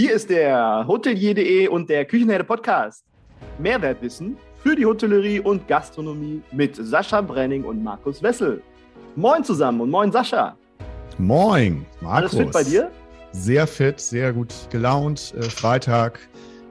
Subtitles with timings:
[0.00, 3.04] Hier ist der Hotelier.de und der Küchenherde Podcast.
[3.58, 8.62] Mehrwertwissen für die Hotellerie und Gastronomie mit Sascha Brenning und Markus Wessel.
[9.14, 10.56] Moin zusammen und moin Sascha.
[11.18, 12.32] Moin, Markus.
[12.32, 12.90] Alles fit bei dir?
[13.32, 15.34] Sehr fit, sehr gut gelaunt.
[15.36, 16.18] Äh, Freitag.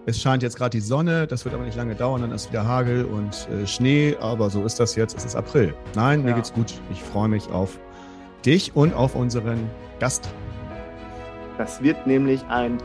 [0.08, 2.66] Es scheint jetzt gerade die Sonne, das wird aber nicht lange dauern, dann ist wieder
[2.66, 5.76] Hagel und äh, Schnee, aber so ist das jetzt, es ist April.
[5.94, 6.36] Nein, mir ja.
[6.38, 6.74] geht's gut.
[6.92, 7.78] Ich freue mich auf
[8.44, 9.70] dich und auf unseren
[10.00, 10.28] Gast.
[11.60, 12.80] Das wird nämlich ein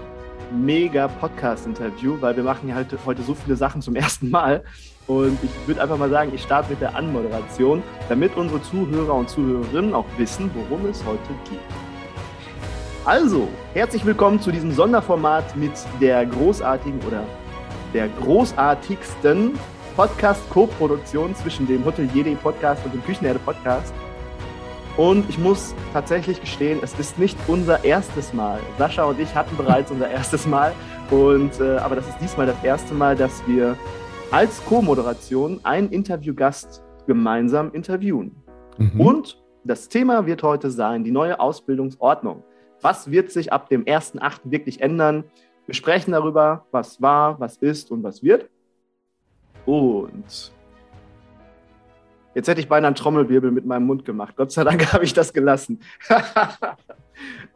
[0.53, 4.63] mega Podcast-Interview, weil wir machen ja heute, heute so viele Sachen zum ersten Mal.
[5.07, 9.29] Und ich würde einfach mal sagen, ich starte mit der Anmoderation, damit unsere Zuhörer und
[9.29, 11.61] Zuhörerinnen auch wissen, worum es heute geht.
[13.05, 17.23] Also, herzlich willkommen zu diesem Sonderformat mit der großartigen oder
[17.93, 19.59] der großartigsten
[19.95, 23.93] Podcast-Co-Produktion zwischen dem Hotelier Podcast und dem Küchenherde Podcast.
[24.97, 28.61] Und ich muss tatsächlich gestehen, es ist nicht unser erstes Mal.
[28.79, 30.73] Sascha und ich hatten bereits unser erstes Mal.
[31.11, 33.77] Und, äh, aber das ist diesmal das erste Mal, dass wir
[34.31, 38.37] als Co-Moderation einen Interviewgast gemeinsam interviewen.
[38.79, 39.01] Mhm.
[39.01, 42.45] Und das Thema wird heute sein, die neue Ausbildungsordnung.
[42.81, 44.41] Was wird sich ab dem 1.8.
[44.45, 45.25] wirklich ändern?
[45.67, 48.49] Wir sprechen darüber, was war, was ist und was wird.
[49.67, 50.53] Und
[52.35, 54.35] Jetzt hätte ich beinahe einen Trommelwirbel mit meinem Mund gemacht.
[54.37, 55.81] Gott sei Dank habe ich das gelassen.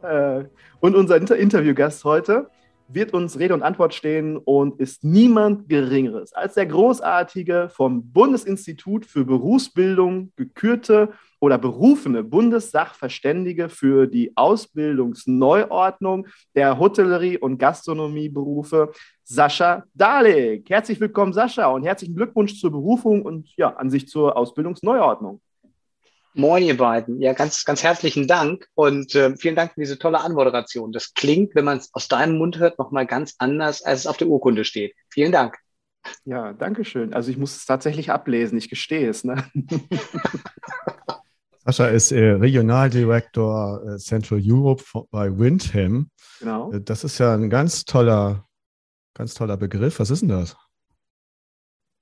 [0.01, 0.45] Äh,
[0.79, 2.49] und unser Interviewgast heute
[2.87, 9.05] wird uns Rede und Antwort stehen und ist niemand Geringeres als der großartige vom Bundesinstitut
[9.05, 18.91] für Berufsbildung gekürte oder berufene Bundessachverständige für die Ausbildungsneuordnung der Hotellerie- und Gastronomieberufe,
[19.31, 20.67] Sascha Dalek.
[20.71, 25.39] Herzlich willkommen, Sascha, und herzlichen Glückwunsch zur Berufung und ja, an sich zur Ausbildungsneuordnung.
[26.33, 27.21] Moin, ihr beiden.
[27.21, 30.91] Ja, ganz, ganz herzlichen Dank und äh, vielen Dank für diese tolle Anmoderation.
[30.91, 34.17] Das klingt, wenn man es aus deinem Mund hört, nochmal ganz anders, als es auf
[34.17, 34.95] der Urkunde steht.
[35.11, 35.59] Vielen Dank.
[36.25, 37.13] Ja, danke schön.
[37.13, 39.23] Also ich muss es tatsächlich ablesen, ich gestehe es.
[39.23, 39.43] Ne?
[41.65, 46.09] Sascha ist äh, Regionaldirektor äh, Central Europe bei Windham.
[46.39, 46.71] Genau.
[46.71, 48.48] Äh, das ist ja ein ganz toller,
[49.13, 49.99] ganz toller Begriff.
[49.99, 50.55] Was ist denn das?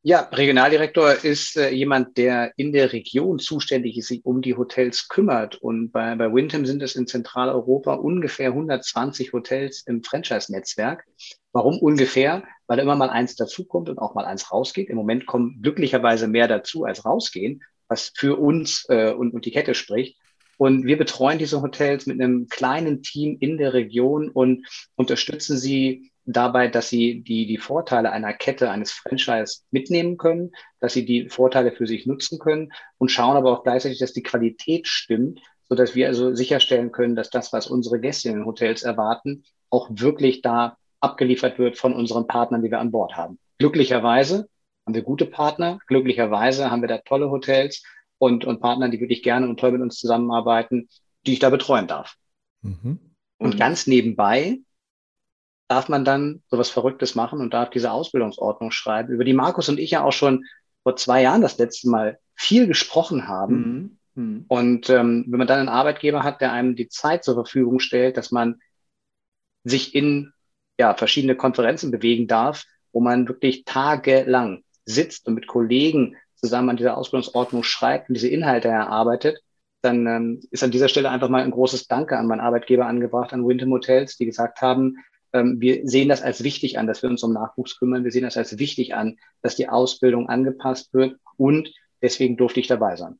[0.03, 5.09] Ja, Regionaldirektor ist äh, jemand, der in der Region zuständig ist, sich um die Hotels
[5.09, 5.55] kümmert.
[5.55, 11.03] Und bei, bei Windham sind es in Zentraleuropa ungefähr 120 Hotels im Franchise-Netzwerk.
[11.51, 12.43] Warum ungefähr?
[12.67, 14.89] Weil immer mal eins dazukommt und auch mal eins rausgeht.
[14.89, 19.51] Im Moment kommen glücklicherweise mehr dazu als rausgehen was für uns äh, und, und die
[19.51, 20.17] Kette spricht.
[20.57, 26.11] Und wir betreuen diese Hotels mit einem kleinen Team in der Region und unterstützen sie
[26.27, 31.29] dabei, dass sie die, die Vorteile einer Kette, eines Franchise mitnehmen können, dass sie die
[31.29, 35.39] Vorteile für sich nutzen können und schauen aber auch gleichzeitig, dass die Qualität stimmt,
[35.69, 39.43] so dass wir also sicherstellen können, dass das, was unsere Gäste in den Hotels erwarten,
[39.69, 43.39] auch wirklich da abgeliefert wird von unseren Partnern, die wir an Bord haben.
[43.57, 44.49] Glücklicherweise
[44.85, 45.79] haben wir gute Partner.
[45.87, 47.83] Glücklicherweise haben wir da tolle Hotels
[48.17, 50.89] und, und Partner, die wirklich gerne und toll mit uns zusammenarbeiten,
[51.25, 52.15] die ich da betreuen darf.
[52.61, 52.99] Mhm.
[53.37, 54.59] Und ganz nebenbei
[55.67, 59.79] darf man dann sowas Verrücktes machen und darf diese Ausbildungsordnung schreiben, über die Markus und
[59.79, 60.45] ich ja auch schon
[60.83, 63.99] vor zwei Jahren das letzte Mal viel gesprochen haben.
[64.15, 64.23] Mhm.
[64.23, 64.45] mhm.
[64.47, 68.17] Und ähm, wenn man dann einen Arbeitgeber hat, der einem die Zeit zur Verfügung stellt,
[68.17, 68.61] dass man
[69.63, 70.31] sich in
[70.79, 72.63] ja, verschiedene Konferenzen bewegen darf,
[72.93, 78.29] wo man wirklich tagelang sitzt und mit Kollegen zusammen an dieser Ausbildungsordnung schreibt und diese
[78.29, 79.39] Inhalte erarbeitet,
[79.81, 83.33] dann ähm, ist an dieser Stelle einfach mal ein großes Danke an meinen Arbeitgeber angebracht,
[83.33, 84.97] an Winter Hotels, die gesagt haben,
[85.43, 88.03] wir sehen das als wichtig an, dass wir uns um Nachwuchs kümmern.
[88.03, 92.67] Wir sehen das als wichtig an, dass die Ausbildung angepasst wird und deswegen durfte ich
[92.67, 93.19] dabei sein.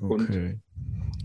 [0.00, 0.16] Okay.
[0.16, 0.62] Und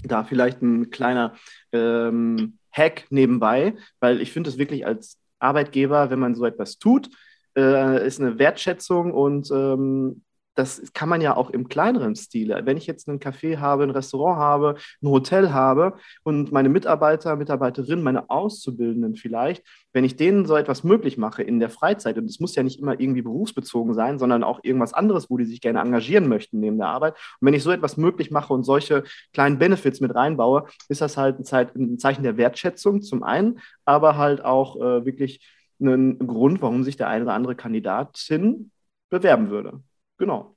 [0.04, 1.36] da vielleicht ein kleiner
[1.72, 7.09] ähm, Hack nebenbei, weil ich finde es wirklich als Arbeitgeber, wenn man so etwas tut,
[7.58, 10.24] äh, ist eine Wertschätzung und ähm,
[10.56, 12.62] das kann man ja auch im kleineren Stile.
[12.66, 17.36] Wenn ich jetzt einen Café habe, ein Restaurant habe, ein Hotel habe und meine Mitarbeiter,
[17.36, 19.64] Mitarbeiterinnen, meine Auszubildenden vielleicht,
[19.94, 22.80] wenn ich denen so etwas möglich mache in der Freizeit, und es muss ja nicht
[22.80, 26.78] immer irgendwie berufsbezogen sein, sondern auch irgendwas anderes, wo die sich gerne engagieren möchten neben
[26.78, 27.14] der Arbeit.
[27.40, 31.18] Und wenn ich so etwas möglich mache und solche kleinen Benefits mit reinbaue, ist das
[31.18, 35.46] halt ein, ein Zeichen der Wertschätzung zum einen, aber halt auch äh, wirklich
[35.80, 38.72] einen Grund, warum sich der eine oder andere Kandidatin
[39.09, 39.82] bewerben würde.
[40.22, 40.56] Genau.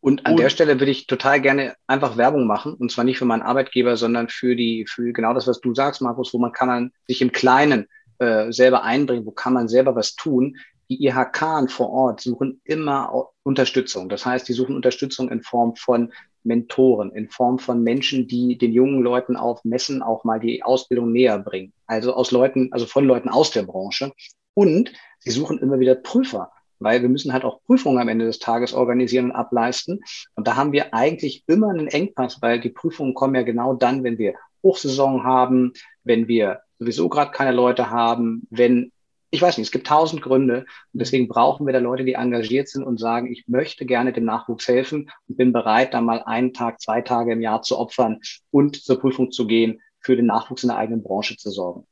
[0.00, 3.16] Und an und, der Stelle würde ich total gerne einfach Werbung machen, und zwar nicht
[3.16, 6.50] für meinen Arbeitgeber, sondern für die, für genau das, was du sagst, Markus, wo man
[6.50, 7.86] kann man sich im Kleinen
[8.18, 10.56] äh, selber einbringen, wo kann man selber was tun.
[10.88, 14.08] Die IHK vor Ort suchen immer Unterstützung.
[14.08, 18.72] Das heißt, die suchen Unterstützung in Form von Mentoren, in Form von Menschen, die den
[18.72, 21.72] jungen Leuten auf Messen auch mal die Ausbildung näher bringen.
[21.86, 24.10] Also aus Leuten, also von Leuten aus der Branche.
[24.54, 28.38] Und sie suchen immer wieder Prüfer, weil wir müssen halt auch Prüfungen am Ende des
[28.38, 30.00] Tages organisieren und ableisten.
[30.34, 34.04] Und da haben wir eigentlich immer einen Engpass, weil die Prüfungen kommen ja genau dann,
[34.04, 35.72] wenn wir Hochsaison haben,
[36.04, 38.92] wenn wir sowieso gerade keine Leute haben, wenn
[39.30, 42.68] ich weiß nicht, es gibt tausend Gründe und deswegen brauchen wir da Leute, die engagiert
[42.68, 46.52] sind und sagen, ich möchte gerne dem Nachwuchs helfen und bin bereit, da mal einen
[46.52, 48.20] Tag, zwei Tage im Jahr zu opfern
[48.50, 51.86] und zur Prüfung zu gehen, für den Nachwuchs in der eigenen Branche zu sorgen.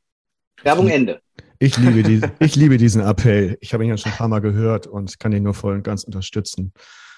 [0.63, 1.21] Werbung Ende.
[1.59, 3.57] Ich liebe, die, ich liebe diesen Appell.
[3.61, 5.83] Ich habe ihn ja schon ein paar Mal gehört und kann ihn nur voll und
[5.83, 6.73] ganz unterstützen.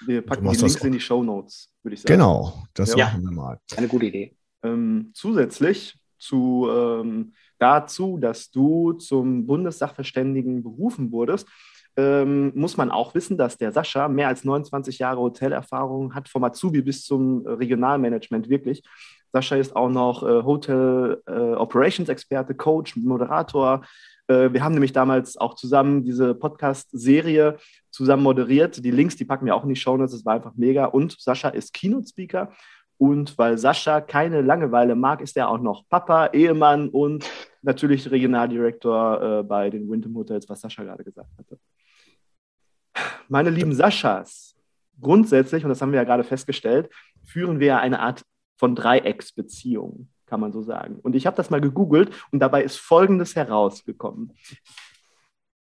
[0.06, 2.12] Wir packen die Links in die Show Notes, würde ich sagen.
[2.12, 3.06] Genau, das ja.
[3.06, 3.60] machen wir mal.
[3.76, 4.36] Eine gute Idee.
[4.62, 11.48] Ähm, zusätzlich zu ähm, dazu, dass du zum Bundessachverständigen berufen wurdest,
[11.96, 16.44] ähm, muss man auch wissen, dass der Sascha mehr als 29 Jahre Hotelerfahrung hat, vom
[16.44, 18.84] Azubi bis zum Regionalmanagement wirklich.
[19.32, 23.82] Sascha ist auch noch äh, Hotel äh, Operations Experte, Coach, Moderator.
[24.28, 27.56] Äh, wir haben nämlich damals auch zusammen diese Podcast-Serie
[27.90, 28.84] zusammen moderiert.
[28.84, 30.12] Die Links, die packen wir auch in die Show Notes.
[30.12, 30.84] Das war einfach mega.
[30.84, 32.52] Und Sascha ist Keynote-Speaker
[32.98, 37.30] und weil Sascha keine Langeweile mag, ist er auch noch Papa, Ehemann und
[37.62, 41.58] natürlich Regionaldirektor äh, bei den Wyndham Hotels, was Sascha gerade gesagt hatte.
[43.28, 44.56] Meine lieben Saschas,
[45.00, 46.90] grundsätzlich, und das haben wir ja gerade festgestellt,
[47.24, 48.24] führen wir eine Art
[48.56, 50.98] von Dreiecksbeziehung, kann man so sagen.
[51.02, 54.32] Und ich habe das mal gegoogelt und dabei ist Folgendes herausgekommen.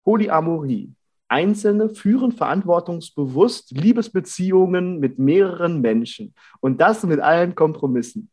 [0.03, 0.93] Polyamorie
[1.29, 8.31] Einzelne führen verantwortungsbewusst Liebesbeziehungen mit mehreren Menschen und das mit allen Kompromissen.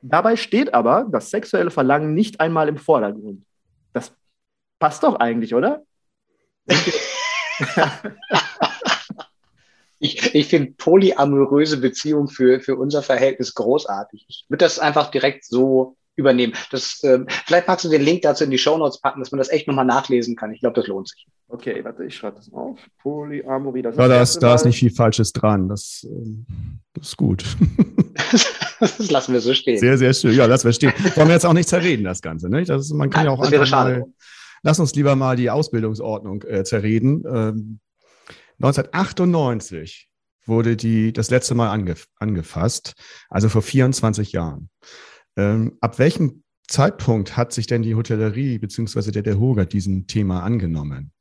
[0.00, 3.44] Dabei steht aber das sexuelle Verlangen nicht einmal im Vordergrund.
[3.92, 4.12] Das
[4.78, 5.82] passt doch eigentlich, oder?
[9.98, 14.24] ich, ich finde polyamoröse Beziehungen für, für unser Verhältnis großartig.
[14.28, 16.52] Ich würde das einfach direkt so übernehmen.
[16.70, 19.38] Das, äh, vielleicht magst du den Link dazu in die Show Notes packen, dass man
[19.38, 20.52] das echt nochmal nachlesen kann.
[20.52, 21.26] Ich glaube, das lohnt sich.
[21.48, 22.78] Okay, warte, ich schreibe das auf.
[23.02, 23.82] Polyamorie.
[23.82, 25.68] Das ja, da ist, da ist nicht viel Falsches dran.
[25.68, 26.44] Das, ähm,
[26.92, 27.44] das ist gut.
[28.80, 29.78] das lassen wir so stehen.
[29.78, 30.34] Sehr, sehr schön.
[30.34, 30.92] Ja, lassen wir stehen.
[31.14, 32.50] Wollen wir jetzt auch nicht zerreden, das Ganze.
[32.50, 32.64] Ne?
[32.64, 34.04] Das, man kann Nein, ja auch einfach mal,
[34.62, 37.22] Lass uns lieber mal die Ausbildungsordnung äh, zerreden.
[37.32, 37.80] Ähm,
[38.60, 40.08] 1998
[40.46, 42.94] wurde die das letzte Mal angef angefasst,
[43.28, 44.70] also vor 24 Jahren.
[45.36, 49.10] Ähm, ab welchem Zeitpunkt hat sich denn die Hotellerie bzw.
[49.10, 51.12] der DEHOGA diesem Thema angenommen?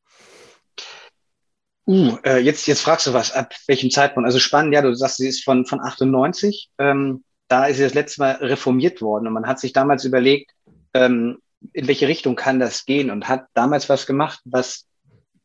[1.86, 4.28] Uh, äh, jetzt, jetzt fragst du was, ab welchem Zeitpunkt?
[4.28, 6.69] Also spannend, ja, du sagst, sie ist von, von 98.
[6.80, 10.51] Ähm, da ist sie das letzte Mal reformiert worden und man hat sich damals überlegt,
[10.94, 11.38] ähm,
[11.72, 14.86] in welche Richtung kann das gehen und hat damals was gemacht, was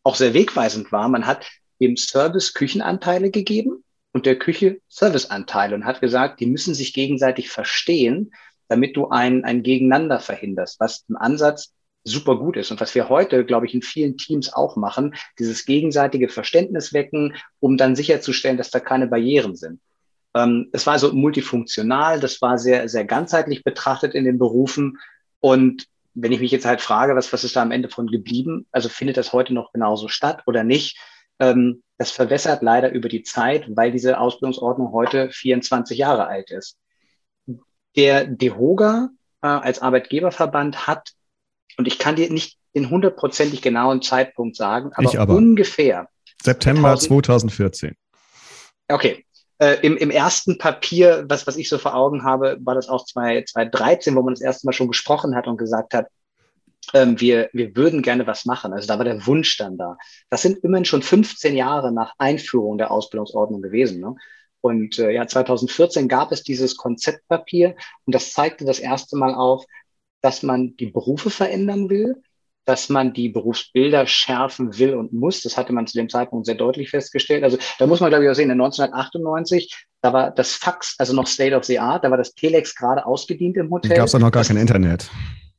[0.02, 1.08] auch sehr wegweisend war.
[1.08, 1.48] Man hat
[1.82, 7.50] dem Service Küchenanteile gegeben und der Küche Serviceanteile und hat gesagt, die müssen sich gegenseitig
[7.50, 8.32] verstehen,
[8.68, 11.72] damit du ein, ein Gegeneinander verhinderst, was im Ansatz
[12.04, 15.66] super gut ist und was wir heute, glaube ich, in vielen Teams auch machen, dieses
[15.66, 19.80] gegenseitige Verständnis wecken, um dann sicherzustellen, dass da keine Barrieren sind.
[20.34, 24.98] Ähm, es war also multifunktional, das war sehr, sehr ganzheitlich betrachtet in den Berufen
[25.40, 28.66] und wenn ich mich jetzt halt frage, was, was ist da am Ende von geblieben?
[28.70, 30.98] Also findet das heute noch genauso statt oder nicht?
[31.42, 36.78] Ähm, das verwässert leider über die Zeit, weil diese Ausbildungsordnung heute 24 Jahre alt ist.
[37.96, 39.10] Der DEHOGA
[39.42, 41.10] äh, als Arbeitgeberverband hat,
[41.76, 45.34] und ich kann dir nicht den hundertprozentig genauen Zeitpunkt sagen, aber, aber.
[45.34, 46.08] ungefähr.
[46.42, 47.94] September 2014.
[48.88, 49.24] Okay.
[49.58, 53.04] Äh, im, Im ersten Papier, was, was ich so vor Augen habe, war das auch
[53.04, 56.06] 2013, wo man das erste Mal schon gesprochen hat und gesagt hat,
[56.94, 58.72] ähm, wir, wir würden gerne was machen.
[58.72, 59.96] Also da war der Wunsch dann da.
[60.30, 64.00] Das sind immerhin schon 15 Jahre nach Einführung der Ausbildungsordnung gewesen.
[64.00, 64.14] Ne?
[64.60, 67.74] Und äh, ja, 2014 gab es dieses Konzeptpapier
[68.06, 69.64] und das zeigte das erste Mal auf,
[70.20, 72.22] dass man die Berufe verändern will,
[72.64, 75.42] dass man die Berufsbilder schärfen will und muss.
[75.42, 77.42] Das hatte man zu dem Zeitpunkt sehr deutlich festgestellt.
[77.42, 81.12] Also da muss man, glaube ich, auch sehen, in 1998, da war das Fax, also
[81.12, 83.90] noch State of the Art, da war das Telex gerade ausgedient im Hotel.
[83.90, 85.10] Da gab es noch gar kein Internet.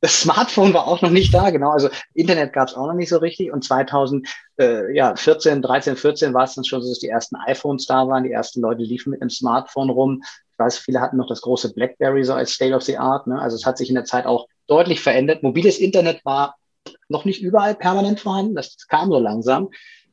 [0.04, 1.70] Das Smartphone war auch noch nicht da, genau.
[1.70, 3.50] Also Internet gab es auch noch nicht so richtig.
[3.50, 4.22] Und 2014,
[4.58, 8.06] äh, ja, 14, 13, 14 war es dann schon so, dass die ersten iPhones da
[8.06, 8.22] waren.
[8.22, 10.22] Die ersten Leute liefen mit einem Smartphone rum.
[10.52, 13.26] Ich weiß, viele hatten noch das große BlackBerry so als State of the Art.
[13.26, 13.40] Ne?
[13.40, 15.42] Also es hat sich in der Zeit auch deutlich verändert.
[15.42, 16.56] Mobiles Internet war
[17.08, 18.56] noch nicht überall permanent vorhanden.
[18.56, 19.70] Das kam so langsam.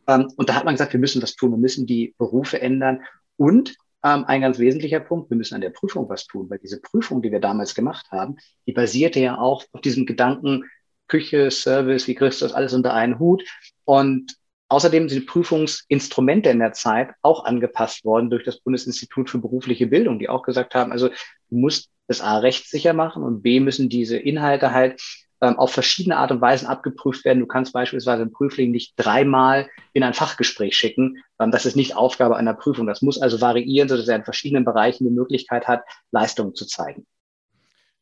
[0.08, 1.52] Ähm, und da hat man gesagt, wir müssen was tun.
[1.52, 3.02] Wir müssen die Berufe ändern.
[3.36, 6.82] Und ähm, ein ganz wesentlicher Punkt, wir müssen an der Prüfung was tun, weil diese
[6.82, 10.66] Prüfung, die wir damals gemacht haben, die basierte ja auch auf diesem Gedanken,
[11.08, 13.44] Küche, Service, wie kriegst du das alles unter einen Hut?
[13.84, 14.38] Und
[14.70, 20.20] außerdem sind Prüfungsinstrumente in der Zeit auch angepasst worden durch das Bundesinstitut für berufliche Bildung,
[20.20, 24.18] die auch gesagt haben, also du musst das A rechtssicher machen und B müssen diese
[24.18, 25.02] Inhalte halt
[25.42, 27.40] ähm, auf verschiedene Art und Weisen abgeprüft werden.
[27.40, 31.18] Du kannst beispielsweise einen Prüfling nicht dreimal in ein Fachgespräch schicken.
[31.40, 32.88] Ähm, das ist nicht Aufgabe einer Prüfung.
[32.88, 37.06] Das muss also variieren, sodass er in verschiedenen Bereichen die Möglichkeit hat, Leistungen zu zeigen.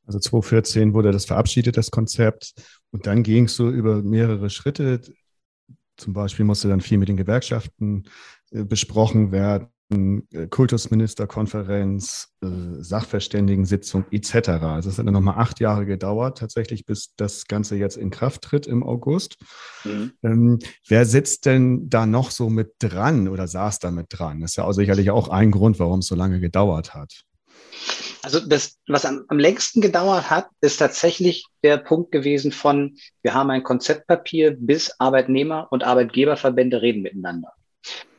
[0.06, 2.54] Also 2014 wurde das verabschiedet, das Konzept.
[2.92, 5.02] Und dann ging es so über mehrere Schritte.
[5.98, 8.06] Zum Beispiel musste dann viel mit den Gewerkschaften
[8.52, 9.68] äh, besprochen werden.
[9.92, 12.48] Äh, Kultusministerkonferenz, äh,
[12.80, 14.50] Sachverständigensitzung etc.
[14.50, 18.44] Also es hat dann nochmal acht Jahre gedauert, tatsächlich, bis das Ganze jetzt in Kraft
[18.44, 19.38] tritt im August.
[19.84, 20.14] Mhm.
[20.22, 24.42] Ähm, wer sitzt denn da noch so mit dran oder saß da mit dran?
[24.42, 27.24] Das ist ja auch sicherlich auch ein Grund, warum es so lange gedauert hat.
[28.22, 33.34] Also das, was am, am längsten gedauert hat, ist tatsächlich der Punkt gewesen von, wir
[33.34, 37.54] haben ein Konzeptpapier bis Arbeitnehmer und Arbeitgeberverbände reden miteinander.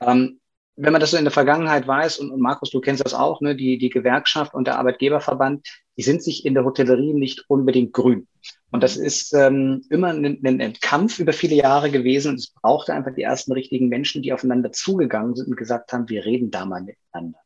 [0.00, 0.39] Ähm,
[0.77, 3.41] wenn man das so in der Vergangenheit weiß, und, und Markus, du kennst das auch,
[3.41, 7.93] ne, die, die Gewerkschaft und der Arbeitgeberverband, die sind sich in der Hotellerie nicht unbedingt
[7.93, 8.27] grün.
[8.71, 12.95] Und das ist ähm, immer ein, ein, Kampf über viele Jahre gewesen und es brauchte
[12.95, 16.65] einfach die ersten richtigen Menschen, die aufeinander zugegangen sind und gesagt haben, wir reden da
[16.65, 17.39] mal miteinander.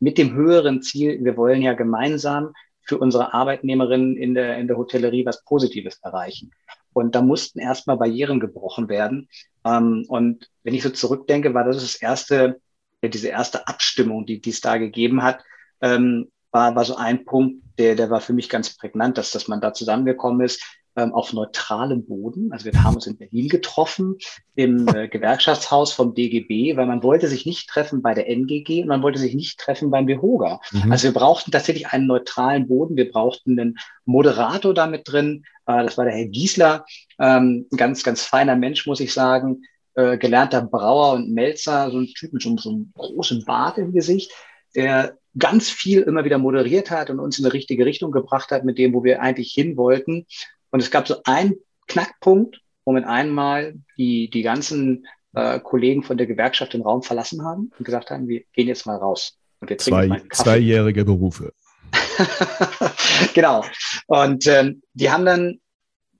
[0.00, 4.78] Mit dem höheren Ziel, wir wollen ja gemeinsam für unsere Arbeitnehmerinnen in der, in der
[4.78, 6.52] Hotellerie was Positives erreichen.
[6.94, 9.28] Und da mussten erstmal Barrieren gebrochen werden.
[9.64, 12.60] Ähm, und wenn ich so zurückdenke, war das das erste
[13.02, 15.44] diese erste Abstimmung, die, die es da gegeben hat,
[15.80, 19.48] ähm, war, war so ein Punkt, der, der war für mich ganz prägnant, dass, dass
[19.48, 20.62] man da zusammengekommen ist
[20.96, 22.50] ähm, auf neutralem Boden.
[22.52, 24.16] Also wir haben uns in Berlin getroffen,
[24.56, 28.88] im äh, Gewerkschaftshaus vom DGB, weil man wollte sich nicht treffen bei der NGG und
[28.88, 30.60] man wollte sich nicht treffen beim BEHOGA.
[30.72, 30.90] Mhm.
[30.90, 32.96] Also wir brauchten tatsächlich einen neutralen Boden.
[32.96, 35.44] Wir brauchten einen Moderator da mit drin.
[35.66, 36.84] Äh, das war der Herr Giesler,
[37.20, 39.62] ähm, ganz, ganz feiner Mensch, muss ich sagen
[39.98, 43.92] äh, gelernter Brauer und Melzer, so ein Typ mit so, so einem großen Bart im
[43.92, 44.30] Gesicht,
[44.76, 48.64] der ganz viel immer wieder moderiert hat und uns in die richtige Richtung gebracht hat
[48.64, 50.24] mit dem, wo wir eigentlich hin wollten.
[50.70, 51.54] Und es gab so einen
[51.88, 57.44] Knackpunkt, wo mit einmal die, die ganzen äh, Kollegen von der Gewerkschaft den Raum verlassen
[57.44, 59.36] haben und gesagt haben, wir gehen jetzt mal raus.
[59.60, 61.52] Und wir trinken Zwei, mal Zweijährige Berufe.
[63.34, 63.64] genau.
[64.06, 65.58] Und ähm, die haben dann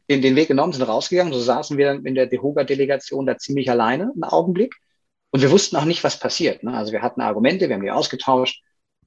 [0.09, 1.33] den, den Weg genommen, sind rausgegangen.
[1.33, 4.75] So saßen wir dann in der DEHOGA-Delegation da ziemlich alleine einen Augenblick.
[5.31, 6.62] Und wir wussten auch nicht, was passiert.
[6.62, 6.73] Ne?
[6.73, 8.62] Also wir hatten Argumente, wir haben die ausgetauscht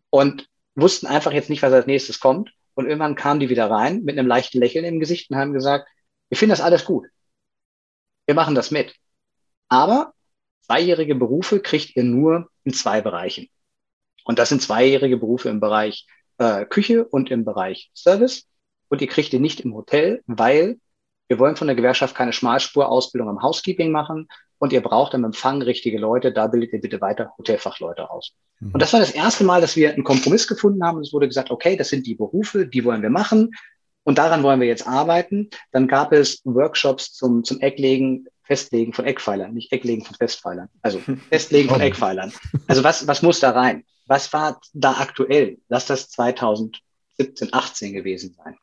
[0.10, 2.51] und wussten einfach jetzt nicht, was als nächstes kommt.
[2.75, 5.88] Und irgendwann kamen die wieder rein mit einem leichten Lächeln im Gesicht und haben gesagt,
[6.29, 7.08] wir finden das alles gut.
[8.25, 8.96] Wir machen das mit.
[9.67, 10.13] Aber
[10.62, 13.50] zweijährige Berufe kriegt ihr nur in zwei Bereichen.
[14.24, 16.05] Und das sind zweijährige Berufe im Bereich
[16.38, 18.48] äh, Küche und im Bereich Service.
[18.88, 20.79] Und ihr kriegt ihr nicht im Hotel, weil
[21.31, 25.61] wir wollen von der Gewerkschaft keine Schmalspurausbildung am Housekeeping machen und ihr braucht am Empfang
[25.61, 28.33] richtige Leute, da bildet ihr bitte weiter Hotelfachleute aus.
[28.59, 28.71] Mhm.
[28.73, 31.00] Und das war das erste Mal, dass wir einen Kompromiss gefunden haben.
[31.00, 33.51] Es wurde gesagt, okay, das sind die Berufe, die wollen wir machen
[34.03, 35.50] und daran wollen wir jetzt arbeiten.
[35.71, 40.67] Dann gab es Workshops zum, zum Ecklegen, Festlegen von Eckpfeilern, nicht Ecklegen von Festpfeilern.
[40.81, 41.85] Also Festlegen von oh.
[41.85, 42.33] Eckpfeilern.
[42.67, 43.85] Also was, was muss da rein?
[44.05, 45.59] Was war da aktuell?
[45.69, 48.57] Lass das 2017, 18 gewesen sein.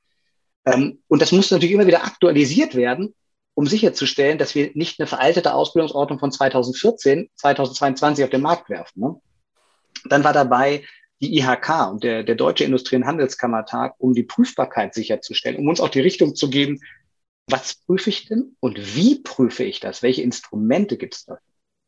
[0.73, 3.15] Ähm, und das muss natürlich immer wieder aktualisiert werden,
[3.55, 9.01] um sicherzustellen, dass wir nicht eine veraltete Ausbildungsordnung von 2014, 2022 auf den Markt werfen.
[9.01, 9.21] Ne?
[10.09, 10.85] Dann war dabei
[11.21, 15.81] die IHK und der, der Deutsche Industrie- und Handelskammertag, um die Prüfbarkeit sicherzustellen, um uns
[15.81, 16.81] auch die Richtung zu geben,
[17.49, 20.03] was prüfe ich denn und wie prüfe ich das?
[20.03, 21.43] Welche Instrumente gibt es dafür?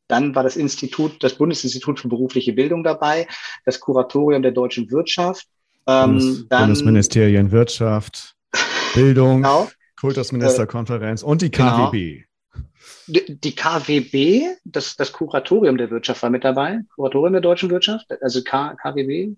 [0.09, 3.29] Dann war das Institut, das Bundesinstitut für berufliche Bildung dabei,
[3.65, 5.47] das Kuratorium der deutschen Wirtschaft.
[5.87, 8.35] Ähm, Bundes dann, Bundesministerien Wirtschaft,
[8.95, 9.69] Bildung, genau.
[10.01, 11.93] Kultusministerkonferenz und die KWB.
[11.93, 12.27] Genau.
[13.07, 18.43] Die, KWB, das, das Kuratorium der Wirtschaft war mit dabei, Kuratorium der deutschen Wirtschaft, also
[18.43, 19.37] K, KWB.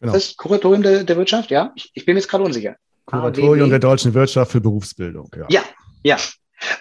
[0.00, 0.12] Genau.
[0.12, 1.72] Das Kuratorium der, der Wirtschaft, ja?
[1.74, 2.76] Ich, ich bin jetzt gerade unsicher.
[3.06, 3.70] Kuratorium KWB.
[3.70, 5.46] der deutschen Wirtschaft für Berufsbildung, ja.
[5.48, 5.62] Ja,
[6.02, 6.16] ja,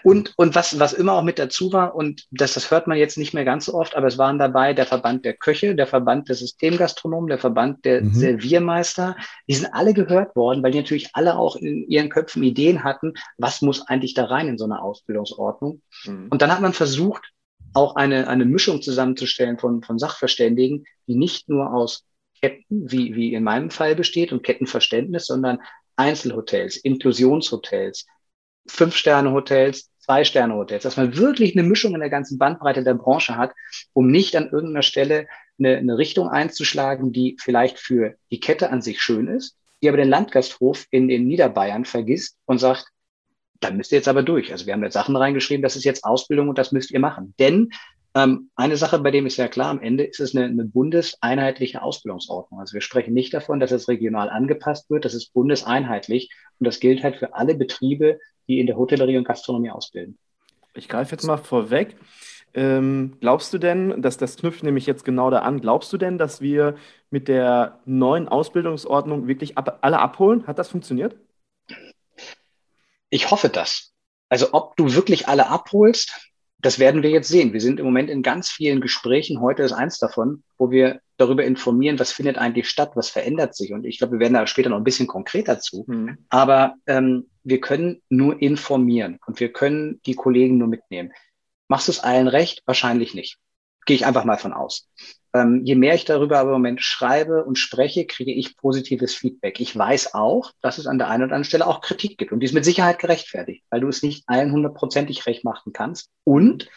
[0.04, 3.18] und, und was, was immer auch mit dazu war, und das, das hört man jetzt
[3.18, 6.30] nicht mehr ganz so oft, aber es waren dabei der Verband der Köche, der Verband
[6.30, 8.14] der Systemgastronomen, der Verband der mhm.
[8.14, 9.16] Serviermeister.
[9.48, 13.14] Die sind alle gehört worden, weil die natürlich alle auch in ihren Köpfen Ideen hatten,
[13.38, 15.82] was muss eigentlich da rein in so eine Ausbildungsordnung.
[16.06, 16.28] Mhm.
[16.30, 17.32] Und dann hat man versucht,
[17.74, 22.04] auch eine, eine Mischung zusammenzustellen von, von Sachverständigen, die nicht nur aus
[22.42, 25.60] Ketten, wie, wie in meinem Fall besteht und Kettenverständnis, sondern
[25.96, 28.06] Einzelhotels, Inklusionshotels,
[28.70, 33.52] Fünf-Sterne-Hotels, Zwei-Sterne-Hotels, dass man wirklich eine Mischung in der ganzen Bandbreite der Branche hat,
[33.94, 35.28] um nicht an irgendeiner Stelle
[35.60, 39.98] eine, eine Richtung einzuschlagen, die vielleicht für die Kette an sich schön ist, die aber
[39.98, 42.88] den Landgasthof in, in Niederbayern vergisst und sagt,
[43.60, 44.52] dann müsst ihr jetzt aber durch.
[44.52, 47.34] Also wir haben jetzt Sachen reingeschrieben, das ist jetzt Ausbildung und das müsst ihr machen.
[47.40, 47.70] Denn
[48.16, 51.82] ähm, eine Sache, bei dem ist ja klar, am Ende ist es eine, eine bundeseinheitliche
[51.82, 52.60] Ausbildungsordnung.
[52.60, 56.80] Also wir sprechen nicht davon, dass es regional angepasst wird, das ist bundeseinheitlich und das
[56.80, 58.20] gilt halt für alle Betriebe,
[58.50, 60.18] die in der Hotellerie und Gastronomie ausbilden.
[60.74, 61.96] Ich greife jetzt mal vorweg.
[62.54, 66.18] Ähm, glaubst du denn, dass das knüpft nämlich jetzt genau da an, glaubst du denn,
[66.18, 66.76] dass wir
[67.12, 70.48] mit der neuen Ausbildungsordnung wirklich ab, alle abholen?
[70.48, 71.16] Hat das funktioniert?
[73.10, 73.94] Ich hoffe das.
[74.30, 76.29] Also ob du wirklich alle abholst,
[76.62, 77.54] das werden wir jetzt sehen.
[77.54, 79.40] Wir sind im Moment in ganz vielen Gesprächen.
[79.40, 83.72] Heute ist eins davon, wo wir darüber informieren, was findet eigentlich statt, was verändert sich.
[83.72, 85.86] Und ich glaube, wir werden da später noch ein bisschen konkreter zu.
[85.88, 86.18] Mhm.
[86.30, 91.14] Aber ähm, wir können nur informieren und wir können die Kollegen nur mitnehmen.
[91.70, 92.62] Machst du es allen recht?
[92.66, 93.38] Wahrscheinlich nicht.
[93.86, 94.90] Gehe ich einfach mal von aus.
[95.34, 99.60] Ähm, je mehr ich darüber im Moment schreibe und spreche, kriege ich positives Feedback.
[99.60, 102.40] Ich weiß auch, dass es an der einen oder anderen Stelle auch Kritik gibt und
[102.40, 106.10] die ist mit Sicherheit gerechtfertigt, weil du es nicht allen hundertprozentig recht machen kannst.
[106.24, 106.70] Und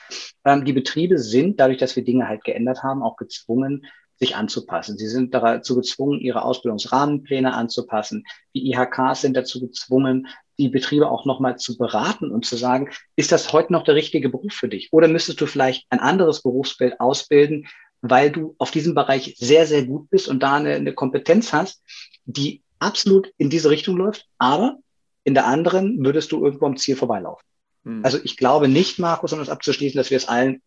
[0.44, 3.86] ähm, die Betriebe sind, dadurch, dass wir Dinge halt geändert haben, auch gezwungen,
[4.22, 4.96] sich anzupassen.
[4.96, 8.24] Sie sind dazu gezwungen, ihre Ausbildungsrahmenpläne anzupassen.
[8.54, 10.28] Die IHKs sind dazu gezwungen,
[10.58, 14.28] die Betriebe auch nochmal zu beraten und zu sagen, ist das heute noch der richtige
[14.28, 14.92] Beruf für dich?
[14.92, 17.66] Oder müsstest du vielleicht ein anderes Berufsbild ausbilden,
[18.02, 21.82] weil du auf diesem Bereich sehr, sehr gut bist und da eine, eine Kompetenz hast,
[22.24, 24.78] die absolut in diese Richtung läuft, aber
[25.24, 27.46] in der anderen würdest du irgendwo am Ziel vorbeilaufen.
[27.84, 28.04] Hm.
[28.04, 30.60] Also ich glaube nicht, Markus, um das abzuschließen, dass wir es allen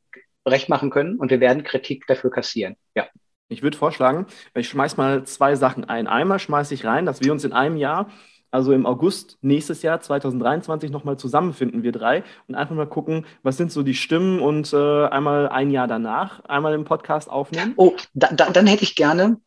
[0.45, 2.77] recht machen können und wir werden Kritik dafür kassieren.
[2.95, 3.07] Ja.
[3.47, 4.25] Ich würde vorschlagen,
[4.55, 6.07] ich schmeiß mal zwei Sachen ein.
[6.07, 8.09] Einmal schmeiße ich rein, dass wir uns in einem Jahr
[8.55, 13.57] also im August nächstes Jahr, 2023, nochmal zusammenfinden, wir drei, und einfach mal gucken, was
[13.57, 17.73] sind so die Stimmen und äh, einmal ein Jahr danach einmal im Podcast aufnehmen.
[17.75, 19.39] Oh, da, da, dann hätte ich gerne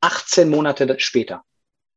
[0.00, 1.42] 18 Monate später.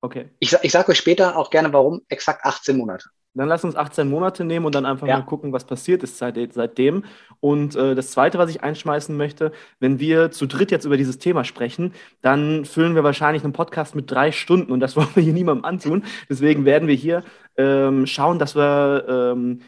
[0.01, 0.29] Okay.
[0.39, 3.09] Ich, ich sage euch später auch gerne, warum exakt 18 Monate.
[3.39, 5.17] Dann lass uns 18 Monate nehmen und dann einfach ja.
[5.17, 7.05] mal gucken, was passiert ist seit, seitdem.
[7.39, 11.19] Und äh, das Zweite, was ich einschmeißen möchte, wenn wir zu dritt jetzt über dieses
[11.19, 15.23] Thema sprechen, dann füllen wir wahrscheinlich einen Podcast mit drei Stunden und das wollen wir
[15.23, 16.03] hier niemandem antun.
[16.29, 17.23] Deswegen werden wir hier
[17.55, 19.61] ähm, schauen, dass wir ähm,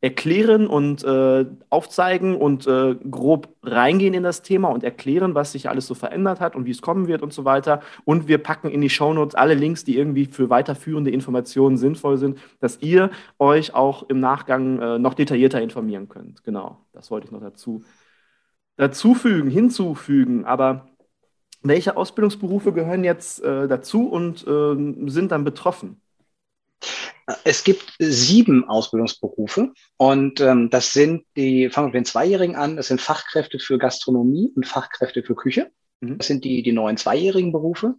[0.00, 5.68] erklären und äh, aufzeigen und äh, grob reingehen in das Thema und erklären, was sich
[5.68, 7.80] alles so verändert hat und wie es kommen wird und so weiter.
[8.04, 12.38] Und wir packen in die Shownotes alle Links, die irgendwie für weiterführende Informationen sinnvoll sind,
[12.60, 16.44] dass ihr euch auch im Nachgang äh, noch detaillierter informieren könnt.
[16.44, 17.82] Genau, das wollte ich noch dazu
[18.76, 20.44] dazufügen, hinzufügen.
[20.44, 20.88] Aber
[21.62, 26.00] welche Ausbildungsberufe gehören jetzt äh, dazu und äh, sind dann betroffen?
[27.44, 32.76] Es gibt sieben Ausbildungsberufe und ähm, das sind die, fangen wir mit den Zweijährigen an,
[32.76, 35.70] das sind Fachkräfte für Gastronomie und Fachkräfte für Küche.
[36.00, 36.18] Mhm.
[36.18, 37.94] Das sind die, die neuen zweijährigen Berufe.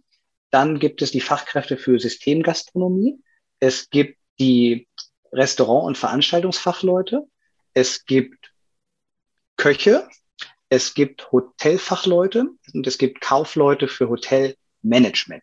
[0.50, 3.20] Dann gibt es die Fachkräfte für Systemgastronomie.
[3.60, 4.88] Es gibt die
[5.32, 7.22] Restaurant- und Veranstaltungsfachleute.
[7.72, 8.52] Es gibt
[9.56, 10.08] Köche.
[10.70, 15.42] Es gibt Hotelfachleute und es gibt Kaufleute für Hotelmanagement.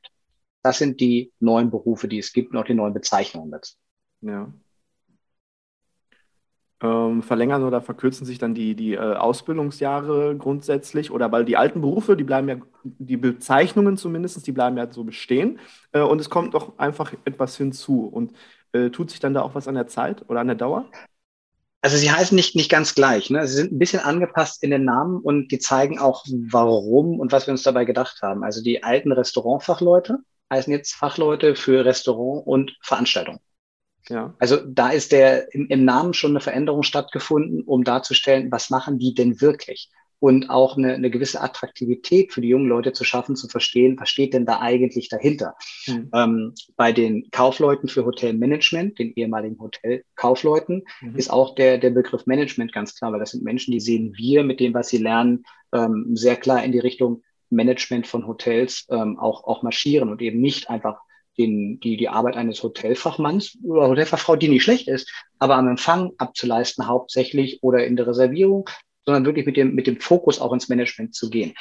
[0.67, 3.75] Das sind die neuen Berufe, die es gibt und auch die neuen Bezeichnungen dazu.
[4.19, 4.51] Ja.
[6.82, 11.80] Ähm, verlängern oder verkürzen sich dann die, die äh, Ausbildungsjahre grundsätzlich oder weil die alten
[11.80, 15.58] Berufe, die bleiben ja, die Bezeichnungen zumindest, die bleiben ja so bestehen
[15.93, 18.34] äh, und es kommt doch einfach etwas hinzu und
[18.73, 20.91] äh, tut sich dann da auch was an der Zeit oder an der Dauer?
[21.82, 23.30] Also sie heißen nicht, nicht ganz gleich.
[23.30, 23.47] Ne?
[23.47, 27.47] Sie sind ein bisschen angepasst in den Namen und die zeigen auch, warum und was
[27.47, 28.43] wir uns dabei gedacht haben.
[28.43, 30.19] Also die alten Restaurantfachleute,
[30.51, 33.39] heißen jetzt Fachleute für Restaurant und Veranstaltung.
[34.10, 34.33] Ja.
[34.39, 38.99] Also da ist der im, im Namen schon eine Veränderung stattgefunden, um darzustellen, was machen
[38.99, 39.89] die denn wirklich?
[40.19, 44.10] Und auch eine, eine gewisse Attraktivität für die jungen Leute zu schaffen, zu verstehen, was
[44.10, 45.55] steht denn da eigentlich dahinter?
[45.86, 46.10] Mhm.
[46.12, 51.15] Ähm, bei den Kaufleuten für Hotelmanagement, den ehemaligen Hotelkaufleuten, mhm.
[51.15, 54.43] ist auch der, der Begriff Management ganz klar, weil das sind Menschen, die sehen wir
[54.43, 59.19] mit dem, was sie lernen, ähm, sehr klar in die Richtung, Management von Hotels ähm,
[59.19, 60.99] auch, auch marschieren und eben nicht einfach
[61.38, 66.12] den, die, die Arbeit eines Hotelfachmanns oder Hotelfachfrau, die nicht schlecht ist, aber am Empfang
[66.17, 68.69] abzuleisten hauptsächlich oder in der Reservierung,
[69.05, 71.53] sondern wirklich mit dem, mit dem Fokus auch ins Management zu gehen.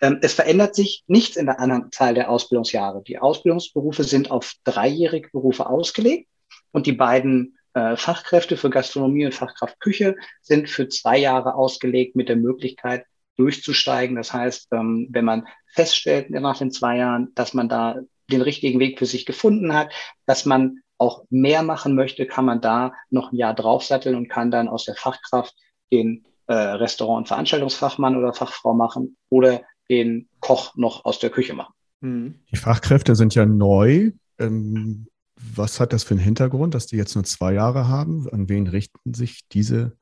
[0.00, 3.02] Ähm, es verändert sich nichts in der Anzahl der Ausbildungsjahre.
[3.02, 6.28] Die Ausbildungsberufe sind auf dreijährige Berufe ausgelegt
[6.72, 12.16] und die beiden äh, Fachkräfte für Gastronomie und Fachkraft Küche sind für zwei Jahre ausgelegt
[12.16, 13.04] mit der Möglichkeit,
[13.36, 14.16] durchzusteigen.
[14.16, 17.96] Das heißt, ähm, wenn man feststellt nach den zwei Jahren, dass man da
[18.30, 19.92] den richtigen Weg für sich gefunden hat,
[20.26, 24.50] dass man auch mehr machen möchte, kann man da noch ein Jahr draufsatteln und kann
[24.50, 25.54] dann aus der Fachkraft
[25.92, 31.54] den äh, Restaurant- und Veranstaltungsfachmann oder Fachfrau machen oder den Koch noch aus der Küche
[31.54, 31.74] machen.
[32.00, 32.40] Mhm.
[32.50, 34.12] Die Fachkräfte sind ja neu.
[34.38, 38.28] Ähm, was hat das für einen Hintergrund, dass die jetzt nur zwei Jahre haben?
[38.30, 39.96] An wen richten sich diese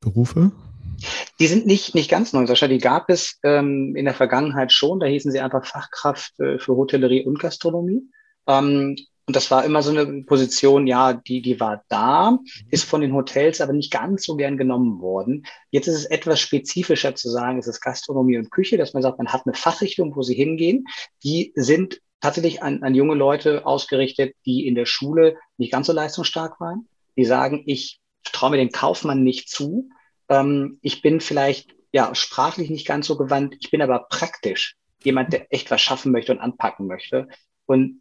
[0.00, 0.52] Berufe?
[1.38, 2.68] Die sind nicht, nicht ganz neu, Sascha.
[2.68, 5.00] Die gab es ähm, in der Vergangenheit schon.
[5.00, 8.02] Da hießen sie einfach Fachkraft äh, für Hotellerie und Gastronomie.
[8.46, 8.96] Ähm,
[9.30, 12.36] und das war immer so eine Position, ja, die, die war da,
[12.68, 15.46] ist von den Hotels aber nicht ganz so gern genommen worden.
[15.70, 19.18] Jetzt ist es etwas spezifischer zu sagen, es ist Gastronomie und Küche, dass man sagt,
[19.18, 20.86] man hat eine Fachrichtung, wo sie hingehen.
[21.22, 25.92] Die sind tatsächlich an, an junge Leute ausgerichtet, die in der Schule nicht ganz so
[25.92, 26.88] leistungsstark waren.
[27.16, 29.90] Die sagen, ich traue mir den Kaufmann nicht zu.
[30.30, 33.56] Ähm, ich bin vielleicht ja sprachlich nicht ganz so gewandt.
[33.60, 37.28] Ich bin aber praktisch jemand, der echt was schaffen möchte und anpacken möchte.
[37.66, 38.00] Und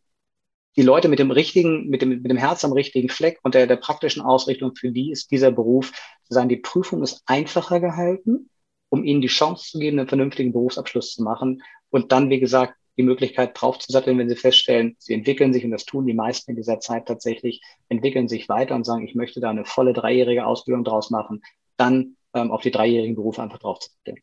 [0.76, 3.68] die Leute mit dem richtigen, mit dem, mit dem Herz am richtigen Fleck und der,
[3.68, 8.50] der praktischen Ausrichtung, für die ist dieser Beruf, zu sagen, die Prüfung ist einfacher gehalten,
[8.90, 12.76] um ihnen die Chance zu geben, einen vernünftigen Berufsabschluss zu machen und dann, wie gesagt,
[12.98, 16.58] die Möglichkeit draufzusatteln, wenn sie feststellen, sie entwickeln sich, und das tun die meisten in
[16.58, 20.84] dieser Zeit tatsächlich, entwickeln sich weiter und sagen, ich möchte da eine volle dreijährige Ausbildung
[20.84, 21.42] draus machen,
[21.78, 24.18] dann ähm, auf die dreijährigen Berufe einfach draufzusatteln.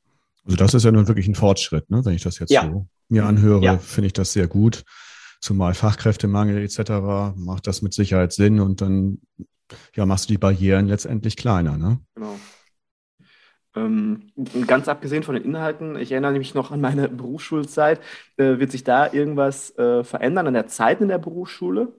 [0.45, 2.05] Also das ist ja nun wirklich ein Fortschritt, ne?
[2.05, 2.65] wenn ich das jetzt ja.
[2.65, 3.79] so mir anhöre, ja.
[3.79, 4.85] finde ich das sehr gut
[5.41, 9.21] zumal Fachkräftemangel etc., macht das mit Sicherheit Sinn und dann
[9.95, 11.77] ja, machst du die Barrieren letztendlich kleiner.
[11.77, 12.01] Ne?
[12.15, 12.39] Genau.
[13.75, 14.33] Ähm,
[14.67, 18.01] ganz abgesehen von den Inhalten, ich erinnere mich noch an meine Berufsschulzeit,
[18.37, 21.93] äh, wird sich da irgendwas äh, verändern an der Zeit in der Berufsschule?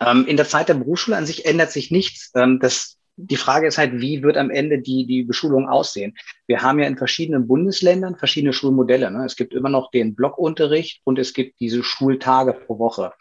[0.00, 2.32] Ähm, in der Zeit der Berufsschule an sich ändert sich nichts.
[2.34, 6.16] Ähm, das die Frage ist halt, wie wird am Ende die, die Beschulung aussehen?
[6.46, 9.10] Wir haben ja in verschiedenen Bundesländern verschiedene Schulmodelle.
[9.10, 9.24] Ne?
[9.24, 13.12] Es gibt immer noch den Blockunterricht und es gibt diese Schultage pro Woche.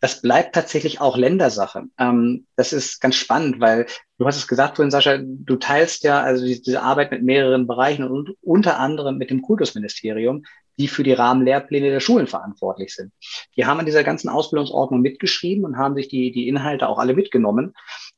[0.00, 1.84] Das bleibt tatsächlich auch Ländersache.
[1.98, 3.86] Ähm, das ist ganz spannend, weil
[4.18, 8.04] du hast es gesagt vorhin, Sascha, du teilst ja also diese Arbeit mit mehreren Bereichen
[8.04, 10.44] und unter anderem mit dem Kultusministerium
[10.78, 13.12] die für die Rahmenlehrpläne der Schulen verantwortlich sind.
[13.56, 17.14] Die haben an dieser ganzen Ausbildungsordnung mitgeschrieben und haben sich die, die Inhalte auch alle
[17.14, 17.74] mitgenommen,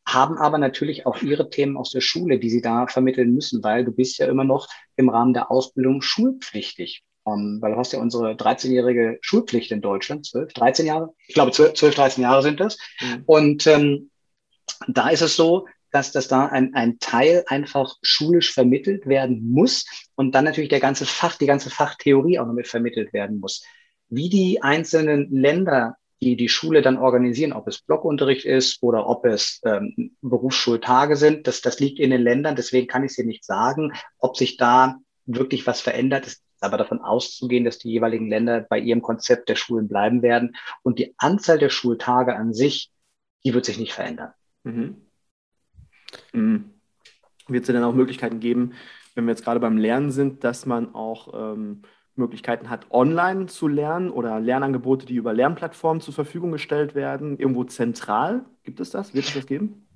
[0.06, 3.84] haben aber natürlich auch ihre Themen aus der Schule, die sie da vermitteln müssen, weil
[3.84, 7.02] du bist ja immer noch im Rahmen der Ausbildung schulpflichtig.
[7.24, 11.34] Um, ähm, weil du hast ja unsere 13-jährige Schulpflicht in Deutschland, 12, 13 Jahre, ich
[11.34, 12.78] glaube 12, 12 13 Jahre sind das.
[13.00, 13.22] Mhm.
[13.26, 14.10] Und ähm,
[14.86, 19.86] da ist es so, dass, dass da ein, ein Teil einfach schulisch vermittelt werden muss
[20.14, 23.64] und dann natürlich der ganze Fach, die ganze Fachtheorie auch noch mit vermittelt werden muss.
[24.08, 29.24] Wie die einzelnen Länder die die Schule dann organisieren, ob es Blockunterricht ist oder ob
[29.26, 32.56] es ähm, Berufsschultage sind, das, das liegt in den Ländern.
[32.56, 36.26] Deswegen kann ich es dir nicht sagen, ob sich da wirklich was verändert.
[36.26, 40.22] Es ist aber davon auszugehen, dass die jeweiligen Länder bei ihrem Konzept der Schulen bleiben
[40.22, 40.56] werden.
[40.82, 42.90] Und die Anzahl der Schultage an sich,
[43.44, 44.32] die wird sich nicht verändern.
[44.64, 45.06] Mhm.
[46.32, 46.70] Mhm.
[47.48, 48.72] Wird es denn auch Möglichkeiten geben,
[49.14, 51.82] wenn wir jetzt gerade beim Lernen sind, dass man auch ähm,
[52.16, 57.64] Möglichkeiten hat, online zu lernen oder Lernangebote, die über Lernplattformen zur Verfügung gestellt werden, irgendwo
[57.64, 58.44] zentral?
[58.64, 59.14] Gibt es das?
[59.14, 59.86] Wird es das geben?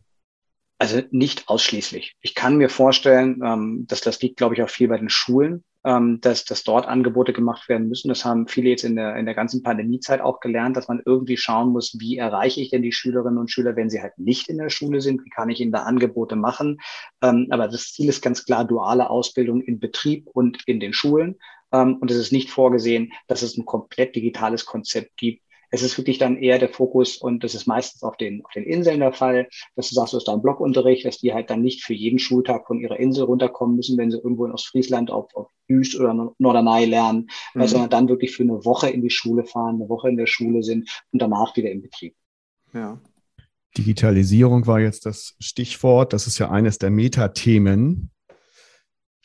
[0.81, 2.17] Also nicht ausschließlich.
[2.23, 5.63] Ich kann mir vorstellen, ähm, dass das liegt, glaube ich, auch viel bei den Schulen,
[5.85, 8.09] ähm, dass, dass dort Angebote gemacht werden müssen.
[8.09, 11.37] Das haben viele jetzt in der, in der ganzen Pandemiezeit auch gelernt, dass man irgendwie
[11.37, 14.57] schauen muss, wie erreiche ich denn die Schülerinnen und Schüler, wenn sie halt nicht in
[14.57, 15.23] der Schule sind?
[15.23, 16.79] Wie kann ich ihnen da Angebote machen?
[17.21, 21.37] Ähm, aber das Ziel ist ganz klar duale Ausbildung in Betrieb und in den Schulen.
[21.73, 25.97] Ähm, und es ist nicht vorgesehen, dass es ein komplett digitales Konzept gibt, es ist
[25.97, 29.13] wirklich dann eher der Fokus und das ist meistens auf den, auf den Inseln der
[29.13, 31.95] Fall, dass du sagst, du hast da einen Blockunterricht, dass die halt dann nicht für
[31.95, 35.99] jeden Schultag von ihrer Insel runterkommen müssen, wenn sie irgendwo in Ostfriesland auf, auf Jüst
[35.99, 37.67] oder Norderney lernen, mhm.
[37.67, 40.63] sondern dann wirklich für eine Woche in die Schule fahren, eine Woche in der Schule
[40.65, 42.15] sind und danach wieder im Betrieb.
[42.75, 43.01] Ja.
[43.79, 46.13] Digitalisierung war jetzt das Stichwort.
[46.13, 48.11] Das ist ja eines der Metathemen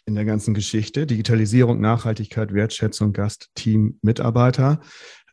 [0.05, 1.05] in der ganzen Geschichte.
[1.05, 4.79] Digitalisierung, Nachhaltigkeit, Wertschätzung, Gast, Team, Mitarbeiter.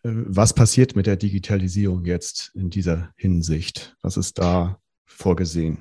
[0.02, 3.96] Was passiert mit der Digitalisierung jetzt in dieser Hinsicht?
[4.02, 5.78] Was ist da vorgesehen?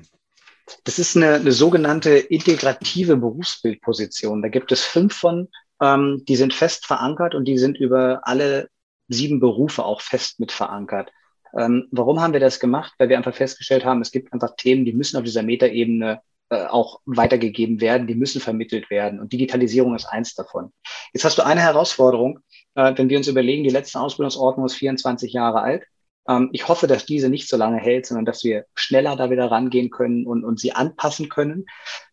[0.84, 4.42] Das ist eine, eine sogenannte integrative Berufsbildposition.
[4.42, 5.48] Da gibt es fünf von,
[5.80, 8.68] ähm, die sind fest verankert und die sind über alle
[9.08, 11.10] sieben Berufe auch fest mit verankert.
[11.56, 12.92] Ähm, warum haben wir das gemacht?
[12.98, 16.20] Weil wir einfach festgestellt haben, es gibt einfach Themen, die müssen auf dieser Metaebene
[16.52, 19.20] äh, auch weitergegeben werden, die müssen vermittelt werden.
[19.20, 20.70] Und Digitalisierung ist eins davon.
[21.14, 22.40] Jetzt hast du eine Herausforderung,
[22.74, 25.84] äh, wenn wir uns überlegen, die letzte Ausbildungsordnung ist 24 Jahre alt.
[26.28, 29.50] Ähm, ich hoffe, dass diese nicht so lange hält, sondern dass wir schneller da wieder
[29.50, 31.64] rangehen können und, und sie anpassen können.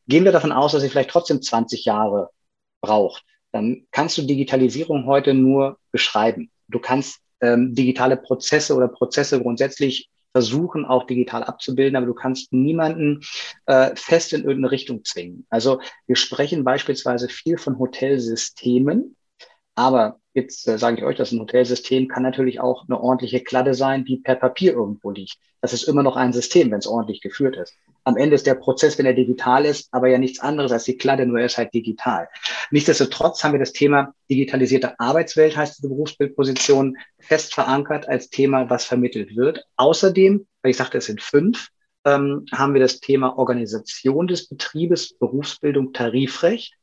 [0.08, 2.30] Gehen wir davon aus, dass sie vielleicht trotzdem 20 Jahre
[2.80, 3.26] braucht.
[3.52, 6.50] Dann kannst du Digitalisierung heute nur beschreiben.
[6.70, 12.54] Du kannst ähm, digitale Prozesse oder Prozesse grundsätzlich versuchen, auch digital abzubilden, aber du kannst
[12.54, 13.22] niemanden
[13.66, 15.46] äh, fest in irgendeine Richtung zwingen.
[15.50, 19.16] Also wir sprechen beispielsweise viel von Hotelsystemen,
[19.76, 23.74] aber Jetzt äh, sage ich euch, das ein Hotelsystem kann natürlich auch eine ordentliche Kladde
[23.74, 25.38] sein, die per Papier irgendwo liegt.
[25.62, 27.74] Das ist immer noch ein System, wenn es ordentlich geführt ist.
[28.04, 30.98] Am Ende ist der Prozess, wenn er digital ist, aber ja nichts anderes als die
[30.98, 32.30] Kladde, nur er ist halt digital.
[32.72, 38.86] Nichtsdestotrotz haben wir das Thema digitalisierte Arbeitswelt, heißt diese Berufsbildposition, fest verankert als Thema, was
[38.86, 39.66] vermittelt wird.
[39.76, 41.70] Außerdem, weil ich sagte, es sind fünf,
[42.06, 46.76] ähm, haben wir das Thema Organisation des Betriebes, Berufsbildung, Tarifrecht.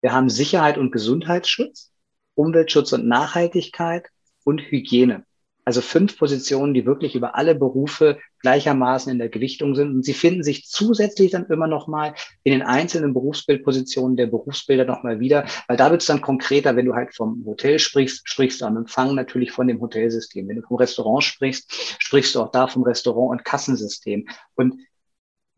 [0.00, 1.90] Wir haben Sicherheit und Gesundheitsschutz.
[2.34, 4.08] Umweltschutz und Nachhaltigkeit
[4.44, 5.24] und Hygiene.
[5.66, 9.88] Also fünf Positionen, die wirklich über alle Berufe gleichermaßen in der Gewichtung sind.
[9.94, 14.84] Und sie finden sich zusätzlich dann immer noch mal in den einzelnen Berufsbildpositionen der Berufsbilder
[14.84, 18.28] noch mal wieder, weil da wird es dann konkreter, wenn du halt vom Hotel sprichst,
[18.28, 20.46] sprichst du am Empfang natürlich von dem Hotelsystem.
[20.46, 24.28] Wenn du vom Restaurant sprichst, sprichst du auch da vom Restaurant- und Kassensystem.
[24.54, 24.74] Und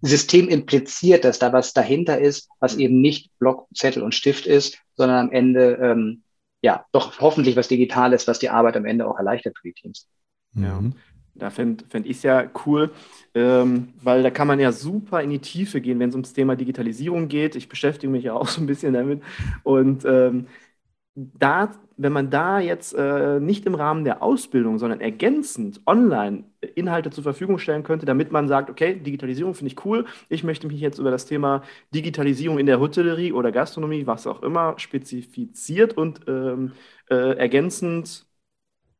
[0.02, 4.78] System impliziert, dass da was dahinter ist, was eben nicht Block, Zettel und Stift ist,
[4.94, 6.22] sondern am Ende ähm,
[6.62, 10.08] ja, doch hoffentlich was Digitales, was die Arbeit am Ende auch erleichtert für die Teams.
[10.54, 10.94] Ja, mhm.
[11.34, 12.92] da fände fänd ich es ja cool,
[13.34, 16.56] ähm, weil da kann man ja super in die Tiefe gehen, wenn es ums Thema
[16.56, 17.56] Digitalisierung geht.
[17.56, 19.22] Ich beschäftige mich ja auch so ein bisschen damit.
[19.62, 20.46] Und ähm,
[21.16, 27.10] da, wenn man da jetzt äh, nicht im Rahmen der Ausbildung, sondern ergänzend online Inhalte
[27.10, 30.78] zur Verfügung stellen könnte, damit man sagt, okay, Digitalisierung finde ich cool, ich möchte mich
[30.80, 31.62] jetzt über das Thema
[31.94, 36.72] Digitalisierung in der Hotellerie oder Gastronomie, was auch immer, spezifiziert und ähm,
[37.10, 38.26] äh, ergänzend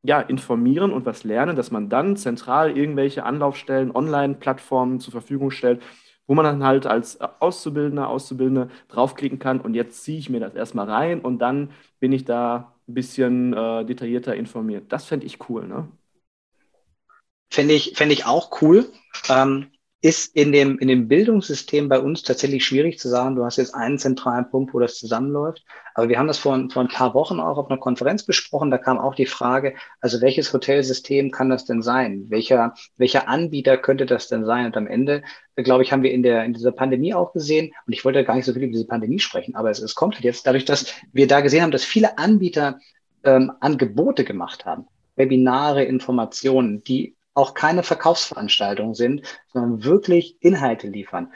[0.03, 5.83] ja, informieren und was lernen, dass man dann zentral irgendwelche Anlaufstellen, Online-Plattformen zur Verfügung stellt,
[6.27, 10.55] wo man dann halt als Auszubildender, Auszubildende draufklicken kann und jetzt ziehe ich mir das
[10.55, 14.93] erstmal rein und dann bin ich da ein bisschen äh, detaillierter informiert.
[14.93, 15.89] Das fände ich cool, ne?
[17.53, 18.91] Fände ich, fänd ich auch cool.
[19.29, 19.71] Ähm,
[20.07, 23.75] ist in dem, in dem Bildungssystem bei uns tatsächlich schwierig zu sagen, du hast jetzt
[23.75, 25.65] einen zentralen Punkt, wo das zusammenläuft.
[25.95, 28.71] Aber wir haben das vor, vor ein paar Wochen auch auf einer Konferenz besprochen.
[28.71, 32.27] Da kam auch die Frage, also welches Hotelsystem kann das denn sein?
[32.29, 34.67] Welcher, welcher Anbieter könnte das denn sein?
[34.67, 35.25] Und am Ende,
[35.57, 38.37] glaube ich, haben wir in, der, in dieser Pandemie auch gesehen, und ich wollte gar
[38.37, 40.95] nicht so viel über diese Pandemie sprechen, aber es, es kommt halt jetzt dadurch, dass
[41.13, 42.79] wir da gesehen haben, dass viele Anbieter
[43.25, 44.87] ähm, Angebote gemacht haben.
[45.17, 49.23] Webinare, Informationen, die auch keine Verkaufsveranstaltungen sind,
[49.53, 51.33] sondern wirklich Inhalte liefern.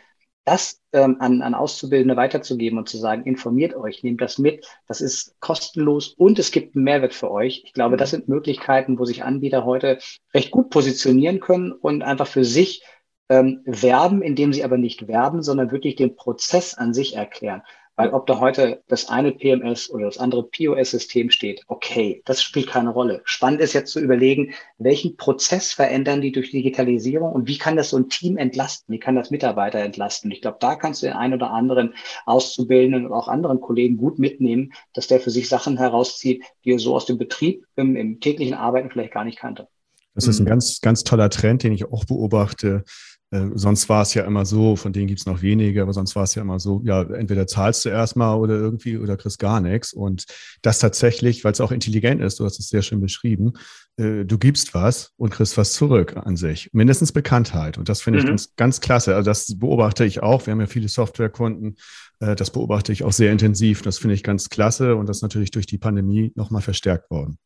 [0.47, 5.03] Das ähm, an, an Auszubildende weiterzugeben und zu sagen, informiert euch, nehmt das mit, das
[5.03, 7.63] ist kostenlos und es gibt einen Mehrwert für euch.
[7.67, 9.99] Ich glaube, das sind Möglichkeiten, wo sich Anbieter heute
[10.33, 12.83] recht gut positionieren können und einfach für sich
[13.29, 17.63] ähm, werben, indem sie aber nicht werben, sondern wirklich den Prozess an sich erklären.
[18.01, 22.69] Weil ob da heute das eine PMS oder das andere POS-System steht, okay, das spielt
[22.69, 23.21] keine Rolle.
[23.25, 27.91] Spannend ist jetzt zu überlegen, welchen Prozess verändern die durch Digitalisierung und wie kann das
[27.91, 28.95] so ein Team entlasten?
[28.95, 30.31] Wie kann das Mitarbeiter entlasten?
[30.31, 31.93] Ich glaube, da kannst du den einen oder anderen
[32.25, 36.79] Auszubildenden und auch anderen Kollegen gut mitnehmen, dass der für sich Sachen herauszieht, die er
[36.79, 39.69] so aus dem Betrieb im, im täglichen Arbeiten vielleicht gar nicht kannte.
[40.15, 40.49] Das ist ein mhm.
[40.49, 42.83] ganz, ganz toller Trend, den ich auch beobachte.
[43.31, 46.16] Äh, sonst war es ja immer so, von denen gibt es noch wenige, aber sonst
[46.16, 49.61] war es ja immer so, ja, entweder zahlst du erstmal oder irgendwie oder kriegst gar
[49.61, 49.93] nichts.
[49.93, 50.25] Und
[50.62, 53.53] das tatsächlich, weil es auch intelligent ist, du hast es sehr schön beschrieben,
[53.97, 56.71] äh, du gibst was und kriegst was zurück an sich.
[56.73, 57.79] Mindestens Bekanntheit.
[57.79, 58.25] Und das finde mhm.
[58.25, 59.14] ich ganz, ganz klasse.
[59.14, 60.47] Also das beobachte ich auch.
[60.47, 61.77] Wir haben ja viele Softwarekunden.
[62.19, 63.83] Äh, das beobachte ich auch sehr intensiv.
[63.83, 67.38] Das finde ich ganz klasse und das ist natürlich durch die Pandemie nochmal verstärkt worden.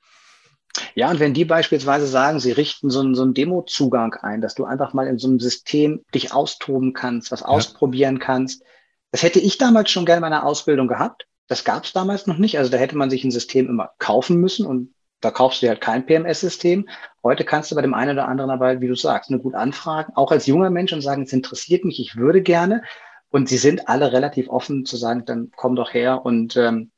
[0.95, 4.55] Ja, und wenn die beispielsweise sagen, sie richten so einen, so einen Demo-Zugang ein, dass
[4.55, 7.47] du einfach mal in so einem System dich austoben kannst, was ja.
[7.47, 8.63] ausprobieren kannst.
[9.11, 11.27] Das hätte ich damals schon gerne in meiner Ausbildung gehabt.
[11.47, 12.59] Das gab es damals noch nicht.
[12.59, 15.81] Also da hätte man sich ein System immer kaufen müssen und da kaufst du halt
[15.81, 16.89] kein PMS-System.
[17.23, 20.13] Heute kannst du bei dem einen oder anderen aber, wie du sagst, eine gut anfragen,
[20.17, 22.83] auch als junger Mensch und sagen, es interessiert mich, ich würde gerne.
[23.31, 26.93] Und sie sind alle relativ offen zu sagen, dann komm doch her und ähm,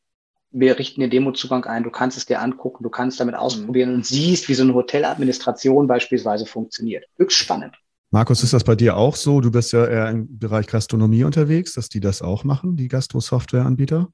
[0.58, 4.06] wir richten den Demo-Zugang ein, du kannst es dir angucken, du kannst damit ausprobieren und
[4.06, 7.04] siehst, wie so eine Hoteladministration beispielsweise funktioniert.
[7.18, 7.74] Höchst spannend.
[8.10, 9.40] Markus, ist das bei dir auch so?
[9.40, 14.08] Du bist ja eher im Bereich Gastronomie unterwegs, dass die das auch machen, die Gastro-Software-Anbieter?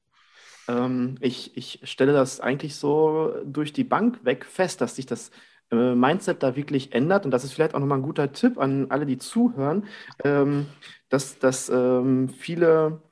[0.67, 5.31] Ähm, ich, ich stelle das eigentlich so durch die Bank weg fest, dass sich das
[5.71, 7.23] äh, Mindset da wirklich ändert.
[7.23, 9.85] Und das ist vielleicht auch nochmal ein guter Tipp an alle, die zuhören,
[10.25, 10.65] ähm,
[11.07, 13.02] dass, dass ähm, viele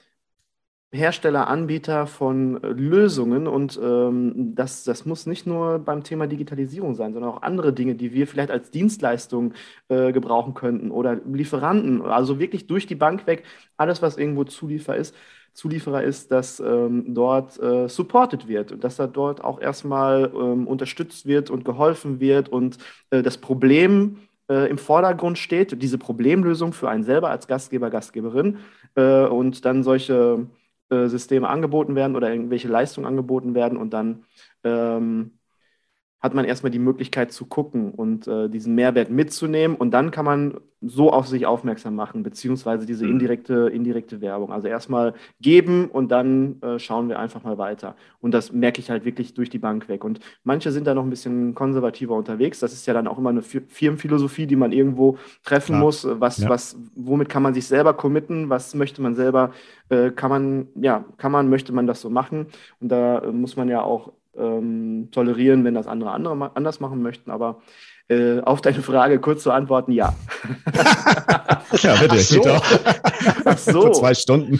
[0.93, 6.95] Hersteller, Anbieter von äh, Lösungen und ähm, das, das muss nicht nur beim Thema Digitalisierung
[6.95, 9.54] sein, sondern auch andere Dinge, die wir vielleicht als Dienstleistung
[9.88, 13.43] äh, gebrauchen könnten oder Lieferanten, also wirklich durch die Bank weg,
[13.77, 15.15] alles, was irgendwo Zuliefer ist,
[15.54, 20.67] Zulieferer ist, dass ähm, dort äh, supported wird und dass da dort auch erstmal ähm,
[20.67, 22.77] unterstützt wird und geholfen wird und
[23.10, 24.17] äh, das Problem
[24.49, 28.60] äh, im Vordergrund steht, diese Problemlösung für einen selber als Gastgeber, Gastgeberin
[28.95, 30.47] äh, und dann solche
[30.91, 34.25] Systeme angeboten werden oder irgendwelche Leistungen angeboten werden und dann
[34.63, 35.39] ähm,
[36.21, 40.25] hat man erstmal die Möglichkeit zu gucken und äh, diesen Mehrwert mitzunehmen und dann kann
[40.25, 43.12] man so auf sich aufmerksam machen, beziehungsweise diese mhm.
[43.12, 44.51] indirekte, indirekte Werbung.
[44.51, 47.95] Also erstmal geben und dann äh, schauen wir einfach mal weiter.
[48.19, 50.03] Und das merke ich halt wirklich durch die Bank weg.
[50.03, 52.60] Und manche sind da noch ein bisschen konservativer unterwegs.
[52.60, 55.81] Das ist ja dann auch immer eine Firmenphilosophie, die man irgendwo treffen Klar.
[55.81, 56.07] muss.
[56.10, 56.49] Was, ja.
[56.49, 58.49] was, womit kann man sich selber committen?
[58.49, 59.51] Was möchte man selber,
[59.89, 62.47] äh, kann man, ja, kann man, möchte man das so machen?
[62.79, 67.02] Und da äh, muss man ja auch ähm, tolerieren, wenn das andere, andere anders machen
[67.02, 67.32] möchten.
[67.32, 67.62] Aber
[68.12, 70.13] äh, auf deine Frage kurz zu antworten, ja.
[71.82, 72.15] ja, bitte.
[72.15, 72.44] Ach so.
[73.46, 73.82] Ach so.
[73.84, 74.60] Für zwei Stunden.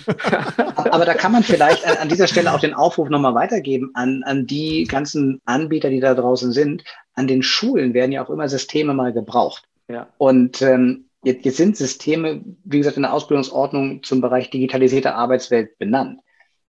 [0.76, 4.46] Aber da kann man vielleicht an, dieser Stelle auch den Aufruf nochmal weitergeben an, an
[4.46, 6.84] die ganzen Anbieter, die da draußen sind.
[7.16, 9.68] An den Schulen werden ja auch immer Systeme mal gebraucht.
[9.90, 10.08] Ja.
[10.18, 15.78] Und ähm, jetzt, jetzt sind Systeme, wie gesagt, in der Ausbildungsordnung zum Bereich digitalisierte Arbeitswelt
[15.78, 16.22] benannt.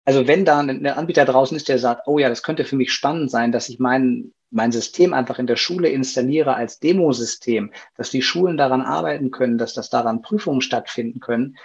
[0.04, 2.92] Also wenn da ein Anbieter draußen ist, der sagt, oh ja, das könnte für mich
[2.92, 8.10] spannend sein, dass ich mein, mein System einfach in der Schule installiere als Demosystem, dass
[8.10, 11.56] die Schulen daran arbeiten können, dass das daran Prüfungen stattfinden können.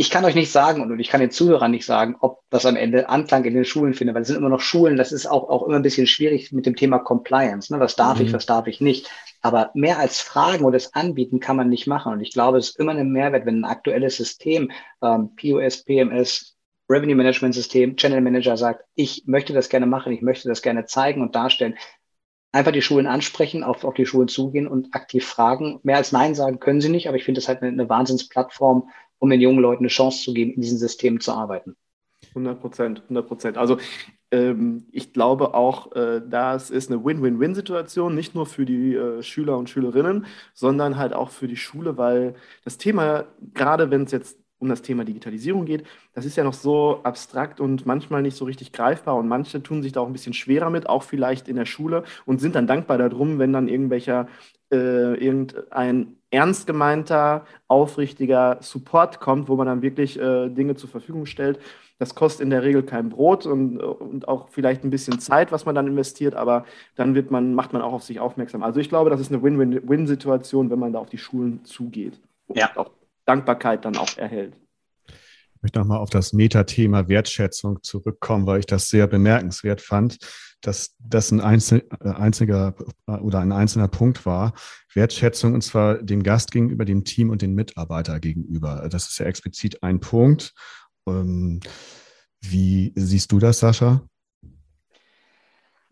[0.00, 2.76] Ich kann euch nicht sagen und ich kann den Zuhörern nicht sagen, ob das am
[2.76, 5.48] Ende Anklang in den Schulen findet, weil es sind immer noch Schulen, das ist auch,
[5.48, 7.72] auch immer ein bisschen schwierig mit dem Thema Compliance.
[7.72, 7.80] Ne?
[7.80, 8.26] Was darf mhm.
[8.26, 9.10] ich, was darf ich nicht?
[9.42, 12.12] Aber mehr als Fragen oder das Anbieten kann man nicht machen.
[12.12, 14.70] Und ich glaube, es ist immer ein Mehrwert, wenn ein aktuelles System,
[15.02, 16.57] ähm, POS, PMS,
[16.88, 20.86] Revenue Management System, Channel Manager sagt, ich möchte das gerne machen, ich möchte das gerne
[20.86, 21.76] zeigen und darstellen.
[22.50, 25.80] Einfach die Schulen ansprechen, auf, auf die Schulen zugehen und aktiv fragen.
[25.82, 28.88] Mehr als Nein sagen können sie nicht, aber ich finde das halt eine, eine Wahnsinnsplattform,
[29.18, 31.76] um den jungen Leuten eine Chance zu geben, in diesen Systemen zu arbeiten.
[32.30, 33.58] 100 Prozent, 100 Prozent.
[33.58, 33.78] Also
[34.30, 39.56] ähm, ich glaube auch, äh, das ist eine Win-Win-Win-Situation, nicht nur für die äh, Schüler
[39.56, 44.38] und Schülerinnen, sondern halt auch für die Schule, weil das Thema, gerade wenn es jetzt
[44.58, 48.44] um das Thema Digitalisierung geht, das ist ja noch so abstrakt und manchmal nicht so
[48.44, 51.56] richtig greifbar und manche tun sich da auch ein bisschen schwerer mit, auch vielleicht in
[51.56, 54.28] der Schule und sind dann dankbar darum, wenn dann irgendwelcher,
[54.70, 61.26] äh, irgendein ernst gemeinter, aufrichtiger Support kommt, wo man dann wirklich äh, Dinge zur Verfügung
[61.26, 61.58] stellt.
[61.98, 65.66] Das kostet in der Regel kein Brot und, und auch vielleicht ein bisschen Zeit, was
[65.66, 68.62] man dann investiert, aber dann wird man, macht man auch auf sich aufmerksam.
[68.62, 72.20] Also ich glaube, das ist eine Win-Win-Win-Situation, wenn man da auf die Schulen zugeht.
[72.54, 72.70] Ja.
[72.76, 72.90] auch
[73.28, 74.56] Dankbarkeit dann auch erhält.
[75.06, 80.18] Ich möchte nochmal auf das Metathema Wertschätzung zurückkommen, weil ich das sehr bemerkenswert fand,
[80.60, 82.74] dass das ein einzel, äh, einziger
[83.06, 84.54] äh, oder ein einzelner Punkt war.
[84.94, 88.88] Wertschätzung und zwar dem Gast gegenüber, dem Team und den Mitarbeiter gegenüber.
[88.90, 90.54] Das ist ja explizit ein Punkt.
[91.08, 91.60] Ähm,
[92.40, 94.02] wie siehst du das, Sascha?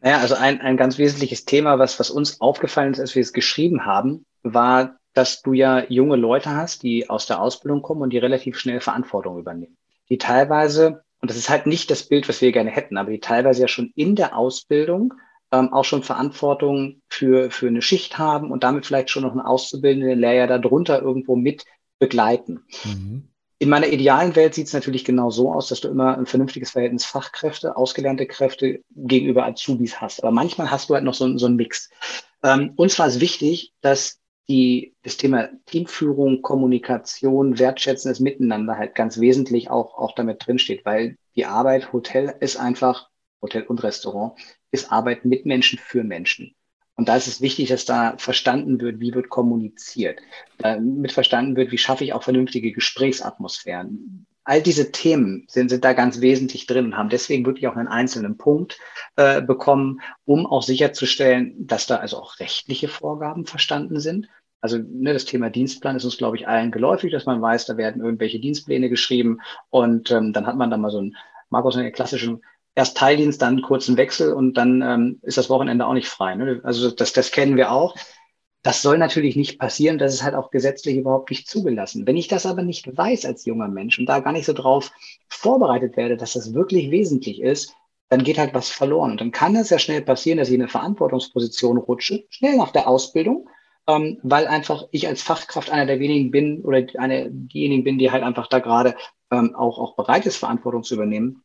[0.01, 3.33] Naja, also ein, ein ganz wesentliches Thema, was, was uns aufgefallen ist, als wir es
[3.33, 8.11] geschrieben haben, war dass du ja junge Leute hast, die aus der Ausbildung kommen und
[8.11, 9.79] die relativ schnell Verantwortung übernehmen.
[10.11, 13.21] Die teilweise, und das ist halt nicht das Bild, was wir gerne hätten, aber die
[13.21, 15.15] teilweise ja schon in der Ausbildung
[15.53, 19.41] ähm, auch schon Verantwortung für, für eine Schicht haben und damit vielleicht schon noch einen
[19.41, 21.65] auszubildenden Lehrjahr darunter irgendwo mit
[21.99, 22.67] begleiten.
[22.85, 23.29] Mhm.
[23.59, 26.73] In meiner idealen Welt sieht es natürlich genau so aus, dass du immer ein vernünftiges
[26.73, 30.23] Verhältnis Fachkräfte, ausgelernte Kräfte gegenüber Azubis hast.
[30.23, 31.89] Aber manchmal hast du halt noch so, so einen Mix.
[32.43, 39.19] Ähm, uns war es wichtig, dass die, das Thema Teamführung, Kommunikation, wertschätzendes Miteinander halt ganz
[39.19, 43.11] wesentlich auch, auch damit drinsteht, weil die Arbeit, Hotel ist einfach,
[43.43, 44.39] Hotel und Restaurant,
[44.71, 46.55] ist Arbeit mit Menschen für Menschen.
[46.95, 50.21] Und da ist es wichtig, dass da verstanden wird, wie wird kommuniziert,
[50.59, 54.27] damit verstanden wird, wie schaffe ich auch vernünftige Gesprächsatmosphären.
[54.47, 57.89] All diese Themen sind, sind da ganz wesentlich drin und haben deswegen wirklich auch einen
[57.89, 58.79] einzelnen Punkt
[59.17, 64.29] äh, bekommen, um auch sicherzustellen, dass da also auch rechtliche Vorgaben verstanden sind
[64.67, 67.77] also ne, das Thema Dienstplan ist uns, glaube ich, allen geläufig, dass man weiß, da
[67.77, 69.39] werden irgendwelche Dienstpläne geschrieben
[69.71, 71.17] und ähm, dann hat man da mal so ein,
[71.51, 72.43] Markus, einen klassischen
[72.75, 76.35] erst Teildienst, dann kurzen Wechsel und dann ähm, ist das Wochenende auch nicht frei.
[76.35, 76.61] Ne?
[76.65, 77.95] Also das, das kennen wir auch.
[78.67, 82.05] Das soll natürlich nicht passieren, das ist halt auch gesetzlich überhaupt nicht zugelassen.
[82.05, 84.91] Wenn ich das aber nicht weiß als junger Mensch und da gar nicht so drauf
[85.29, 87.77] vorbereitet werde, dass das wirklich wesentlich ist,
[88.09, 89.13] dann geht halt was verloren.
[89.13, 92.73] Und dann kann es ja schnell passieren, dass ich in eine Verantwortungsposition rutsche, schnell nach
[92.73, 93.49] der Ausbildung,
[93.87, 98.11] ähm, weil einfach ich als Fachkraft einer der wenigen bin oder eine diejenigen bin, die
[98.11, 98.97] halt einfach da gerade
[99.31, 101.45] ähm, auch, auch bereit ist, Verantwortung zu übernehmen.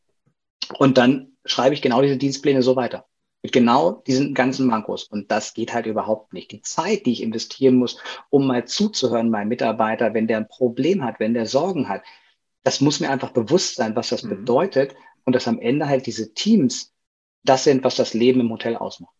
[0.80, 3.06] Und dann schreibe ich genau diese Dienstpläne so weiter.
[3.44, 5.06] Mit genau diesen ganzen Mankos.
[5.06, 6.52] Und das geht halt überhaupt nicht.
[6.52, 7.98] Die Zeit, die ich investieren muss,
[8.30, 12.04] um mal zuzuhören, meinem Mitarbeiter, wenn der ein Problem hat, wenn der Sorgen hat,
[12.64, 14.30] das muss mir einfach bewusst sein, was das mhm.
[14.30, 14.96] bedeutet.
[15.24, 16.94] Und dass am Ende halt diese Teams
[17.44, 19.16] das sind, was das Leben im Hotel ausmacht.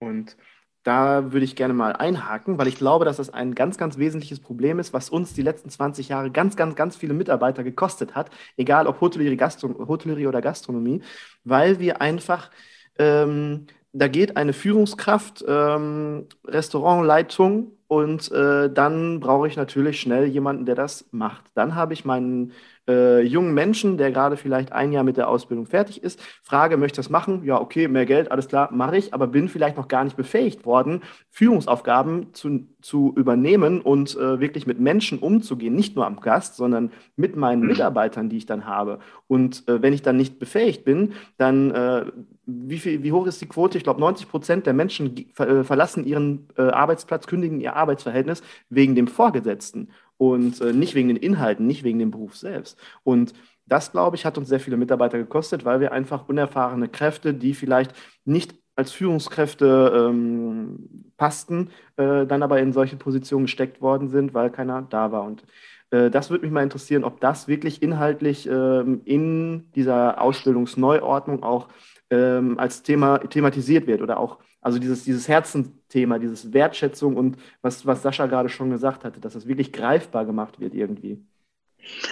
[0.00, 0.36] Und
[0.82, 4.40] da würde ich gerne mal einhaken, weil ich glaube, dass das ein ganz, ganz wesentliches
[4.40, 8.30] Problem ist, was uns die letzten 20 Jahre ganz, ganz, ganz viele Mitarbeiter gekostet hat,
[8.56, 11.02] egal ob Hotellerie, Gastro Hotellerie oder Gastronomie,
[11.44, 12.50] weil wir einfach,
[12.98, 20.64] ähm, da geht eine Führungskraft, ähm, Restaurantleitung und äh, dann brauche ich natürlich schnell jemanden,
[20.64, 21.44] der das macht.
[21.54, 22.52] Dann habe ich meinen
[22.88, 26.96] äh, jungen Menschen, der gerade vielleicht ein Jahr mit der Ausbildung fertig ist, frage, möchte
[26.96, 27.44] das machen?
[27.44, 30.66] Ja, okay, mehr Geld, alles klar, mache ich, aber bin vielleicht noch gar nicht befähigt
[30.66, 36.56] worden, Führungsaufgaben zu, zu übernehmen und äh, wirklich mit Menschen umzugehen, nicht nur am Gast,
[36.56, 37.68] sondern mit meinen mhm.
[37.68, 38.98] Mitarbeitern, die ich dann habe.
[39.28, 42.04] Und äh, wenn ich dann nicht befähigt bin, dann äh,
[42.44, 43.78] wie, viel, wie hoch ist die Quote?
[43.78, 48.94] Ich glaube, 90 Prozent der Menschen äh, verlassen ihren äh, Arbeitsplatz, kündigen ihr Arbeitsverhältnis wegen
[48.94, 52.78] dem Vorgesetzten und äh, nicht wegen den Inhalten, nicht wegen dem Beruf selbst.
[53.02, 53.32] Und
[53.66, 57.54] das, glaube ich, hat uns sehr viele Mitarbeiter gekostet, weil wir einfach unerfahrene Kräfte, die
[57.54, 57.92] vielleicht
[58.24, 64.50] nicht als Führungskräfte ähm, passten, äh, dann aber in solche Positionen gesteckt worden sind, weil
[64.50, 65.24] keiner da war.
[65.24, 65.44] Und
[65.90, 71.68] äh, das würde mich mal interessieren, ob das wirklich inhaltlich ähm, in dieser Ausbildungsneuordnung auch
[72.10, 77.84] ähm, als Thema thematisiert wird oder auch also dieses, dieses Herzensthema, dieses Wertschätzung und was,
[77.84, 81.20] was Sascha gerade schon gesagt hatte, dass es wirklich greifbar gemacht wird irgendwie.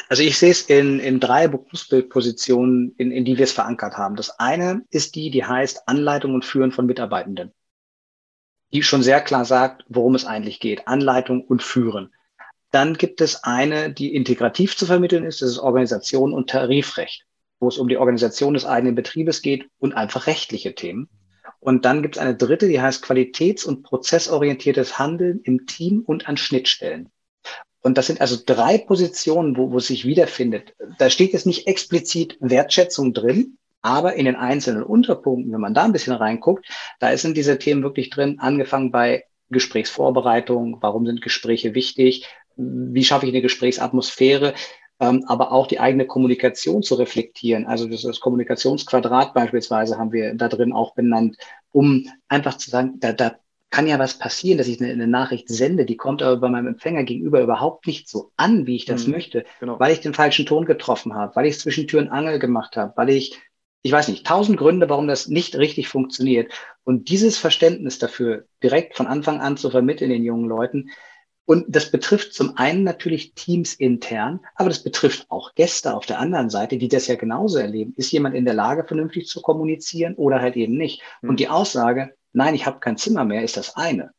[0.08, 4.16] Also ich sehe es in, in drei Berufsbildpositionen, in, in die wir es verankert haben.
[4.16, 7.52] Das eine ist die, die heißt Anleitung und Führen von Mitarbeitenden.
[8.72, 10.88] Die schon sehr klar sagt, worum es eigentlich geht.
[10.88, 12.12] Anleitung und Führen.
[12.72, 17.26] Dann gibt es eine, die integrativ zu vermitteln ist, das ist Organisation und Tarifrecht,
[17.60, 21.08] wo es um die Organisation des eigenen Betriebes geht und einfach rechtliche Themen.
[21.60, 26.28] Und dann gibt es eine dritte, die heißt qualitäts- und prozessorientiertes Handeln im Team und
[26.28, 27.10] an Schnittstellen.
[27.82, 30.74] Und das sind also drei Positionen, wo, wo es sich wiederfindet.
[30.98, 35.84] Da steht jetzt nicht explizit Wertschätzung drin, aber in den einzelnen Unterpunkten, wenn man da
[35.84, 36.66] ein bisschen reinguckt,
[36.98, 43.26] da sind diese Themen wirklich drin, angefangen bei Gesprächsvorbereitung, warum sind Gespräche wichtig, wie schaffe
[43.26, 44.54] ich eine Gesprächsatmosphäre,
[45.00, 47.66] aber auch die eigene Kommunikation zu reflektieren.
[47.66, 51.36] Also das, das Kommunikationsquadrat beispielsweise haben wir da drin auch benannt,
[51.72, 53.36] um einfach zu sagen, da, da
[53.70, 56.66] kann ja was passieren, dass ich eine, eine, Nachricht sende, die kommt aber bei meinem
[56.66, 59.78] Empfänger gegenüber überhaupt nicht so an, wie ich das mhm, möchte, genau.
[59.78, 62.76] weil ich den falschen Ton getroffen habe, weil ich es zwischen Tür und Angel gemacht
[62.76, 63.38] habe, weil ich,
[63.82, 66.52] ich weiß nicht, tausend Gründe, warum das nicht richtig funktioniert.
[66.82, 70.90] Und dieses Verständnis dafür direkt von Anfang an zu vermitteln den jungen Leuten,
[71.50, 76.20] und das betrifft zum einen natürlich Teams intern, aber das betrifft auch Gäste auf der
[76.20, 77.92] anderen Seite, die das ja genauso erleben.
[77.96, 81.02] Ist jemand in der Lage, vernünftig zu kommunizieren oder halt eben nicht?
[81.22, 81.30] Mhm.
[81.30, 84.12] Und die Aussage, nein, ich habe kein Zimmer mehr, ist das eine.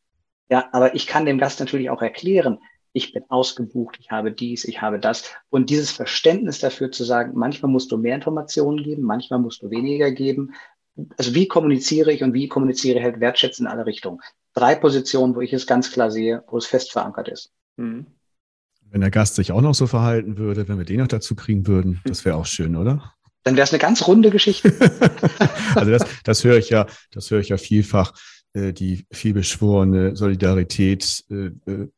[0.50, 2.58] Ja, aber ich kann dem Gast natürlich auch erklären,
[2.92, 5.32] ich bin ausgebucht, ich habe dies, ich habe das.
[5.48, 9.70] Und dieses Verständnis dafür zu sagen, manchmal musst du mehr Informationen geben, manchmal musst du
[9.70, 10.52] weniger geben.
[11.16, 14.20] Also wie kommuniziere ich und wie kommuniziere ich halt wertschätzend in alle Richtungen
[14.54, 17.52] drei Positionen, wo ich es ganz klar sehe, wo es fest verankert ist.
[17.76, 18.06] Mhm.
[18.90, 21.66] Wenn der Gast sich auch noch so verhalten würde, wenn wir den noch dazu kriegen
[21.66, 23.14] würden, das wäre auch schön, oder?
[23.42, 24.72] Dann wäre es eine ganz runde Geschichte.
[25.74, 28.12] also das, das höre ich ja, das höre ich ja vielfach,
[28.52, 31.88] äh, die vielbeschworene Solidarität äh, äh,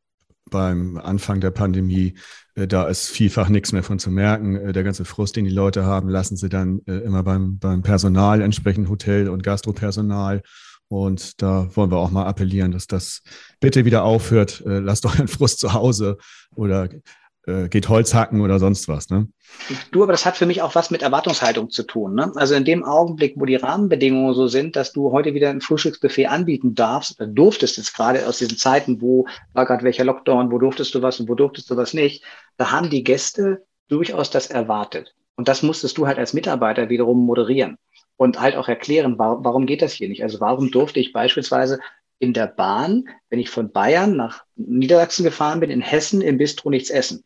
[0.55, 2.15] beim Anfang der Pandemie,
[2.55, 4.55] äh, da ist vielfach nichts mehr von zu merken.
[4.55, 7.83] Äh, der ganze Frust, den die Leute haben, lassen sie dann äh, immer beim, beim
[7.83, 10.43] Personal, entsprechend Hotel- und Gastropersonal
[10.87, 13.23] und da wollen wir auch mal appellieren, dass das
[13.59, 14.63] bitte wieder aufhört.
[14.65, 16.19] Lasst euren Frust zu Hause
[16.55, 16.89] oder
[17.47, 19.11] äh, geht Holz hacken oder sonst was.
[19.11, 19.29] Ne?
[19.91, 22.15] Du, aber das hat für mich auch was mit Erwartungshaltung zu tun.
[22.15, 22.33] Ne?
[22.37, 26.27] Also in dem Augenblick, wo die Rahmenbedingungen so sind, dass du heute wieder ein Frühstücksbuffet
[26.27, 30.59] anbieten darfst, oder durftest jetzt gerade aus diesen Zeiten, wo war gerade welcher Lockdown, wo
[30.59, 32.25] durftest du was und wo durftest du was nicht,
[32.57, 35.15] da haben die Gäste durchaus das erwartet.
[35.37, 37.77] Und das musstest du halt als Mitarbeiter wiederum moderieren
[38.17, 40.23] und halt auch erklären, warum, warum geht das hier nicht?
[40.23, 41.81] Also warum durfte ich beispielsweise
[42.21, 46.71] in der Bahn, wenn ich von Bayern nach Niedersachsen gefahren bin, in Hessen im Bistro
[46.71, 47.25] nichts essen?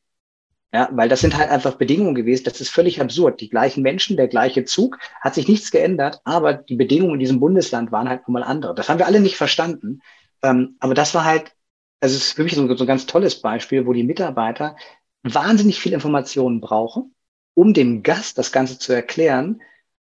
[0.73, 2.45] Ja, weil das sind halt einfach Bedingungen gewesen.
[2.45, 3.41] Das ist völlig absurd.
[3.41, 7.41] Die gleichen Menschen, der gleiche Zug, hat sich nichts geändert, aber die Bedingungen in diesem
[7.41, 8.75] Bundesland waren halt nun mal andere.
[8.75, 10.01] Das haben wir alle nicht verstanden.
[10.43, 11.55] Ähm, aber das war halt,
[12.01, 14.77] also es ist für mich so, so ein ganz tolles Beispiel, wo die Mitarbeiter
[15.23, 17.15] wahnsinnig viel Informationen brauchen,
[17.55, 19.63] um dem Gast das Ganze zu erklären,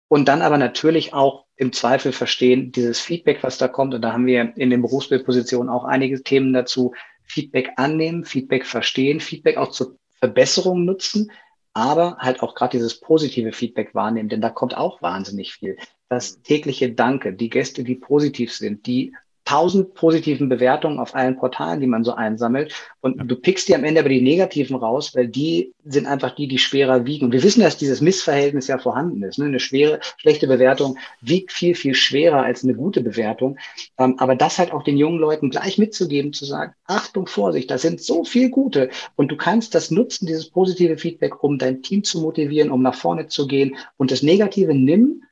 [0.09, 3.95] und dann aber natürlich auch im Zweifel verstehen, dieses Feedback, was da kommt.
[3.95, 6.95] Und da haben wir in den Berufsbildpositionen auch einige Themen dazu.
[7.25, 11.31] Feedback annehmen, Feedback verstehen, Feedback auch zur Verbesserung nutzen,
[11.73, 15.77] aber halt auch gerade dieses positive Feedback wahrnehmen, denn da kommt auch wahnsinnig viel.
[16.09, 19.15] Das tägliche Danke, die Gäste, die positiv sind, die
[19.49, 22.75] tausend positiven Bewertungen auf allen Portalen, die man so einsammelt.
[23.01, 23.25] Und ja.
[23.25, 26.59] du pickst die am Ende aber die negativen raus, weil die sind einfach die, die
[26.59, 27.25] schwerer wiegen.
[27.25, 29.39] Und wir wissen, dass dieses Missverhältnis ja vorhanden ist.
[29.39, 29.47] Ne?
[29.47, 33.57] Eine schwere, schlechte Bewertung wiegt viel, viel schwerer als eine gute Bewertung.
[33.97, 37.79] Ähm, aber das halt auch den jungen Leuten gleich mitzugeben, zu sagen, Achtung, Vorsicht, da
[37.79, 38.91] sind so viel gute.
[39.17, 42.95] Und du kannst das nutzen, dieses positive Feedback, um dein Team zu motivieren, um nach
[42.95, 43.77] vorne zu gehen.
[43.97, 45.23] Und das Negative nimm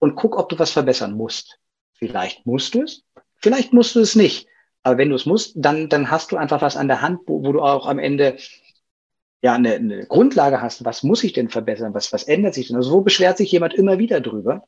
[0.00, 1.60] und guck, ob du was verbessern musst.
[2.00, 3.04] Vielleicht musst du es,
[3.40, 4.46] Vielleicht musst du es nicht.
[4.82, 7.44] Aber wenn du es musst, dann, dann hast du einfach was an der Hand, wo,
[7.44, 8.36] wo du auch am Ende
[9.42, 10.84] ja eine, eine Grundlage hast.
[10.84, 11.94] Was muss ich denn verbessern?
[11.94, 12.76] Was, was ändert sich denn?
[12.76, 14.64] Also wo beschwert sich jemand immer wieder drüber?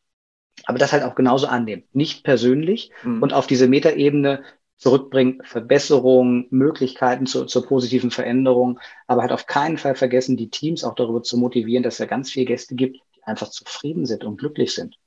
[0.64, 1.84] Aber das halt auch genauso annehmen.
[1.92, 3.22] Nicht persönlich mhm.
[3.22, 4.42] und auf diese Metaebene
[4.76, 10.82] zurückbringen, Verbesserungen, Möglichkeiten zur, zur positiven Veränderung, aber halt auf keinen Fall vergessen, die Teams
[10.82, 14.24] auch darüber zu motivieren, dass es ja ganz viele Gäste gibt, die einfach zufrieden sind
[14.24, 14.98] und glücklich sind.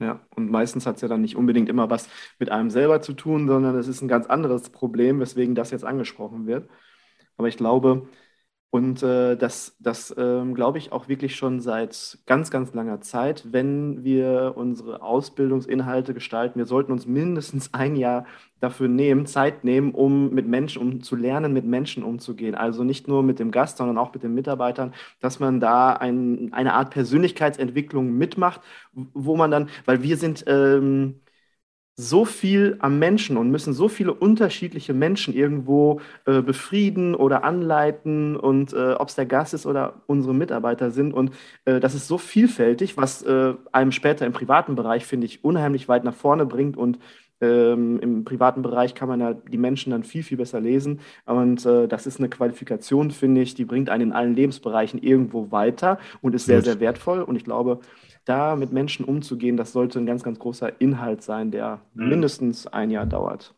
[0.00, 3.12] Ja, und meistens hat es ja dann nicht unbedingt immer was mit einem selber zu
[3.14, 6.68] tun, sondern es ist ein ganz anderes Problem, weswegen das jetzt angesprochen wird.
[7.36, 8.08] Aber ich glaube,
[8.74, 13.44] und äh, das, das ähm, glaube ich auch wirklich schon seit ganz, ganz langer Zeit,
[13.52, 16.58] wenn wir unsere Ausbildungsinhalte gestalten.
[16.58, 18.26] Wir sollten uns mindestens ein Jahr
[18.58, 22.56] dafür nehmen, Zeit nehmen, um mit Menschen, um zu lernen, mit Menschen umzugehen.
[22.56, 26.52] Also nicht nur mit dem Gast, sondern auch mit den Mitarbeitern, dass man da ein,
[26.52, 28.60] eine Art Persönlichkeitsentwicklung mitmacht,
[28.92, 31.20] wo man dann, weil wir sind ähm,
[31.96, 38.36] so viel am Menschen und müssen so viele unterschiedliche Menschen irgendwo äh, befrieden oder anleiten
[38.36, 41.14] und äh, ob es der Gast ist oder unsere Mitarbeiter sind.
[41.14, 41.32] Und
[41.66, 45.88] äh, das ist so vielfältig, was äh, einem später im privaten Bereich, finde ich, unheimlich
[45.88, 46.98] weit nach vorne bringt und
[47.44, 51.00] ähm, Im privaten Bereich kann man ja die Menschen dann viel, viel besser lesen.
[51.26, 55.50] Und äh, das ist eine Qualifikation, finde ich, die bringt einen in allen Lebensbereichen irgendwo
[55.50, 57.22] weiter und ist sehr, sehr wertvoll.
[57.22, 57.80] Und ich glaube,
[58.24, 62.08] da mit Menschen umzugehen, das sollte ein ganz, ganz großer Inhalt sein, der mhm.
[62.08, 63.54] mindestens ein Jahr dauert.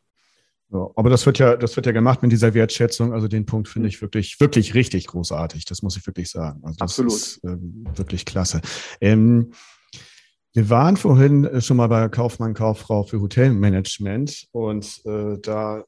[0.73, 3.13] Ja, aber das wird ja, das wird ja gemacht mit dieser Wertschätzung.
[3.13, 3.91] Also den Punkt finde mhm.
[3.91, 5.65] ich wirklich, wirklich richtig großartig.
[5.65, 6.61] Das muss ich wirklich sagen.
[6.65, 7.13] Also das Absolut.
[7.13, 8.61] ist ähm, wirklich klasse.
[9.01, 9.53] Ähm,
[10.57, 15.85] wir waren vorhin äh, schon mal bei Kaufmann, Kauffrau für Hotelmanagement und äh, da.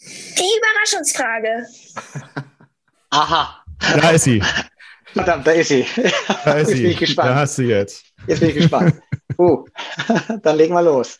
[0.00, 1.64] Die Überraschungsfrage.
[3.10, 3.64] Aha.
[3.78, 4.42] Da ist sie.
[5.12, 5.86] Verdammt, da ist sie.
[6.44, 6.82] Da ist Jetzt sie.
[6.82, 7.28] bin ich gespannt.
[7.28, 8.04] Da hast du jetzt.
[8.26, 9.00] Jetzt bin ich gespannt.
[9.38, 9.64] Uh,
[10.42, 11.18] dann legen wir los.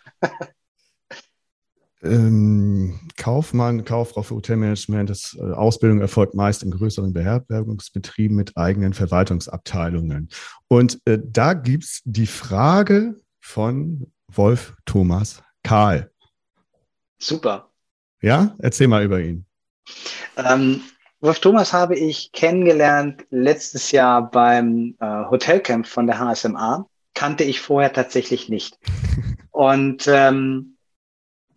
[2.03, 8.95] Ähm, Kaufmann, Kauffrau für Hotelmanagement, das, äh, Ausbildung erfolgt meist in größeren Beherbergungsbetrieben mit eigenen
[8.95, 10.31] Verwaltungsabteilungen.
[10.69, 16.11] Und äh, da gibt es die Frage von Wolf Thomas Karl.
[17.19, 17.69] Super.
[18.23, 19.45] Ja, erzähl mal über ihn.
[20.39, 20.81] Ähm,
[21.21, 26.87] Wolf Thomas habe ich kennengelernt letztes Jahr beim äh, Hotelcamp von der HSMA.
[27.13, 28.79] Kannte ich vorher tatsächlich nicht.
[29.51, 30.70] Und ähm,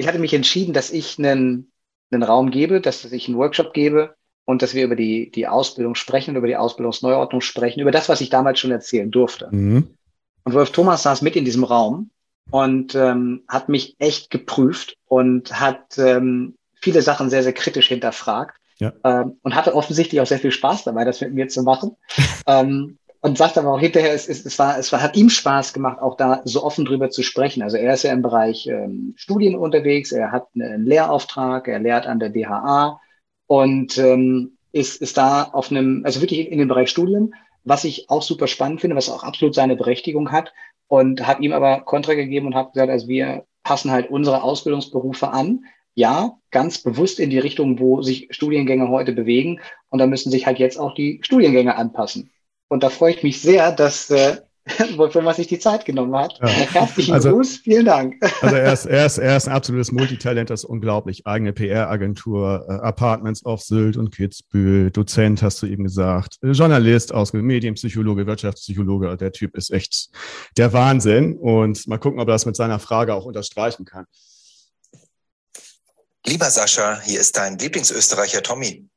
[0.04, 1.72] ich hatte mich entschieden, dass ich einen,
[2.12, 5.96] einen Raum gebe, dass ich einen Workshop gebe und dass wir über die, die Ausbildung
[5.96, 9.48] sprechen, über die Ausbildungsneuordnung sprechen, über das, was ich damals schon erzählen durfte.
[9.52, 9.96] Mhm.
[10.44, 12.10] Und Wolf Thomas saß mit in diesem Raum
[12.52, 18.58] und ähm, hat mich echt geprüft und hat ähm, viele Sachen sehr, sehr kritisch hinterfragt.
[18.80, 18.92] Ja.
[19.06, 21.96] Ähm, und hatte offensichtlich auch sehr viel Spaß dabei, das mit mir zu machen.
[22.48, 25.72] ähm, und sagt aber auch hinterher, es, es, es, war, es war, hat ihm Spaß
[25.72, 27.64] gemacht, auch da so offen drüber zu sprechen.
[27.64, 32.06] Also er ist ja im Bereich ähm, Studien unterwegs, er hat einen Lehrauftrag, er lehrt
[32.06, 33.00] an der DHA
[33.48, 38.10] und ähm, ist, ist da auf einem, also wirklich in dem Bereich Studien, was ich
[38.10, 40.52] auch super spannend finde, was auch absolut seine Berechtigung hat
[40.88, 45.30] und habe ihm aber Kontra gegeben und habe gesagt, also wir passen halt unsere Ausbildungsberufe
[45.30, 45.64] an.
[45.96, 49.62] Ja, ganz bewusst in die Richtung, wo sich Studiengänge heute bewegen.
[49.90, 52.33] Und da müssen sich halt jetzt auch die Studiengänge anpassen.
[52.74, 54.38] Und da freue ich mich sehr, dass äh,
[55.12, 56.40] Thomas sich die Zeit genommen hat.
[56.42, 56.48] Ja.
[56.48, 58.16] Herzlichen also, Gruß, vielen Dank.
[58.42, 61.28] Also er ist, er ist, er ist ein absolutes Multitalent, das ist unglaublich.
[61.28, 67.14] Eigene PR-Agentur, äh, Apartments auf Sylt und Kitzbühel, Dozent, hast du eben gesagt, äh, Journalist,
[67.14, 69.18] ausgebildet, Medienpsychologe, Wirtschaftspsychologe.
[69.18, 70.10] Der Typ ist echt
[70.58, 71.38] der Wahnsinn.
[71.38, 74.08] Und mal gucken, ob er das mit seiner Frage auch unterstreichen kann.
[76.26, 78.88] Lieber Sascha, hier ist dein Lieblingsösterreicher Tommy.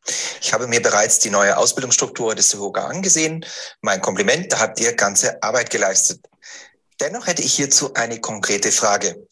[0.40, 3.44] Ich habe mir bereits die neue Ausbildungsstruktur des SEHOGA angesehen.
[3.80, 6.20] Mein Kompliment, da habt ihr ganze Arbeit geleistet.
[7.00, 9.26] Dennoch hätte ich hierzu eine konkrete Frage.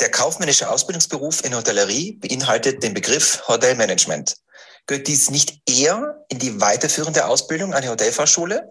[0.00, 4.36] Der kaufmännische Ausbildungsberuf in Hotellerie beinhaltet den Begriff Hotelmanagement.
[4.86, 8.70] Gehört dies nicht eher in die weiterführende Ausbildung an die Hotelfachschule?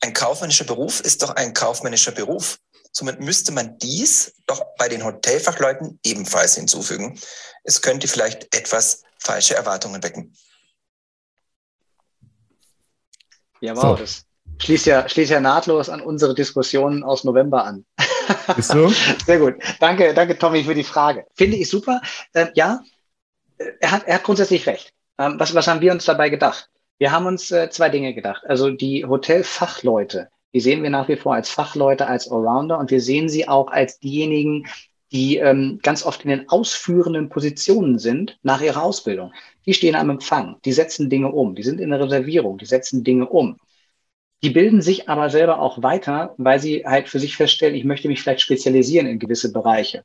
[0.00, 2.58] Ein kaufmännischer Beruf ist doch ein kaufmännischer Beruf.
[2.92, 7.18] Somit müsste man dies doch bei den Hotelfachleuten ebenfalls hinzufügen.
[7.64, 10.34] Es könnte vielleicht etwas falsche Erwartungen wecken.
[13.60, 13.96] Ja, wow, so.
[13.96, 14.24] das
[14.58, 17.84] schließt ja, schließt ja nahtlos an unsere Diskussionen aus November an.
[18.56, 18.88] Ist so?
[19.26, 19.54] Sehr gut.
[19.80, 21.26] Danke, danke, Tommy, für die Frage.
[21.34, 22.00] Finde ich super.
[22.34, 22.80] Ähm, ja,
[23.80, 24.92] er hat, er hat grundsätzlich recht.
[25.18, 26.68] Ähm, was, was haben wir uns dabei gedacht?
[26.98, 28.44] Wir haben uns äh, zwei Dinge gedacht.
[28.46, 33.00] Also die Hotelfachleute, die sehen wir nach wie vor als Fachleute, als Allrounder und wir
[33.00, 34.66] sehen sie auch als diejenigen,
[35.12, 39.32] die ähm, ganz oft in den ausführenden Positionen sind nach ihrer Ausbildung.
[39.66, 43.04] Die stehen am Empfang, die setzen Dinge um, die sind in der Reservierung, die setzen
[43.04, 43.56] Dinge um.
[44.42, 48.08] Die bilden sich aber selber auch weiter, weil sie halt für sich feststellen, ich möchte
[48.08, 50.04] mich vielleicht spezialisieren in gewisse Bereiche.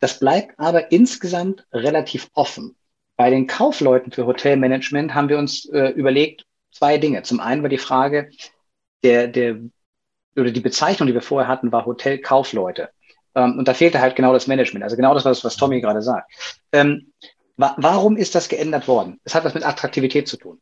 [0.00, 2.76] Das bleibt aber insgesamt relativ offen.
[3.16, 7.22] Bei den Kaufleuten für Hotelmanagement haben wir uns äh, überlegt, zwei Dinge.
[7.22, 8.28] Zum einen war die Frage,
[9.04, 9.60] der, der,
[10.36, 12.90] oder die Bezeichnung, die wir vorher hatten, war Hotelkaufleute.
[13.34, 14.82] Ähm, und da fehlte halt genau das Management.
[14.82, 16.32] Also genau das, was, was Tommy gerade sagt.
[16.72, 17.12] Ähm,
[17.56, 19.20] wa warum ist das geändert worden?
[19.24, 20.60] Es hat was mit Attraktivität zu tun.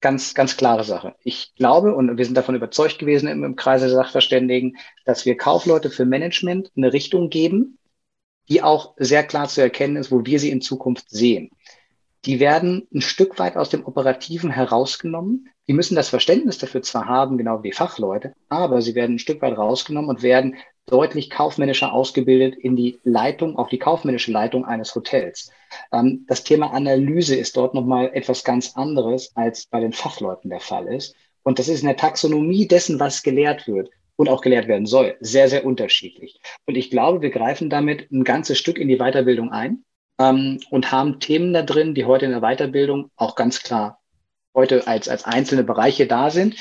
[0.00, 1.14] Ganz, ganz klare Sache.
[1.22, 4.76] Ich glaube, und wir sind davon überzeugt gewesen im, im Kreise der Sachverständigen,
[5.06, 7.78] dass wir Kaufleute für Management eine Richtung geben,
[8.50, 11.50] die auch sehr klar zu erkennen ist, wo wir sie in Zukunft sehen
[12.24, 15.48] die werden ein Stück weit aus dem Operativen herausgenommen.
[15.66, 19.40] Die müssen das Verständnis dafür zwar haben, genau wie Fachleute, aber sie werden ein Stück
[19.40, 20.56] weit rausgenommen und werden
[20.86, 25.50] deutlich kaufmännischer ausgebildet in die Leitung, auch die kaufmännische Leitung eines Hotels.
[25.92, 30.60] Ähm, das Thema Analyse ist dort nochmal etwas ganz anderes, als bei den Fachleuten der
[30.60, 31.16] Fall ist.
[31.42, 35.16] Und das ist in der Taxonomie dessen, was gelehrt wird und auch gelehrt werden soll,
[35.20, 36.38] sehr, sehr unterschiedlich.
[36.66, 39.84] Und ich glaube, wir greifen damit ein ganzes Stück in die Weiterbildung ein
[40.20, 44.00] ähm, und haben Themen da drin, die heute in der Weiterbildung auch ganz klar
[44.54, 46.56] heute als, als einzelne Bereiche da sind.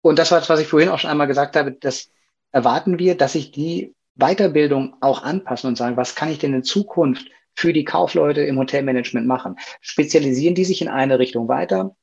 [0.00, 2.10] Und das war was ich vorhin auch schon einmal gesagt habe, das
[2.50, 6.64] erwarten wir, dass sich die Weiterbildung auch anpassen und sagen, was kann ich denn in
[6.64, 9.56] Zukunft für die Kaufleute im Hotelmanagement machen?
[9.80, 11.96] Spezialisieren die sich in eine Richtung weiter?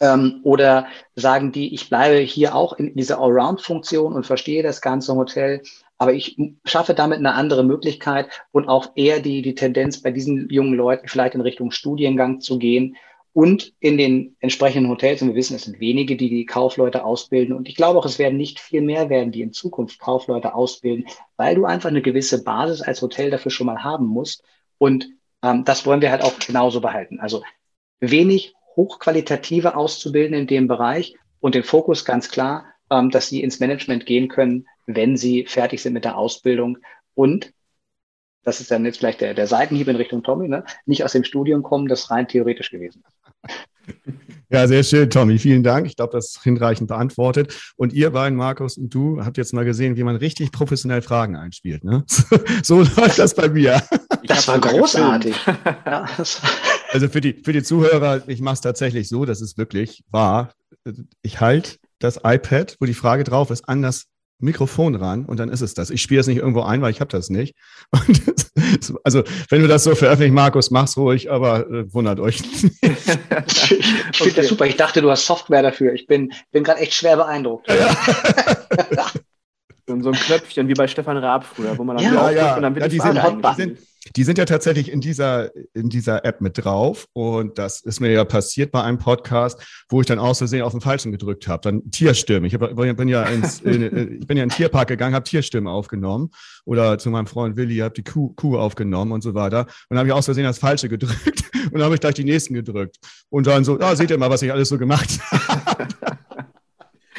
[0.00, 5.14] Ähm, oder sagen die, ich bleibe hier auch in dieser Allround-Funktion und verstehe das ganze
[5.14, 5.62] Hotel,
[5.98, 10.48] aber ich schaffe damit eine andere Möglichkeit und auch eher die, die Tendenz bei diesen
[10.48, 12.96] jungen Leuten vielleicht in Richtung Studiengang zu gehen
[13.32, 15.22] und in den entsprechenden Hotels.
[15.22, 17.54] Und wir wissen, es sind wenige, die die Kaufleute ausbilden.
[17.54, 21.06] Und ich glaube auch, es werden nicht viel mehr werden, die in Zukunft Kaufleute ausbilden,
[21.36, 24.42] weil du einfach eine gewisse Basis als Hotel dafür schon mal haben musst.
[24.78, 25.08] Und
[25.42, 27.20] ähm, das wollen wir halt auch genauso behalten.
[27.20, 27.42] Also
[28.00, 33.60] wenig hochqualitative Auszubildende in dem Bereich und den Fokus ganz klar, ähm, dass sie ins
[33.60, 36.78] Management gehen können, wenn sie fertig sind mit der Ausbildung
[37.14, 37.52] und
[38.42, 40.64] das ist dann jetzt vielleicht der, der Seitenhieb in Richtung Tommy, ne?
[40.86, 43.19] nicht aus dem Studium kommen, das rein theoretisch gewesen ist.
[44.52, 45.38] Ja, sehr schön, Tommy.
[45.38, 45.86] Vielen Dank.
[45.86, 47.72] Ich glaube, das ist hinreichend beantwortet.
[47.76, 51.36] Und ihr beiden, Markus und du, habt jetzt mal gesehen, wie man richtig professionell Fragen
[51.36, 51.84] einspielt.
[51.84, 52.04] Ne?
[52.64, 53.80] So, läuft das bei mir.
[54.24, 55.34] Das war großartig.
[56.90, 60.52] also für die, für die Zuhörer, ich mache es tatsächlich so, das ist wirklich wahr.
[61.22, 64.06] Ich halte das iPad, wo die Frage drauf ist, an das
[64.40, 65.90] Mikrofon ran und dann ist es das.
[65.90, 67.54] Ich spiele es nicht irgendwo ein, weil ich habe das nicht.
[68.78, 72.40] Das, also wenn du das so veröffentlicht, Markus, mach's ruhig, aber äh, wundert euch.
[72.82, 73.34] ich finde
[74.20, 74.32] okay.
[74.36, 74.66] das super.
[74.66, 75.94] Ich dachte, du hast Software dafür.
[75.94, 77.68] Ich bin, bin gerade echt schwer beeindruckt.
[77.68, 77.96] Ja.
[79.86, 82.56] so ein Knöpfchen wie bei Stefan Raab früher, wo man dann ja, ja.
[82.56, 83.78] und dann wird ja, die, die, sind, die, sind,
[84.16, 87.06] die sind ja tatsächlich in dieser, in dieser App mit drauf.
[87.12, 90.72] Und das ist mir ja passiert bei einem Podcast, wo ich dann aus Versehen auf
[90.72, 91.60] den Falschen gedrückt habe.
[91.62, 92.44] Dann Tierstimmen.
[92.44, 95.68] Ich hab, bin, ja ins, in, ich bin ja in den Tierpark gegangen, habe Tierstimmen
[95.68, 96.30] aufgenommen.
[96.64, 99.60] Oder zu meinem Freund Willi, habe die Kuh, Kuh aufgenommen und so weiter.
[99.60, 101.44] Und dann habe ich aus Versehen das Falsche gedrückt.
[101.70, 102.96] Und dann habe ich gleich die nächsten gedrückt.
[103.28, 105.86] Und dann so, ah, seht ihr mal, was ich alles so gemacht habe.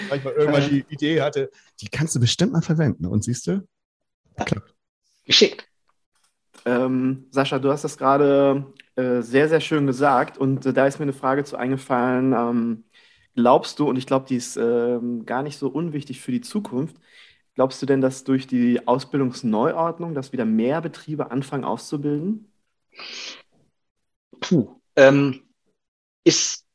[0.09, 3.05] Weil ich mal irgendwann die Idee hatte, die kannst du bestimmt mal verwenden.
[3.05, 3.65] Und siehst du?
[4.35, 4.73] Klappt.
[5.25, 5.70] Geschickt.
[6.65, 10.99] Ähm, Sascha, du hast das gerade äh, sehr, sehr schön gesagt und äh, da ist
[10.99, 12.33] mir eine Frage zu eingefallen.
[12.33, 12.83] Ähm,
[13.35, 16.97] glaubst du, und ich glaube, die ist äh, gar nicht so unwichtig für die Zukunft,
[17.55, 22.51] glaubst du denn, dass durch die Ausbildungsneuordnung, dass wieder mehr Betriebe anfangen auszubilden?
[24.39, 25.43] Puh, ähm,
[26.23, 26.65] ist,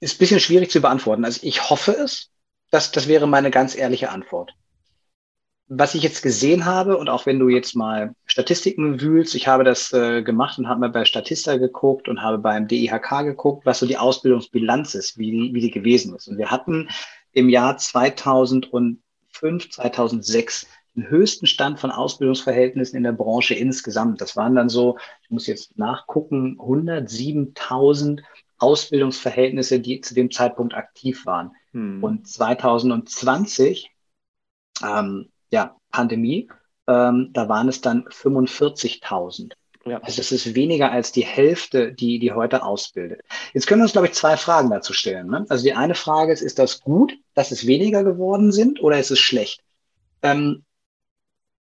[0.00, 1.24] ist ein bisschen schwierig zu beantworten.
[1.24, 2.30] Also ich hoffe es.
[2.70, 4.54] Das, das wäre meine ganz ehrliche Antwort
[5.72, 9.62] was ich jetzt gesehen habe, und auch wenn du jetzt mal Statistiken wühlst, ich habe
[9.62, 13.78] das äh, gemacht und habe mal bei Statista geguckt und habe beim DIHK geguckt, was
[13.78, 16.26] so die Ausbildungsbilanz ist, wie die, wie die gewesen ist.
[16.26, 16.88] Und wir hatten
[17.30, 18.98] im Jahr 2005,
[19.70, 20.66] 2006
[20.96, 24.20] den höchsten Stand von Ausbildungsverhältnissen in der Branche insgesamt.
[24.20, 28.22] Das waren dann so, ich muss jetzt nachgucken, 107.000
[28.58, 31.52] Ausbildungsverhältnisse, die zu dem Zeitpunkt aktiv waren.
[31.70, 32.02] Hm.
[32.02, 33.92] Und 2020
[34.82, 36.48] ähm, ja, Pandemie,
[36.88, 39.54] ähm, da waren es dann 45.000.
[39.86, 39.98] Ja.
[40.02, 43.22] Also das ist weniger als die Hälfte, die die heute ausbildet.
[43.54, 45.28] Jetzt können wir uns, glaube ich, zwei Fragen dazu stellen.
[45.28, 45.46] Ne?
[45.48, 49.10] Also die eine Frage ist, ist das gut, dass es weniger geworden sind oder ist
[49.10, 49.62] es schlecht?
[50.22, 50.64] Ähm,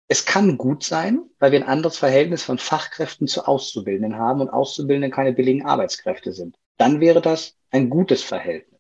[0.07, 4.49] Es kann gut sein, weil wir ein anderes Verhältnis von Fachkräften zu Auszubildenden haben und
[4.49, 6.55] Auszubildende keine billigen Arbeitskräfte sind.
[6.77, 8.72] Dann wäre das ein gutes Verhältnis.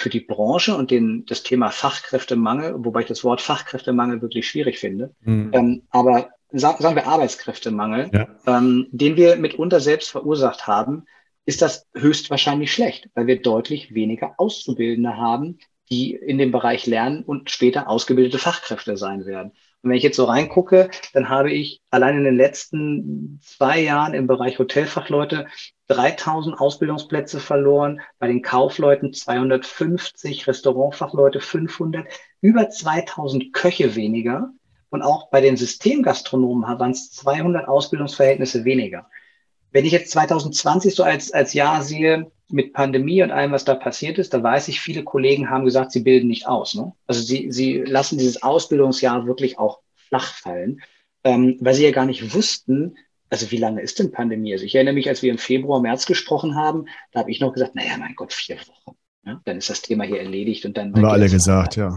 [0.00, 4.78] Für die Branche und den, das Thema Fachkräftemangel, wobei ich das Wort Fachkräftemangel wirklich schwierig
[4.78, 5.50] finde, mhm.
[5.52, 8.26] ähm, aber sagen wir Arbeitskräftemangel, ja.
[8.46, 11.04] ähm, den wir mitunter selbst verursacht haben,
[11.44, 15.58] ist das höchstwahrscheinlich schlecht, weil wir deutlich weniger Auszubildende haben,
[15.90, 19.52] die in dem Bereich lernen und später ausgebildete Fachkräfte sein werden.
[19.82, 24.12] Und wenn ich jetzt so reingucke, dann habe ich allein in den letzten zwei Jahren
[24.12, 25.46] im Bereich Hotelfachleute
[25.88, 32.06] 3000 Ausbildungsplätze verloren, bei den Kaufleuten 250, Restaurantfachleute 500,
[32.42, 34.50] über 2000 Köche weniger.
[34.90, 39.08] Und auch bei den Systemgastronomen waren es 200 Ausbildungsverhältnisse weniger.
[39.72, 43.74] Wenn ich jetzt 2020 so als, als Jahr sehe, mit Pandemie und allem, was da
[43.74, 46.74] passiert ist, da weiß ich, viele Kollegen haben gesagt, sie bilden nicht aus.
[46.74, 46.92] Ne?
[47.06, 50.80] Also sie, sie lassen dieses Ausbildungsjahr wirklich auch flach fallen,
[51.24, 52.96] ähm, weil sie ja gar nicht wussten,
[53.28, 54.52] also wie lange ist denn Pandemie?
[54.52, 57.52] Also ich erinnere mich, als wir im Februar, März gesprochen haben, da habe ich noch
[57.52, 58.96] gesagt, naja, mein Gott, vier Wochen.
[59.24, 60.94] Ja, dann ist das Thema hier erledigt und dann.
[60.94, 61.96] Haben wir alle gesagt, ja.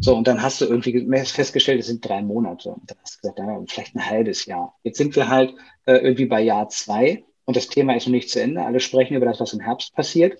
[0.00, 2.70] So, und dann hast du irgendwie festgestellt, es sind drei Monate.
[2.70, 4.78] Und dann hast du gesagt, naja, vielleicht ein halbes Jahr.
[4.82, 5.54] Jetzt sind wir halt
[5.86, 8.62] äh, irgendwie bei Jahr zwei und das Thema ist noch nicht zu Ende.
[8.62, 10.38] Alle sprechen über das, was im Herbst passiert.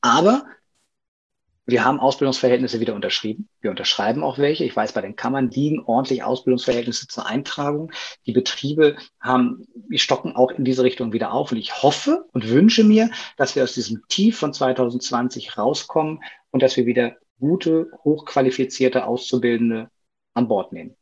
[0.00, 0.46] Aber
[1.64, 3.48] wir haben Ausbildungsverhältnisse wieder unterschrieben.
[3.60, 4.64] Wir unterschreiben auch welche.
[4.64, 7.92] Ich weiß, bei den Kammern liegen ordentlich Ausbildungsverhältnisse zur Eintragung.
[8.26, 11.52] Die Betriebe haben, die stocken auch in diese Richtung wieder auf.
[11.52, 16.62] Und ich hoffe und wünsche mir, dass wir aus diesem Tief von 2020 rauskommen und
[16.62, 19.88] dass wir wieder gute, hochqualifizierte Auszubildende
[20.34, 20.96] an Bord nehmen.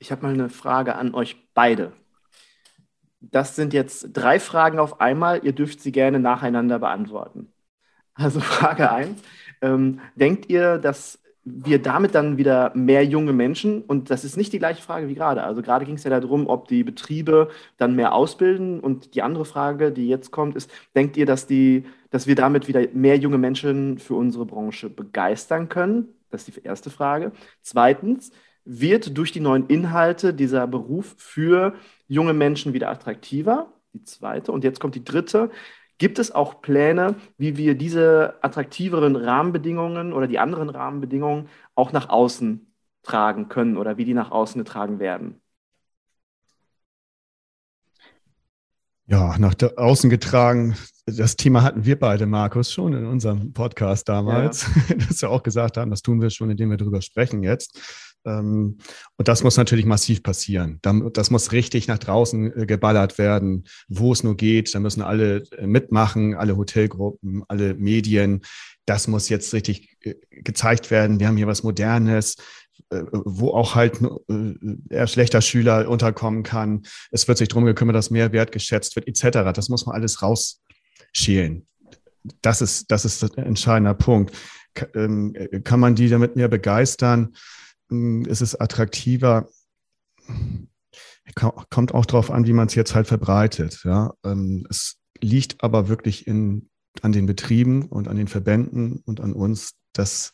[0.00, 1.92] Ich habe mal eine Frage an euch beide.
[3.20, 5.44] Das sind jetzt drei Fragen auf einmal.
[5.44, 7.52] Ihr dürft sie gerne nacheinander beantworten.
[8.14, 9.20] Also Frage 1.
[9.60, 14.52] Ähm, denkt ihr, dass wir damit dann wieder mehr junge Menschen, und das ist nicht
[14.52, 17.94] die gleiche Frage wie gerade, also gerade ging es ja darum, ob die Betriebe dann
[17.94, 22.26] mehr ausbilden und die andere Frage, die jetzt kommt, ist, denkt ihr, dass, die, dass
[22.26, 26.08] wir damit wieder mehr junge Menschen für unsere Branche begeistern können?
[26.30, 27.32] Das ist die erste Frage.
[27.60, 28.32] Zweitens,
[28.64, 31.74] wird durch die neuen Inhalte dieser Beruf für
[32.08, 33.70] junge Menschen wieder attraktiver?
[33.92, 34.50] Die zweite.
[34.50, 35.50] Und jetzt kommt die dritte.
[35.98, 42.08] Gibt es auch Pläne, wie wir diese attraktiveren Rahmenbedingungen oder die anderen Rahmenbedingungen auch nach
[42.08, 42.72] außen
[43.02, 45.40] tragen können oder wie die nach außen getragen werden?
[49.06, 50.76] Ja, nach außen getragen.
[51.06, 54.94] Das Thema hatten wir beide, Markus, schon in unserem Podcast damals, ja.
[55.08, 58.13] dass wir auch gesagt haben, das tun wir schon, indem wir darüber sprechen jetzt.
[58.24, 58.78] Ähm,
[59.16, 60.80] und das muss natürlich massiv passieren.
[60.82, 64.74] Das muss richtig nach draußen äh, geballert werden, wo es nur geht.
[64.74, 68.42] Da müssen alle äh, mitmachen, alle Hotelgruppen, alle Medien.
[68.86, 71.20] Das muss jetzt richtig äh, gezeigt werden.
[71.20, 72.36] Wir haben hier was Modernes,
[73.10, 74.00] wo auch halt
[74.90, 76.82] eher schlechter Schüler unterkommen kann.
[77.10, 79.52] Es wird sich darum gekümmert, dass mehr Wert geschätzt wird, etc.
[79.54, 81.66] Das muss man alles rausschälen.
[82.42, 84.34] Das ist, das ist ein entscheidender Punkt.
[84.94, 87.34] Ähm, kann man die damit mehr begeistern?
[88.26, 89.48] Ist es attraktiver.
[91.34, 93.80] Kommt auch darauf an, wie man es jetzt halt verbreitet.
[93.84, 94.12] Ja?
[94.24, 96.68] Ähm, es liegt aber wirklich in,
[97.02, 100.32] an den Betrieben und an den Verbänden und an uns, dass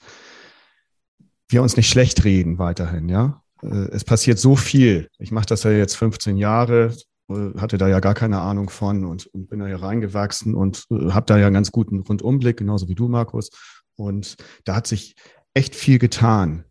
[1.49, 3.09] wir uns nicht schlecht reden weiterhin.
[3.09, 3.43] Ja?
[3.63, 5.09] Äh, es passiert so viel.
[5.19, 6.95] Ich mache das ja jetzt 15 Jahre,
[7.29, 10.85] äh, hatte da ja gar keine Ahnung von und, und bin da ja reingewachsen und
[10.91, 13.51] äh, habe da ja einen ganz guten Rundumblick, genauso wie du, Markus.
[13.97, 15.15] Und da hat sich
[15.55, 16.65] echt viel getan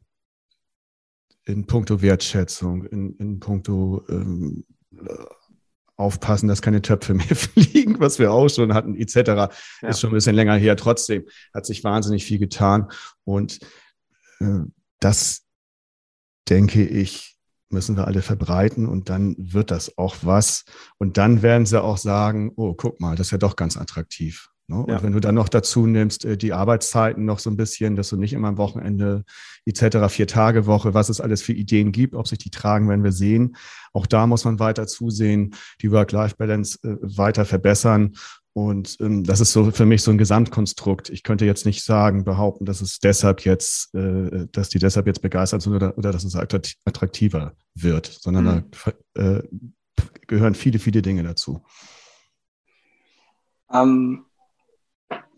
[1.46, 4.66] in puncto Wertschätzung, in, in puncto ähm,
[5.96, 9.16] aufpassen, dass keine Töpfe mehr fliegen, was wir auch schon hatten, etc.
[9.16, 9.50] Ja.
[9.82, 10.76] Ist schon ein bisschen länger her.
[10.78, 12.90] Trotzdem hat sich wahnsinnig viel getan.
[13.26, 13.60] Und
[14.40, 14.62] äh,
[15.00, 15.44] das,
[16.48, 17.38] denke ich,
[17.70, 20.66] müssen wir alle verbreiten und dann wird das auch was.
[20.98, 24.50] Und dann werden sie auch sagen, oh, guck mal, das ist ja doch ganz attraktiv.
[24.70, 24.84] Ne?
[24.84, 25.02] Und ja.
[25.02, 28.18] wenn du dann noch dazu nimmst, äh, die Arbeitszeiten noch so ein bisschen, dass du
[28.18, 29.24] nicht immer am Wochenende
[29.66, 33.04] etc., vier Tage Woche, was es alles für Ideen gibt, ob sich die tragen, werden
[33.04, 33.56] wir sehen.
[33.94, 38.14] Auch da muss man weiter zusehen, die Work-Life-Balance äh, weiter verbessern.
[38.54, 41.10] Und ähm, das ist so für mich so ein Gesamtkonstrukt.
[41.10, 45.24] Ich könnte jetzt nicht sagen, behaupten, dass es deshalb jetzt, äh, dass die deshalb jetzt
[45.24, 48.64] begeistert sind oder, oder dass es attraktiver wird, sondern mhm.
[49.16, 49.44] da äh,
[50.28, 51.64] gehören viele, viele Dinge dazu.
[53.72, 54.26] Ähm,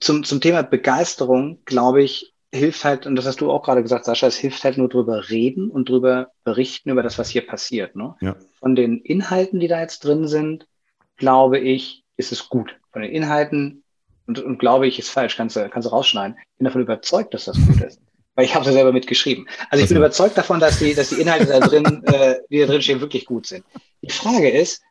[0.01, 4.03] zum, zum Thema Begeisterung, glaube ich, hilft halt, und das hast du auch gerade gesagt,
[4.03, 7.95] Sascha, es hilft halt nur drüber reden und drüber berichten über das, was hier passiert.
[7.95, 8.15] Ne?
[8.19, 8.35] Ja.
[8.59, 10.67] Von den Inhalten, die da jetzt drin sind,
[11.15, 12.75] glaube ich, ist es gut.
[12.91, 13.83] Von den Inhalten,
[14.27, 16.37] und, und glaube ich, ist falsch, kannst du, kannst du rausschneiden.
[16.57, 18.01] Bin davon überzeugt, dass das gut ist.
[18.35, 19.47] weil ich habe sie selber mitgeschrieben.
[19.69, 22.65] Also ich bin überzeugt davon, dass die, dass die Inhalte da drin, äh, die da
[22.65, 23.65] drin stehen, wirklich gut sind.
[24.01, 24.81] Die Frage ist,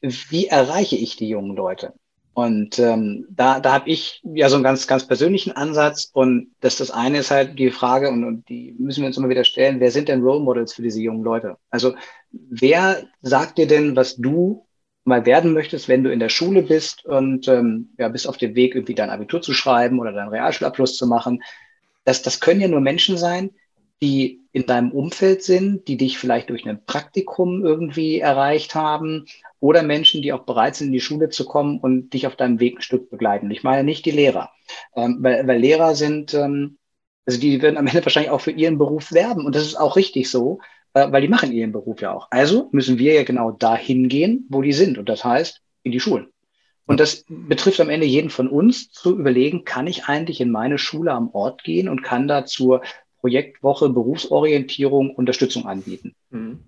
[0.00, 1.92] wie erreiche ich die jungen Leute?
[2.38, 6.08] Und ähm, da, da habe ich ja so einen ganz, ganz persönlichen Ansatz.
[6.12, 9.28] Und das, das eine ist halt die Frage, und, und die müssen wir uns immer
[9.28, 11.56] wieder stellen, wer sind denn Role Models für diese jungen Leute?
[11.70, 11.96] Also
[12.30, 14.64] wer sagt dir denn, was du
[15.02, 18.54] mal werden möchtest, wenn du in der Schule bist und ähm, ja, bist auf dem
[18.54, 21.42] Weg, irgendwie dein Abitur zu schreiben oder deinen Realschulabschluss zu machen?
[22.04, 23.50] Das, das können ja nur Menschen sein,
[24.00, 29.26] die in deinem Umfeld sind, die dich vielleicht durch ein Praktikum irgendwie erreicht haben
[29.60, 32.60] oder Menschen, die auch bereit sind, in die Schule zu kommen und dich auf deinem
[32.60, 33.50] Weg ein Stück begleiten.
[33.50, 34.50] Ich meine nicht die Lehrer,
[34.94, 36.78] ähm, weil, weil Lehrer sind, ähm,
[37.26, 39.96] also die werden am Ende wahrscheinlich auch für ihren Beruf werben und das ist auch
[39.96, 40.60] richtig so,
[40.94, 42.28] äh, weil die machen ihren Beruf ja auch.
[42.30, 46.00] Also müssen wir ja genau dahin gehen, wo die sind und das heißt in die
[46.00, 46.28] Schulen.
[46.86, 50.78] Und das betrifft am Ende jeden von uns zu überlegen, kann ich eigentlich in meine
[50.78, 52.80] Schule am Ort gehen und kann da zur
[53.20, 56.14] Projektwoche Berufsorientierung Unterstützung anbieten.
[56.30, 56.60] Mhm.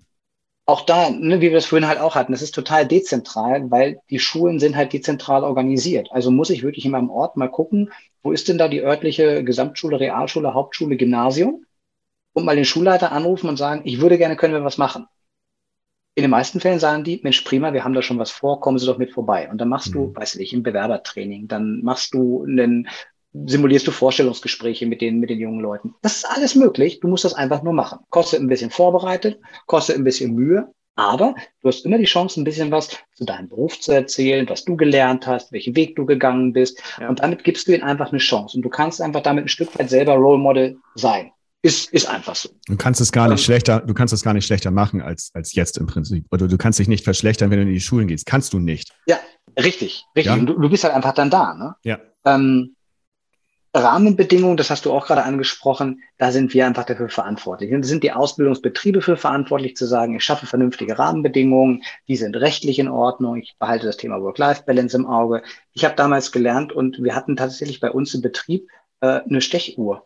[0.65, 3.99] Auch da, ne, wie wir das vorhin halt auch hatten, das ist total dezentral, weil
[4.09, 6.09] die Schulen sind halt dezentral organisiert.
[6.11, 7.91] Also muss ich wirklich in meinem Ort mal gucken,
[8.23, 11.65] wo ist denn da die örtliche Gesamtschule, Realschule, Hauptschule, Gymnasium
[12.33, 15.07] und mal den Schulleiter anrufen und sagen, ich würde gerne, können wir was machen.
[16.13, 18.77] In den meisten Fällen sagen die, Mensch, prima, wir haben da schon was vor, kommen
[18.77, 19.49] Sie doch mit vorbei.
[19.49, 20.15] Und dann machst du, mhm.
[20.15, 22.87] weiß ich nicht, ein Bewerbertraining, dann machst du einen
[23.33, 25.95] simulierst du Vorstellungsgespräche mit den, mit den jungen Leuten.
[26.01, 26.99] Das ist alles möglich.
[26.99, 27.99] Du musst das einfach nur machen.
[28.09, 32.43] Kostet ein bisschen vorbereitet, kostet ein bisschen Mühe, aber du hast immer die Chance, ein
[32.43, 36.53] bisschen was zu deinem Beruf zu erzählen, was du gelernt hast, welchen Weg du gegangen
[36.53, 36.81] bist.
[36.99, 37.09] Ja.
[37.09, 38.57] Und damit gibst du ihnen einfach eine Chance.
[38.57, 41.31] Und du kannst einfach damit ein Stück weit selber Role Model sein.
[41.63, 42.49] Ist, ist einfach so.
[42.65, 45.53] Du kannst es gar nicht schlechter, du kannst es gar nicht schlechter machen als, als
[45.53, 46.25] jetzt im Prinzip.
[46.31, 48.25] Oder du kannst dich nicht verschlechtern, wenn du in die Schulen gehst.
[48.25, 48.91] Kannst du nicht.
[49.05, 49.19] Ja,
[49.57, 50.35] richtig, richtig.
[50.35, 50.37] Ja?
[50.37, 51.75] Du, du bist halt einfach dann da, ne?
[51.83, 51.99] Ja.
[52.25, 52.75] Ähm,
[53.73, 57.73] Rahmenbedingungen, das hast du auch gerade angesprochen, da sind wir einfach dafür verantwortlich.
[57.73, 62.79] Und sind die Ausbildungsbetriebe für verantwortlich zu sagen, ich schaffe vernünftige Rahmenbedingungen, die sind rechtlich
[62.79, 65.43] in Ordnung, ich behalte das Thema Work-Life-Balance im Auge.
[65.73, 68.67] Ich habe damals gelernt und wir hatten tatsächlich bei uns im Betrieb
[68.99, 70.05] äh, eine Stechuhr.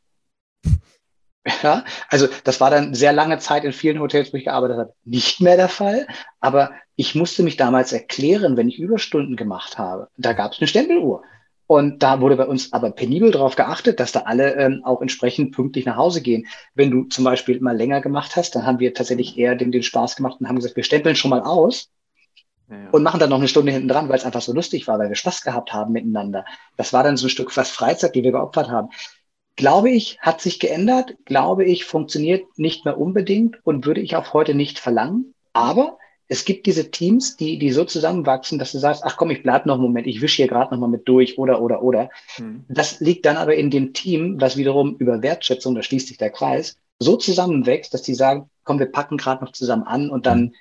[1.62, 4.94] Ja, also das war dann sehr lange Zeit in vielen Hotels, wo ich gearbeitet habe,
[5.04, 6.08] nicht mehr der Fall.
[6.40, 10.10] Aber ich musste mich damals erklären, wenn ich Überstunden gemacht habe.
[10.18, 11.22] Da gab es eine Stempeluhr.
[11.68, 15.56] Und da wurde bei uns aber penibel darauf geachtet, dass da alle ähm, auch entsprechend
[15.56, 16.46] pünktlich nach Hause gehen.
[16.76, 19.82] Wenn du zum Beispiel mal länger gemacht hast, dann haben wir tatsächlich eher den, den
[19.82, 21.90] Spaß gemacht und haben gesagt, wir stempeln schon mal aus
[22.70, 22.90] ja, ja.
[22.92, 25.10] und machen dann noch eine Stunde hinten dran, weil es einfach so lustig war, weil
[25.10, 26.46] wir Spaß gehabt haben miteinander.
[26.78, 28.90] Das war dann so ein Stück fast Freizeit, die wir geopfert haben.
[29.56, 31.16] Glaube ich, hat sich geändert.
[31.26, 35.34] Glaube ich, funktioniert nicht mehr unbedingt und würde ich auch heute nicht verlangen.
[35.54, 35.98] Aber
[36.28, 39.66] es gibt diese Teams, die, die so zusammenwachsen, dass du sagst, ach komm, ich bleib
[39.66, 42.10] noch einen Moment, ich wische hier gerade noch mal mit durch oder, oder, oder.
[42.40, 42.66] Mhm.
[42.68, 46.32] Das liegt dann aber in dem Team, was wiederum über Wertschätzung, da schließt sich der
[46.32, 50.42] Kreis, so zusammenwächst, dass die sagen, komm, wir packen gerade noch zusammen an und dann
[50.42, 50.54] mhm.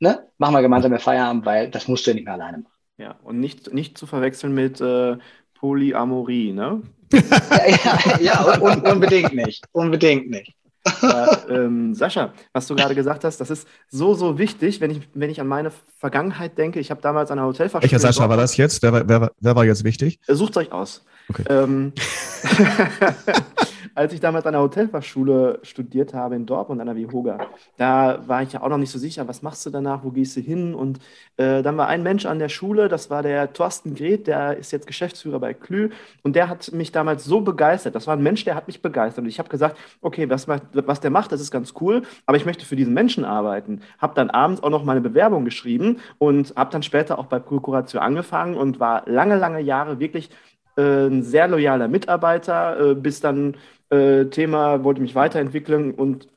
[0.00, 2.72] ne, machen wir gemeinsam Feierabend, weil das musst du ja nicht mehr alleine machen.
[2.98, 5.16] Ja, und nicht, nicht zu verwechseln mit äh,
[5.54, 6.82] Polyamorie, ne?
[7.12, 9.64] ja, ja, ja un unbedingt nicht.
[9.72, 10.54] Unbedingt nicht.
[10.84, 15.00] Aber, ähm, Sascha, was du gerade gesagt hast, das ist so, so wichtig, wenn ich,
[15.14, 16.80] wenn ich an meine Vergangenheit denke.
[16.80, 17.82] Ich habe damals an einer Hotelfachschule.
[17.90, 18.82] Welcher Sascha war das jetzt?
[18.82, 20.18] Wer, wer, wer war jetzt wichtig?
[20.26, 21.04] Sucht euch aus.
[21.28, 21.44] Okay.
[21.48, 21.92] Ähm,
[23.94, 27.38] als ich damals an der Hotelfachschule studiert habe in Dortmund an der Vihoga,
[27.76, 30.36] da war ich ja auch noch nicht so sicher, was machst du danach, wo gehst
[30.36, 30.74] du hin?
[30.74, 30.98] Und
[31.36, 34.72] äh, dann war ein Mensch an der Schule, das war der Thorsten Gret, der ist
[34.72, 35.90] jetzt Geschäftsführer bei Klü
[36.22, 37.94] und der hat mich damals so begeistert.
[37.94, 39.24] Das war ein Mensch, der hat mich begeistert.
[39.24, 42.46] Und ich habe gesagt, okay, was, was der macht, das ist ganz cool, aber ich
[42.46, 43.82] möchte für diesen Menschen arbeiten.
[43.98, 48.00] Habe dann abends auch noch meine Bewerbung geschrieben und habe dann später auch bei Prokuratio
[48.00, 50.30] angefangen und war lange, lange Jahre wirklich
[50.76, 53.56] äh, ein sehr loyaler Mitarbeiter, äh, bis dann
[53.92, 56.28] äh, Thema, wollte mich weiterentwickeln und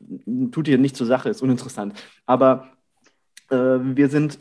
[0.51, 1.93] tut dir nicht zur Sache, ist uninteressant.
[2.26, 2.68] Aber
[3.49, 4.39] äh, wir sind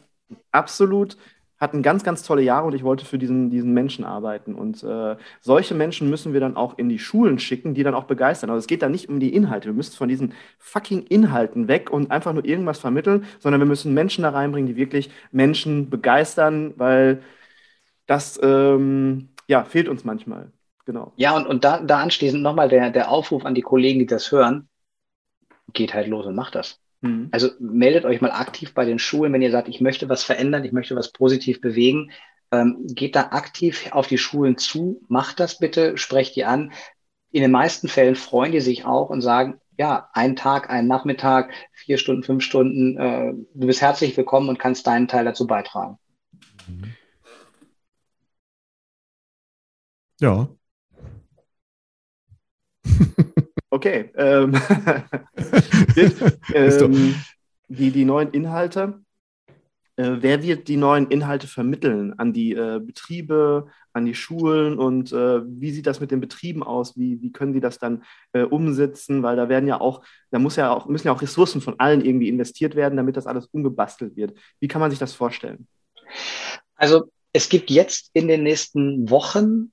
[0.53, 1.17] absolut,
[1.59, 4.55] hatten ganz, ganz tolle Jahre und ich wollte für diesen, diesen Menschen arbeiten.
[4.55, 8.05] Und äh, solche Menschen müssen wir dann auch in die Schulen schicken, die dann auch
[8.05, 8.51] begeistern.
[8.51, 9.69] Also es geht da nicht um die Inhalte.
[9.69, 13.95] Wir müssen von diesen fucking Inhalten weg und einfach nur irgendwas vermitteln, sondern wir müssen
[13.95, 17.23] Menschen da reinbringen, die wirklich Menschen begeistern, weil
[18.07, 20.51] das ähm, ja, fehlt uns manchmal.
[20.85, 21.13] Genau.
[21.17, 24.31] Ja, und, und da, da anschließend nochmal der, der Aufruf an die Kollegen, die das
[24.31, 24.69] hören,
[25.73, 26.81] geht halt los und macht das.
[27.01, 27.29] Mhm.
[27.33, 30.65] Also meldet euch mal aktiv bei den Schulen, wenn ihr sagt, ich möchte was verändern,
[30.65, 32.11] ich möchte was positiv bewegen.
[32.51, 36.73] Ähm, geht da aktiv auf die Schulen zu, macht das bitte, sprecht die an.
[37.31, 41.53] In den meisten Fällen freuen die sich auch und sagen, ja, ein Tag, ein Nachmittag,
[41.73, 45.99] vier Stunden, fünf Stunden, äh, du bist herzlich willkommen und kannst deinen Teil dazu beitragen.
[50.21, 50.49] Ja,
[53.71, 54.11] Okay.
[54.15, 54.55] Ähm,
[56.55, 57.15] ähm,
[57.69, 59.01] die, die neuen Inhalte,
[59.97, 65.13] äh, wer wird die neuen Inhalte vermitteln an die äh, Betriebe, an die Schulen und
[65.13, 66.97] äh, wie sieht das mit den Betrieben aus?
[66.97, 69.23] Wie, wie können die das dann äh, umsetzen?
[69.23, 72.05] Weil da werden ja auch, da muss ja auch, müssen ja auch Ressourcen von allen
[72.05, 74.39] irgendwie investiert werden, damit das alles umgebastelt wird.
[74.61, 75.67] Wie kann man sich das vorstellen?
[76.77, 79.73] Also es gibt jetzt in den nächsten Wochen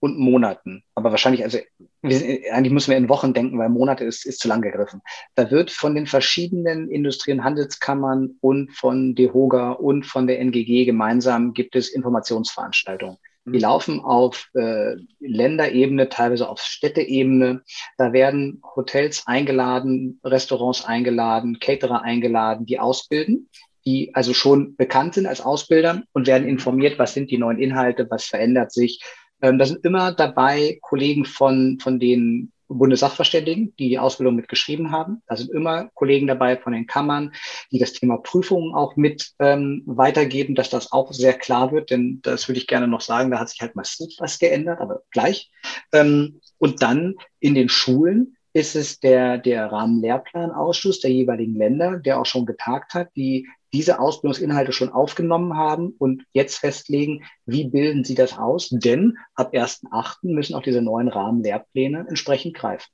[0.00, 0.82] und Monaten.
[0.94, 1.58] Aber wahrscheinlich, also
[2.02, 5.02] sind, eigentlich müssen wir in Wochen denken, weil Monate ist, ist zu lang gegriffen.
[5.34, 10.86] Da wird von den verschiedenen Industrie- und Handelskammern und von DEHOGA und von der NGG
[10.86, 13.18] gemeinsam gibt es Informationsveranstaltungen.
[13.46, 13.60] Die mhm.
[13.60, 17.62] laufen auf äh, Länderebene, teilweise auf Städteebene.
[17.96, 23.48] Da werden Hotels eingeladen, Restaurants eingeladen, Caterer eingeladen, die ausbilden,
[23.86, 28.06] die also schon bekannt sind als Ausbilder und werden informiert, was sind die neuen Inhalte,
[28.10, 29.02] was verändert sich,
[29.42, 35.22] ähm, da sind immer dabei Kollegen von, von den Bundessachverständigen, die die Ausbildung mitgeschrieben haben.
[35.26, 37.32] Da sind immer Kollegen dabei von den Kammern,
[37.70, 42.20] die das Thema Prüfungen auch mit ähm, weitergeben, dass das auch sehr klar wird, denn
[42.22, 45.50] das würde ich gerne noch sagen, da hat sich halt massiv was geändert, aber gleich.
[45.92, 52.20] Ähm, und dann in den Schulen ist es der, der Rahmenlehrplanausschuss der jeweiligen Länder, der
[52.20, 58.04] auch schon getagt hat, die diese Ausbildungsinhalte schon aufgenommen haben und jetzt festlegen, wie bilden
[58.04, 58.68] sie das aus?
[58.70, 60.16] Denn ab 1.8.
[60.22, 62.90] müssen auch diese neuen Rahmenlehrpläne entsprechend greifen.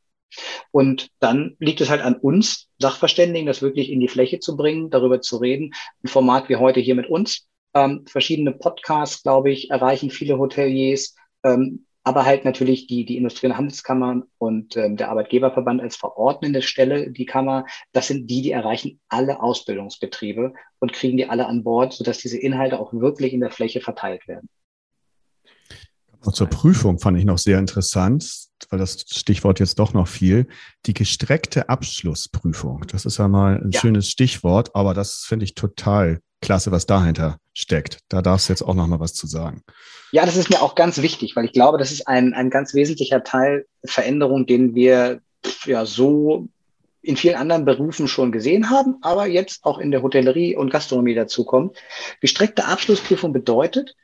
[0.71, 4.91] Und dann liegt es halt an uns, Sachverständigen, das wirklich in die Fläche zu bringen,
[4.91, 5.73] darüber zu reden.
[6.05, 7.47] Ein Format wie heute hier mit uns.
[7.75, 11.15] Ähm, verschiedene Podcasts, glaube ich, erreichen viele Hoteliers.
[11.43, 16.63] Ähm, aber halt natürlich die, die Industrie- und Handelskammern und ähm, der Arbeitgeberverband als verordnende
[16.63, 21.65] Stelle, die Kammer, das sind die, die erreichen alle Ausbildungsbetriebe und kriegen die alle an
[21.65, 24.49] Bord, sodass diese Inhalte auch wirklich in der Fläche verteilt werden.
[26.27, 28.29] Auch zur Prüfung fand ich noch sehr interessant,
[28.71, 30.49] weil das Stichwort jetzt doch noch viel.
[30.87, 32.85] Die gestreckte Abschlussprüfung.
[32.89, 33.81] Das ist ja mal ein ja.
[33.81, 38.01] schönes Stichwort, aber das finde ich total klasse, was dahinter steckt.
[38.09, 39.63] Da darfst du jetzt auch noch mal was zu sagen.
[40.11, 42.75] Ja, das ist mir auch ganz wichtig, weil ich glaube, das ist ein, ein ganz
[42.75, 45.21] wesentlicher Teil Veränderung, den wir
[45.65, 46.49] ja so
[47.03, 51.15] in vielen anderen Berufen schon gesehen haben, aber jetzt auch in der Hotellerie und Gastronomie
[51.15, 51.77] dazukommt.
[52.21, 53.95] Gestreckte Abschlussprüfung bedeutet,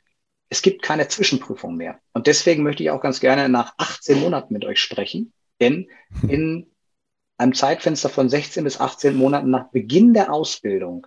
[0.52, 1.98] es gibt keine Zwischenprüfung mehr.
[2.12, 5.32] Und deswegen möchte ich auch ganz gerne nach 18 Monaten mit euch sprechen,
[5.62, 5.88] denn
[6.28, 6.70] in
[7.38, 11.06] einem Zeitfenster von 16 bis 18 Monaten nach Beginn der Ausbildung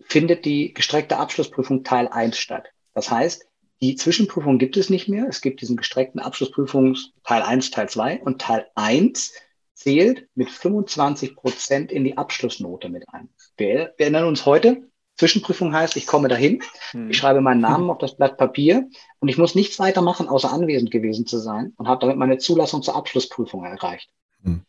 [0.00, 2.68] findet die gestreckte Abschlussprüfung Teil 1 statt.
[2.94, 3.46] Das heißt,
[3.82, 5.26] die Zwischenprüfung gibt es nicht mehr.
[5.28, 9.34] Es gibt diesen gestreckten Abschlussprüfungs Teil 1, Teil 2 und Teil 1
[9.74, 13.28] zählt mit 25 Prozent in die Abschlussnote mit ein.
[13.58, 17.10] Wir, wir erinnern uns heute, Zwischenprüfung heißt, ich komme dahin, hm.
[17.10, 18.88] ich schreibe meinen Namen auf das Blatt Papier
[19.20, 22.38] und ich muss nichts weiter machen, außer anwesend gewesen zu sein und habe damit meine
[22.38, 24.10] Zulassung zur Abschlussprüfung erreicht.
[24.42, 24.62] Hm.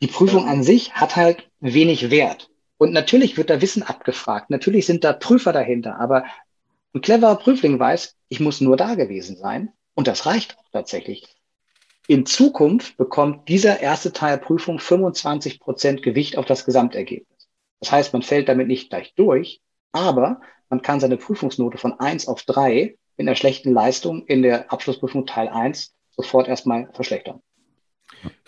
[0.00, 2.50] Die Prüfung an sich hat halt wenig Wert.
[2.76, 4.50] Und natürlich wird da Wissen abgefragt.
[4.50, 5.98] Natürlich sind da Prüfer dahinter.
[6.00, 6.24] Aber
[6.92, 9.72] ein cleverer Prüfling weiß, ich muss nur da gewesen sein.
[9.94, 11.24] Und das reicht auch tatsächlich.
[12.06, 17.48] In Zukunft bekommt dieser erste Teil Prüfung 25 Prozent Gewicht auf das Gesamtergebnis.
[17.80, 19.62] Das heißt, man fällt damit nicht gleich durch,
[19.94, 24.72] aber man kann seine Prüfungsnote von eins auf drei in der schlechten Leistung in der
[24.72, 27.40] Abschlussprüfung Teil eins sofort erstmal verschlechtern.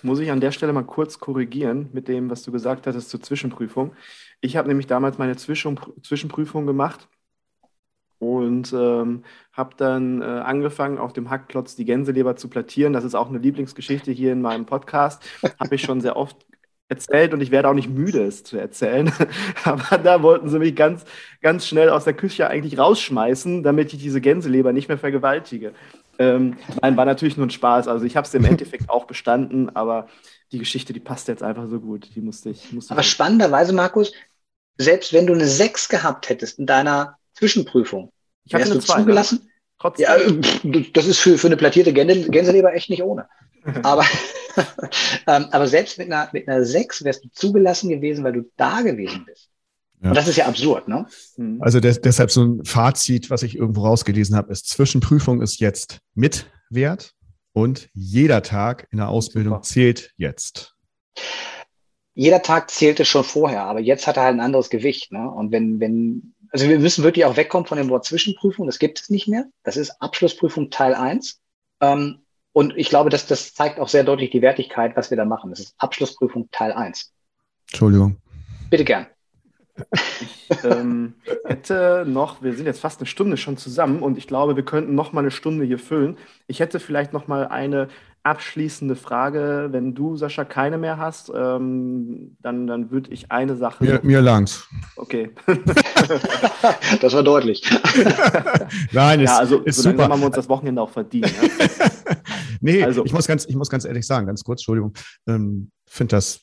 [0.02, 3.22] Muss ich an der Stelle mal kurz korrigieren mit dem, was du gesagt hattest zur
[3.22, 3.92] Zwischenprüfung.
[4.40, 7.08] Ich habe nämlich damals meine Zwischen Zwischenprüfung gemacht
[8.18, 12.92] und ähm, habe dann äh, angefangen, auf dem Hackklotz die Gänseleber zu plattieren.
[12.92, 15.22] Das ist auch eine Lieblingsgeschichte hier in meinem Podcast.
[15.60, 16.45] Habe ich schon sehr oft
[16.88, 19.12] erzählt und ich werde auch nicht müde, es zu erzählen.
[19.64, 21.04] Aber da wollten sie mich ganz,
[21.42, 25.72] ganz schnell aus der Küche eigentlich rausschmeißen, damit ich diese Gänseleber nicht mehr vergewaltige.
[26.18, 27.88] Ähm, nein, war natürlich nur ein Spaß.
[27.88, 30.08] Also ich habe es im Endeffekt auch bestanden, aber
[30.52, 32.08] die Geschichte, die passt jetzt einfach so gut.
[32.14, 32.72] Die musste ich.
[32.72, 34.12] Musste aber spannenderweise, Markus,
[34.78, 38.12] selbst wenn du eine 6 gehabt hättest in deiner Zwischenprüfung,
[38.44, 39.00] ich hatte eine 2, ne?
[39.00, 39.50] zugelassen?
[39.78, 40.42] Trotzdem.
[40.62, 43.28] Ja, das ist für, für eine plattierte Gänseleber echt nicht ohne.
[43.82, 44.04] Aber,
[45.26, 48.82] ähm, aber selbst mit einer, mit einer 6 wärst du zugelassen gewesen, weil du da
[48.82, 49.50] gewesen bist.
[50.02, 50.10] Ja.
[50.10, 51.06] Und das ist ja absurd, ne?
[51.36, 51.60] Mhm.
[51.62, 56.00] Also des, deshalb so ein Fazit, was ich irgendwo rausgelesen habe, ist, Zwischenprüfung ist jetzt
[56.14, 57.14] mit Wert
[57.52, 59.62] und jeder Tag in der Ausbildung Super.
[59.62, 60.74] zählt jetzt.
[62.14, 65.12] Jeder Tag zählte schon vorher, aber jetzt hat er halt ein anderes Gewicht.
[65.12, 65.30] Ne?
[65.30, 69.00] Und wenn, wenn, also wir müssen wirklich auch wegkommen von dem Wort Zwischenprüfung, das gibt
[69.00, 69.46] es nicht mehr.
[69.62, 71.40] Das ist Abschlussprüfung Teil 1.
[71.80, 72.25] Ähm,
[72.56, 75.50] und ich glaube, dass das zeigt auch sehr deutlich die Wertigkeit, was wir da machen.
[75.50, 77.12] Das ist Abschlussprüfung Teil 1.
[77.70, 78.16] Entschuldigung.
[78.70, 79.08] Bitte gern.
[80.22, 84.56] Ich ähm, hätte noch, wir sind jetzt fast eine Stunde schon zusammen und ich glaube,
[84.56, 86.16] wir könnten noch mal eine Stunde hier füllen.
[86.46, 87.88] Ich hätte vielleicht noch mal eine,
[88.26, 89.68] abschließende Frage.
[89.70, 93.84] Wenn du, Sascha, keine mehr hast, ähm, dann, dann würde ich eine Sache.
[93.84, 94.68] Mir, mir langs.
[94.96, 95.30] Okay.
[97.00, 97.62] das war deutlich.
[98.92, 100.08] Nein, ja, ist, also ist so super.
[100.08, 101.26] haben wir uns das Wochenende auch verdient.
[101.40, 101.50] Ne?
[102.66, 104.92] nee, Also- ich, muss ganz, ich muss ganz ehrlich sagen, ganz kurz, Entschuldigung,
[105.26, 106.40] ähm, finde das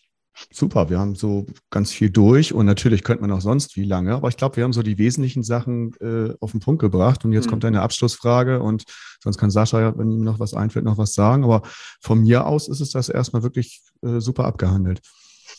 [0.51, 0.89] super.
[0.89, 4.29] Wir haben so ganz viel durch und natürlich könnte man auch sonst wie lange, aber
[4.29, 7.45] ich glaube, wir haben so die wesentlichen Sachen äh, auf den Punkt gebracht und jetzt
[7.45, 7.49] Mhm.
[7.51, 8.83] kommt eine Abschlussfrage und
[9.21, 11.61] sonst kann Sascha, ja, wenn ihm noch was einfällt, noch was sagen, aber
[12.01, 15.01] von mir aus ist es das erstmal wirklich äh, super abgehandelt.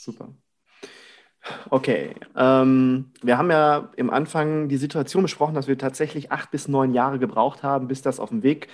[0.01, 0.35] Super.
[1.69, 6.69] Okay, ähm, wir haben ja im Anfang die Situation besprochen, dass wir tatsächlich acht bis
[6.69, 8.69] neun Jahre gebraucht haben, bis das auf den Weg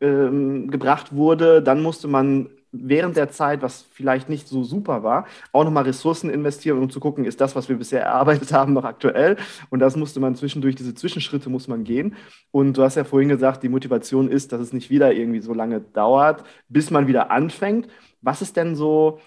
[0.00, 1.62] ähm, gebracht wurde.
[1.62, 6.28] Dann musste man während der Zeit, was vielleicht nicht so super war, auch nochmal Ressourcen
[6.28, 9.36] investieren, um zu gucken, ist das, was wir bisher erarbeitet haben, noch aktuell?
[9.70, 12.16] Und das musste man zwischendurch, diese Zwischenschritte muss man gehen.
[12.50, 15.54] Und du hast ja vorhin gesagt, die Motivation ist, dass es nicht wieder irgendwie so
[15.54, 17.88] lange dauert, bis man wieder anfängt.
[18.20, 19.20] Was ist denn so,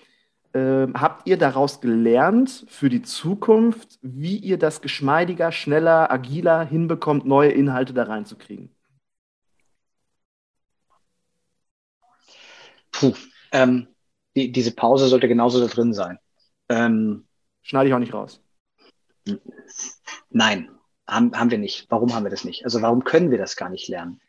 [0.53, 7.25] ähm, habt ihr daraus gelernt für die Zukunft, wie ihr das geschmeidiger, schneller, agiler hinbekommt,
[7.25, 8.76] neue Inhalte da reinzukriegen?
[12.99, 13.13] Puh,
[13.51, 13.87] ähm,
[14.35, 16.19] die, diese Pause sollte genauso da drin sein.
[16.69, 17.27] Ähm,
[17.61, 18.41] Schneide ich auch nicht raus.
[20.29, 20.69] Nein,
[21.05, 21.85] haben, haben wir nicht.
[21.89, 22.63] Warum haben wir das nicht?
[22.63, 24.21] Also warum können wir das gar nicht lernen?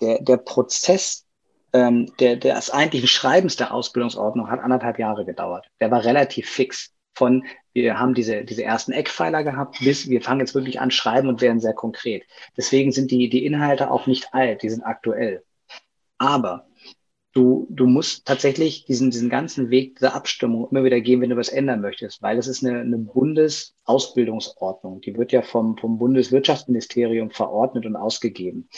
[0.00, 1.24] Der, der Prozess
[1.72, 5.68] ähm, der, des eigentlichen Schreibens der Ausbildungsordnung hat anderthalb Jahre gedauert.
[5.80, 6.92] Der war relativ fix.
[7.14, 11.28] Von wir haben diese, diese ersten Eckpfeiler gehabt, bis wir fangen jetzt wirklich an schreiben
[11.28, 12.24] und werden sehr konkret.
[12.56, 15.44] Deswegen sind die, die Inhalte auch nicht alt, die sind aktuell.
[16.18, 16.66] Aber
[17.32, 21.36] du, du musst tatsächlich diesen, diesen ganzen Weg der Abstimmung immer wieder gehen, wenn du
[21.36, 25.00] was ändern möchtest, weil das ist eine, eine Bundesausbildungsordnung.
[25.00, 28.68] Die wird ja vom, vom Bundeswirtschaftsministerium verordnet und ausgegeben.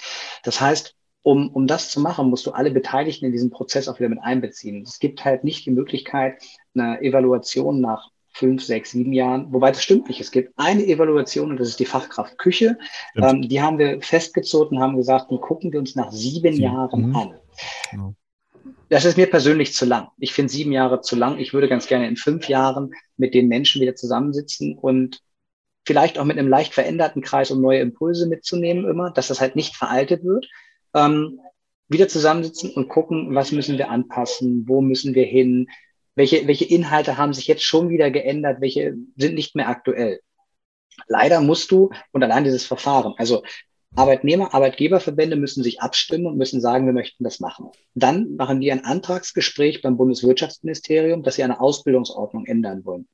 [0.42, 4.00] Das heißt, um, um das zu machen, musst du alle Beteiligten in diesen Prozess auch
[4.00, 4.82] wieder mit einbeziehen.
[4.82, 6.42] Es gibt halt nicht die Möglichkeit,
[6.74, 10.20] eine Evaluation nach fünf, sechs, sieben Jahren, wobei das stimmt nicht.
[10.20, 12.78] Es gibt eine Evaluation und das ist die Fachkraft Küche.
[13.14, 16.62] Ähm, die haben wir festgezogen und haben gesagt, die gucken wir uns nach sieben Sieben,
[16.62, 17.16] Jahren mhm.
[17.16, 17.34] an.
[17.90, 18.14] Genau.
[18.92, 20.08] Das ist mir persönlich zu lang.
[20.18, 21.38] Ich finde sieben Jahre zu lang.
[21.38, 25.22] Ich würde ganz gerne in fünf Jahren mit den Menschen wieder zusammensitzen und
[25.86, 29.56] vielleicht auch mit einem leicht veränderten Kreis, um neue Impulse mitzunehmen immer, dass das halt
[29.56, 30.46] nicht veraltet wird.
[30.92, 31.40] Ähm,
[31.88, 35.68] wieder zusammensitzen und gucken, was müssen wir anpassen, wo müssen wir hin,
[36.14, 40.20] welche, welche Inhalte haben sich jetzt schon wieder geändert, welche sind nicht mehr aktuell.
[41.06, 43.42] Leider musst du, und allein dieses Verfahren, also
[43.94, 47.68] Arbeitnehmer, Arbeitgeberverbände müssen sich abstimmen und müssen sagen, wir möchten das machen.
[47.94, 53.06] Dann machen die ein Antragsgespräch beim Bundeswirtschaftsministerium, dass sie eine Ausbildungsordnung ändern wollen.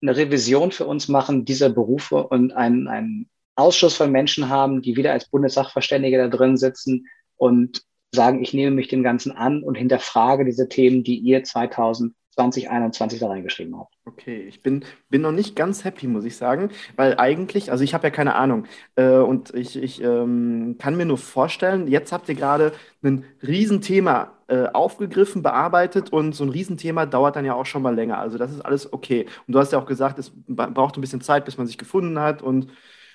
[0.01, 4.95] eine Revision für uns machen dieser Berufe und einen, einen Ausschuss von Menschen haben, die
[4.95, 7.83] wieder als Bundessachverständige da drin sitzen und
[8.15, 13.27] sagen, ich nehme mich dem Ganzen an und hinterfrage diese Themen, die ihr 2021 da
[13.27, 13.93] reingeschrieben habt.
[14.09, 17.93] Okay, ich bin, bin noch nicht ganz happy, muss ich sagen, weil eigentlich, also ich
[17.93, 22.27] habe ja keine Ahnung äh, und ich, ich ähm, kann mir nur vorstellen, jetzt habt
[22.27, 22.71] ihr gerade
[23.03, 27.93] ein Riesenthema äh, aufgegriffen, bearbeitet und so ein Riesenthema dauert dann ja auch schon mal
[27.93, 28.17] länger.
[28.17, 29.27] Also das ist alles okay.
[29.45, 32.17] Und du hast ja auch gesagt, es braucht ein bisschen Zeit, bis man sich gefunden
[32.19, 32.71] hat und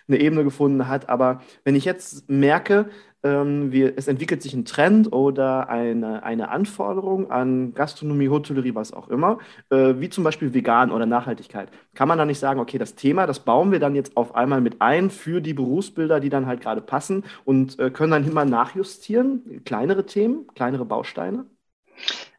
[0.09, 1.09] eine Ebene gefunden hat.
[1.09, 2.91] Aber wenn ich jetzt merke,
[3.23, 8.93] ähm, wir, es entwickelt sich ein Trend oder eine, eine Anforderung an Gastronomie, Hotellerie, was
[8.93, 9.39] auch immer,
[9.71, 13.27] äh, wie zum Beispiel vegan oder Nachhaltigkeit, kann man dann nicht sagen, okay, das Thema,
[13.27, 16.61] das bauen wir dann jetzt auf einmal mit ein für die Berufsbilder, die dann halt
[16.61, 21.47] gerade passen und äh, können dann immer nachjustieren, kleinere Themen, kleinere Bausteine?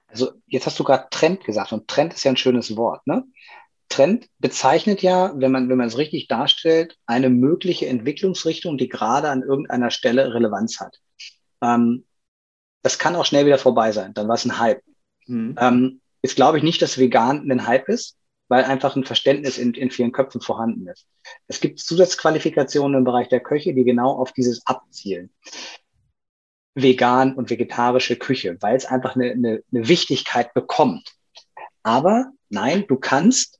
[0.07, 3.25] Also jetzt hast du gerade Trend gesagt und Trend ist ja ein schönes Wort, ne?
[3.89, 9.29] Trend bezeichnet ja, wenn man, wenn man es richtig darstellt, eine mögliche Entwicklungsrichtung, die gerade
[9.29, 10.99] an irgendeiner Stelle Relevanz hat.
[11.61, 12.05] Ähm,
[12.81, 14.13] das kann auch schnell wieder vorbei sein.
[14.13, 14.81] Dann war es ein Hype.
[15.25, 15.55] Hm.
[15.59, 18.17] Ähm, jetzt glaube ich nicht, dass vegan ein Hype ist.
[18.47, 21.07] weil einfach ein Verständnis in, in vielen Köpfen vorhanden ist.
[21.47, 25.31] Es gibt Zusatzqualifikationen im Bereich der Köche, die genau auf dieses abzielen.
[26.75, 31.15] Vegan und vegetarische Küche, weil es einfach eine, eine, eine Wichtigkeit bekommt.
[31.83, 33.59] Aber nein, du kannst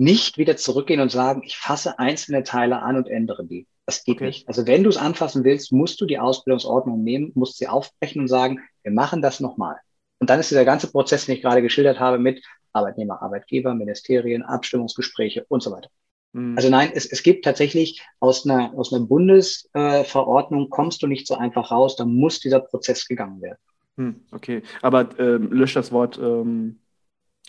[0.00, 3.66] nicht wieder zurückgehen und sagen, ich fasse einzelne Teile an und ändere die.
[3.84, 4.28] Das geht okay.
[4.28, 4.48] nicht.
[4.48, 8.28] Also wenn du es anfassen willst, musst du die Ausbildungsordnung nehmen, musst sie aufbrechen und
[8.28, 9.76] sagen, wir machen das nochmal.
[10.18, 14.42] Und dann ist dieser ganze Prozess, den ich gerade geschildert habe, mit Arbeitnehmer, Arbeitgeber, Ministerien,
[14.42, 15.90] Abstimmungsgespräche und so weiter.
[16.32, 16.56] Mhm.
[16.56, 21.26] Also nein, es, es gibt tatsächlich aus einer, aus einer Bundesverordnung äh, kommst du nicht
[21.26, 23.58] so einfach raus, da muss dieser Prozess gegangen werden.
[23.98, 26.78] Hm, okay, aber ähm, löscht das Wort ähm,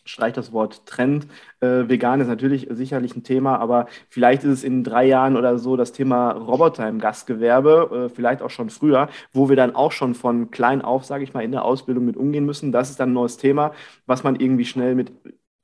[0.06, 1.28] streicht das Wort Trend.
[1.60, 5.58] Äh, vegan ist natürlich sicherlich ein Thema, aber vielleicht ist es in drei Jahren oder
[5.58, 9.92] so das Thema Roboter im Gastgewerbe, äh, vielleicht auch schon früher, wo wir dann auch
[9.92, 12.72] schon von klein auf, sage ich mal, in der Ausbildung mit umgehen müssen.
[12.72, 13.74] Das ist dann ein neues Thema,
[14.06, 15.12] was man irgendwie schnell mit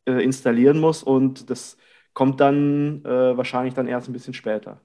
[0.06, 1.78] äh, installieren muss und das
[2.14, 4.82] kommt dann äh, wahrscheinlich dann erst ein bisschen später.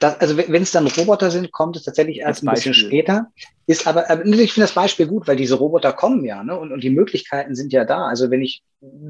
[0.00, 3.30] Das, also wenn es dann Roboter sind, kommt es tatsächlich erst ein bisschen später.
[3.66, 6.58] Ist aber, aber ich finde das Beispiel gut, weil diese Roboter kommen ja, ne?
[6.58, 8.06] Und, und die Möglichkeiten sind ja da.
[8.06, 8.62] Also wenn ich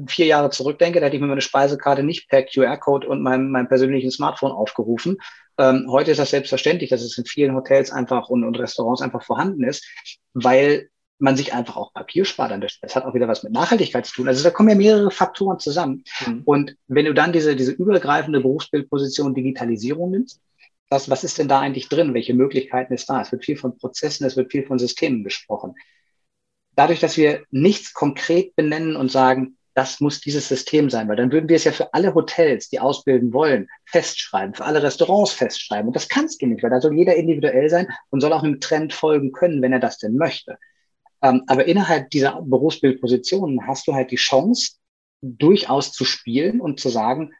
[0.07, 3.67] vier Jahre zurückdenke, da hätte ich mir meine Speisekarte nicht per QR-Code und meinem, meinem
[3.67, 5.17] persönlichen Smartphone aufgerufen.
[5.57, 9.23] Ähm, heute ist das selbstverständlich, dass es in vielen Hotels einfach und, und Restaurants einfach
[9.23, 9.85] vorhanden ist,
[10.33, 12.87] weil man sich einfach auch Papier spart an der Stelle.
[12.87, 14.27] Das hat auch wieder was mit Nachhaltigkeit zu tun.
[14.27, 16.03] Also da kommen ja mehrere Faktoren zusammen.
[16.25, 16.41] Mhm.
[16.45, 20.41] Und wenn du dann diese, diese übergreifende Berufsbildposition Digitalisierung nimmst,
[20.89, 22.13] was, was ist denn da eigentlich drin?
[22.13, 23.21] Welche Möglichkeiten ist da?
[23.21, 25.73] Es wird viel von Prozessen, es wird viel von Systemen gesprochen.
[26.75, 31.31] Dadurch, dass wir nichts konkret benennen und sagen, das muss dieses System sein, weil dann
[31.31, 35.87] würden wir es ja für alle Hotels, die ausbilden wollen, festschreiben, für alle Restaurants festschreiben.
[35.87, 38.61] Und das kannst du nicht, weil da soll jeder individuell sein und soll auch einem
[38.61, 40.57] Trend folgen können, wenn er das denn möchte.
[41.25, 44.73] Ähm, aber innerhalb dieser Berufsbildpositionen hast du halt die Chance,
[45.21, 47.33] durchaus zu spielen und zu sagen,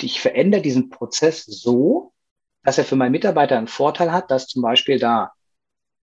[0.00, 2.14] ich verändere diesen Prozess so,
[2.62, 5.32] dass er für meinen Mitarbeiter einen Vorteil hat, dass zum Beispiel da,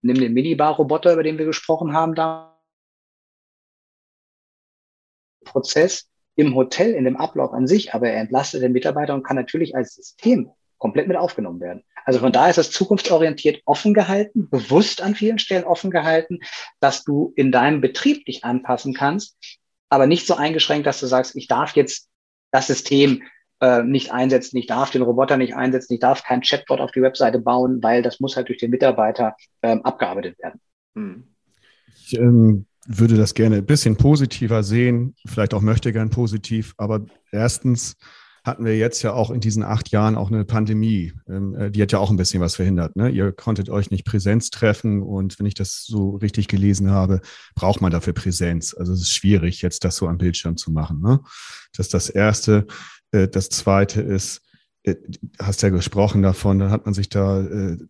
[0.03, 2.61] nimm den Minibar-Roboter, über den wir gesprochen haben, da
[5.47, 9.37] Prozess im Hotel, in dem Ablauf an sich, aber er entlastet den Mitarbeiter und kann
[9.37, 10.51] natürlich als System
[10.83, 11.85] komplett mit aufgenommen werden.
[12.05, 16.41] Also von daher ist es zukunftsorientiert offen gehalten, bewusst an vielen Stellen offen gehalten,
[16.81, 19.37] dass du in deinem Betrieb dich anpassen kannst,
[19.89, 22.09] aber nicht so eingeschränkt, dass du sagst, ich darf jetzt
[22.51, 23.23] das System
[23.61, 27.03] äh, nicht einsetzen, ich darf den Roboter nicht einsetzen, ich darf kein Chatbot auf die
[27.03, 30.61] Webseite bauen, weil das muss halt durch den Mitarbeiter ähm, abgearbeitet werden.
[30.97, 31.29] Hm.
[31.95, 37.07] Ich ähm, würde das gerne ein bisschen positiver sehen, vielleicht auch möchte gern positiv, aber
[37.31, 37.97] erstens
[38.45, 41.13] hatten wir jetzt ja auch in diesen acht Jahren auch eine Pandemie.
[41.29, 42.97] Ähm, äh, die hat ja auch ein bisschen was verhindert.
[42.97, 43.09] Ne?
[43.09, 47.21] Ihr konntet euch nicht Präsenz treffen und wenn ich das so richtig gelesen habe,
[47.55, 48.75] braucht man dafür Präsenz.
[48.75, 51.01] Also es ist schwierig, jetzt das so am Bildschirm zu machen.
[51.01, 51.21] Ne?
[51.77, 52.67] Das ist das Erste.
[53.13, 54.43] Äh, das zweite ist,
[54.83, 54.97] äh,
[55.39, 57.47] hast ja gesprochen davon, dann hat man sich da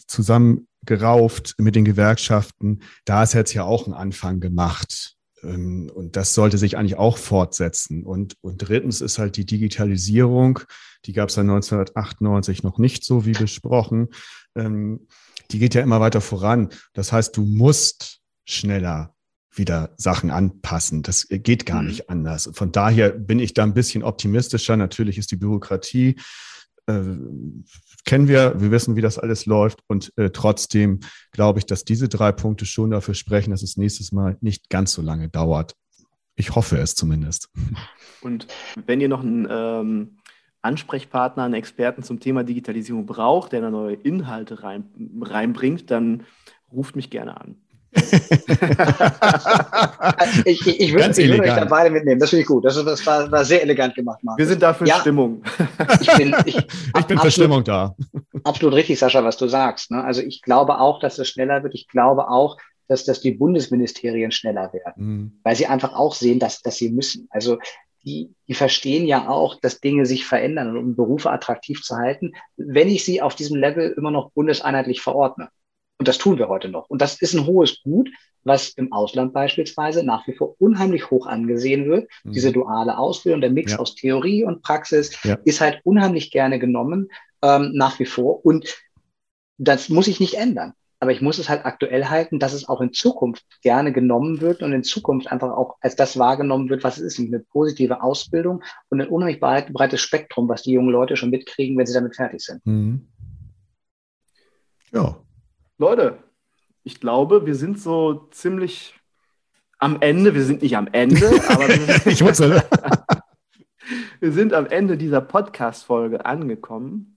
[0.06, 2.82] zusammengerauft mit den Gewerkschaften.
[3.06, 5.16] Da ist jetzt ja auch ein Anfang gemacht.
[5.42, 8.04] Ähm, und das sollte sich eigentlich auch fortsetzen.
[8.04, 10.60] Und, und drittens ist halt die Digitalisierung,
[11.04, 14.08] die gab es ja 1998 noch nicht so wie besprochen.
[14.54, 15.06] Ähm,
[15.50, 16.70] die geht ja immer weiter voran.
[16.94, 19.14] Das heißt, du musst schneller
[19.54, 21.02] wieder Sachen anpassen.
[21.02, 21.88] Das geht gar mhm.
[21.88, 22.50] nicht anders.
[22.54, 24.76] Von daher bin ich da ein bisschen optimistischer.
[24.76, 26.16] Natürlich ist die Bürokratie,
[26.86, 27.02] äh,
[28.04, 29.80] kennen wir, wir wissen, wie das alles läuft.
[29.86, 31.00] Und äh, trotzdem
[31.30, 34.92] glaube ich, dass diese drei Punkte schon dafür sprechen, dass es nächstes Mal nicht ganz
[34.92, 35.74] so lange dauert.
[36.34, 37.50] Ich hoffe es zumindest.
[38.22, 38.46] Und
[38.86, 40.18] wenn ihr noch einen ähm,
[40.62, 44.84] Ansprechpartner, einen Experten zum Thema Digitalisierung braucht, der da neue Inhalte rein,
[45.20, 46.24] reinbringt, dann
[46.70, 47.56] ruft mich gerne an.
[50.44, 52.18] ich, ich, ich, würde, ich würde euch da beide mitnehmen.
[52.18, 52.64] Das finde ich gut.
[52.64, 54.38] Das, das war, war, sehr elegant gemacht, Markus.
[54.38, 55.42] Wir sind da für ja, Stimmung.
[56.00, 57.94] Ich bin, ich, ich bin für Stimmung da.
[58.44, 59.90] Absolut richtig, Sascha, was du sagst.
[59.90, 60.02] Ne?
[60.02, 61.74] Also ich glaube auch, dass es schneller wird.
[61.74, 62.56] Ich glaube auch,
[62.88, 65.40] dass, dass die Bundesministerien schneller werden, mhm.
[65.44, 67.28] weil sie einfach auch sehen, dass, dass sie müssen.
[67.30, 67.58] Also
[68.04, 72.88] die, die verstehen ja auch, dass Dinge sich verändern, um Berufe attraktiv zu halten, wenn
[72.88, 75.50] ich sie auf diesem Level immer noch bundeseinheitlich verordne.
[76.02, 76.90] Und das tun wir heute noch.
[76.90, 78.10] Und das ist ein hohes Gut,
[78.42, 82.10] was im Ausland beispielsweise nach wie vor unheimlich hoch angesehen wird.
[82.24, 82.32] Mhm.
[82.32, 83.78] Diese duale Ausbildung, der Mix ja.
[83.78, 85.38] aus Theorie und Praxis ja.
[85.44, 87.08] ist halt unheimlich gerne genommen,
[87.40, 88.44] ähm, nach wie vor.
[88.44, 88.82] Und
[89.58, 90.72] das muss ich nicht ändern.
[90.98, 94.60] Aber ich muss es halt aktuell halten, dass es auch in Zukunft gerne genommen wird
[94.64, 98.64] und in Zukunft einfach auch als das wahrgenommen wird, was es ist, eine positive Ausbildung
[98.88, 102.40] und ein unheimlich breites Spektrum, was die jungen Leute schon mitkriegen, wenn sie damit fertig
[102.40, 102.66] sind.
[102.66, 103.06] Mhm.
[104.90, 105.22] Ja,
[105.78, 106.18] Leute,
[106.84, 108.94] ich glaube, wir sind so ziemlich
[109.78, 110.34] am Ende.
[110.34, 111.76] Wir sind nicht am Ende, aber wir
[114.32, 117.11] sind am Ende dieser Podcast-Folge angekommen.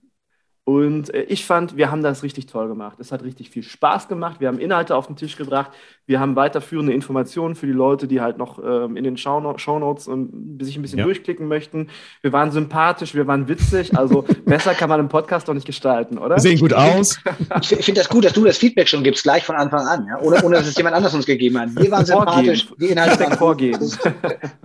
[0.66, 2.98] Und äh, ich fand, wir haben das richtig toll gemacht.
[2.98, 4.40] Es hat richtig viel Spaß gemacht.
[4.40, 5.70] Wir haben Inhalte auf den Tisch gebracht.
[6.06, 10.58] Wir haben weiterführende Informationen für die Leute, die halt noch ähm, in den Shownotes ähm,
[10.60, 11.04] sich ein bisschen ja.
[11.04, 11.88] durchklicken möchten.
[12.20, 13.96] Wir waren sympathisch, wir waren witzig.
[13.96, 16.34] Also besser kann man einen Podcast doch nicht gestalten, oder?
[16.34, 17.20] Wir sehen gut aus.
[17.60, 20.04] Ich finde das gut, dass du das Feedback schon gibst, gleich von Anfang an.
[20.08, 20.18] Ja?
[20.20, 21.76] Ohne, ohne dass es jemand anders uns gegeben hat.
[21.76, 22.66] Wir waren sympathisch.
[22.80, 23.78] Die Inhalte waren vorgehen.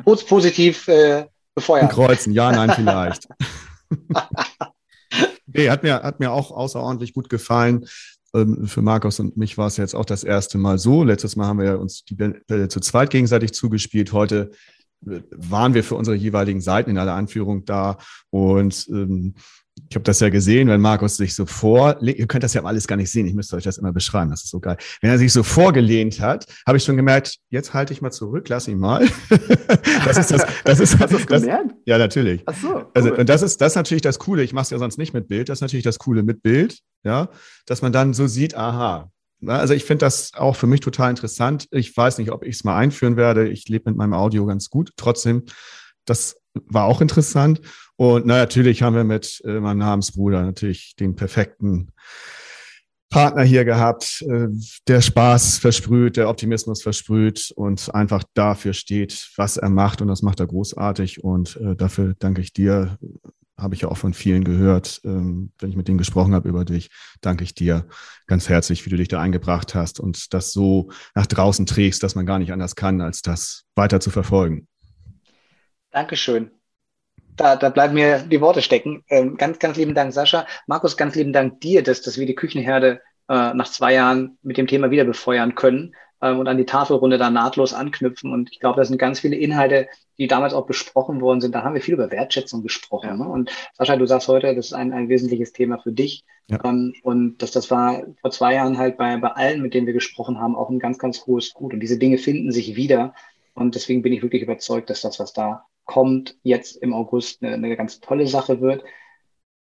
[0.03, 1.91] Positiv äh, befeuert.
[1.91, 3.27] Kreuzen, ja, nein, vielleicht.
[5.53, 7.85] Nee, hat mir, hat mir auch außerordentlich gut gefallen.
[8.33, 11.03] Ähm, für Markus und mich war es jetzt auch das erste Mal so.
[11.03, 14.13] Letztes Mal haben wir uns die Bälle zu zweit gegenseitig zugespielt.
[14.13, 14.51] Heute
[15.05, 17.97] äh, waren wir für unsere jeweiligen Seiten in aller Anführung da
[18.29, 19.35] und ähm,
[19.89, 22.87] ich habe das ja gesehen, wenn Markus sich so vorlehnt, ihr könnt das ja alles
[22.87, 24.77] gar nicht sehen, ich müsste euch das immer beschreiben, das ist so geil.
[25.01, 28.47] Wenn er sich so vorgelehnt hat, habe ich schon gemerkt, jetzt halte ich mal zurück,
[28.49, 29.07] lass ihn mal.
[30.05, 31.75] das ist das, das ist Hast das, das gemerkt?
[31.85, 32.43] Ja, natürlich.
[32.45, 32.67] Ach so.
[32.67, 32.91] Also, cool.
[32.93, 35.13] Also, und das ist, das ist natürlich das Coole, ich mache es ja sonst nicht
[35.13, 37.29] mit Bild, das ist natürlich das Coole mit Bild, ja,
[37.65, 39.11] dass man dann so sieht, aha,
[39.47, 41.67] also ich finde das auch für mich total interessant.
[41.71, 43.47] Ich weiß nicht, ob ich es mal einführen werde.
[43.47, 44.91] Ich lebe mit meinem Audio ganz gut.
[44.97, 45.43] Trotzdem,
[46.05, 47.61] das war auch interessant.
[47.95, 51.91] Und na, natürlich haben wir mit äh, meinem Namensbruder natürlich den perfekten
[53.11, 54.47] Partner hier gehabt, äh,
[54.87, 60.01] der Spaß versprüht, der Optimismus versprüht und einfach dafür steht, was er macht.
[60.01, 61.23] Und das macht er großartig.
[61.23, 62.97] Und äh, dafür danke ich dir.
[63.57, 66.65] Habe ich ja auch von vielen gehört, ähm, wenn ich mit denen gesprochen habe über
[66.65, 67.85] dich, danke ich dir
[68.25, 72.15] ganz herzlich, wie du dich da eingebracht hast und das so nach draußen trägst, dass
[72.15, 74.67] man gar nicht anders kann, als das weiter zu verfolgen.
[75.91, 76.51] Dankeschön
[77.35, 79.03] da, da bleiben mir die Worte stecken.
[79.09, 80.45] Ähm, ganz, ganz lieben Dank, Sascha.
[80.67, 84.57] Markus, ganz lieben Dank dir, dass, dass wir die Küchenherde äh, nach zwei Jahren mit
[84.57, 88.31] dem Thema wieder befeuern können ähm, und an die Tafelrunde da nahtlos anknüpfen.
[88.31, 89.87] Und ich glaube, das sind ganz viele Inhalte,
[90.17, 91.55] die damals auch besprochen worden sind.
[91.55, 93.07] Da haben wir viel über Wertschätzung gesprochen.
[93.07, 93.17] Ja.
[93.17, 93.27] Ne?
[93.27, 96.23] Und Sascha, du sagst heute, das ist ein, ein wesentliches Thema für dich.
[96.47, 96.59] Ja.
[96.63, 99.93] Ähm, und das, das war vor zwei Jahren halt bei, bei allen, mit denen wir
[99.93, 101.73] gesprochen haben, auch ein ganz, ganz hohes Gut.
[101.73, 103.15] Und diese Dinge finden sich wieder.
[103.53, 107.53] Und deswegen bin ich wirklich überzeugt, dass das, was da kommt, jetzt im August eine,
[107.53, 108.81] eine ganz tolle Sache wird.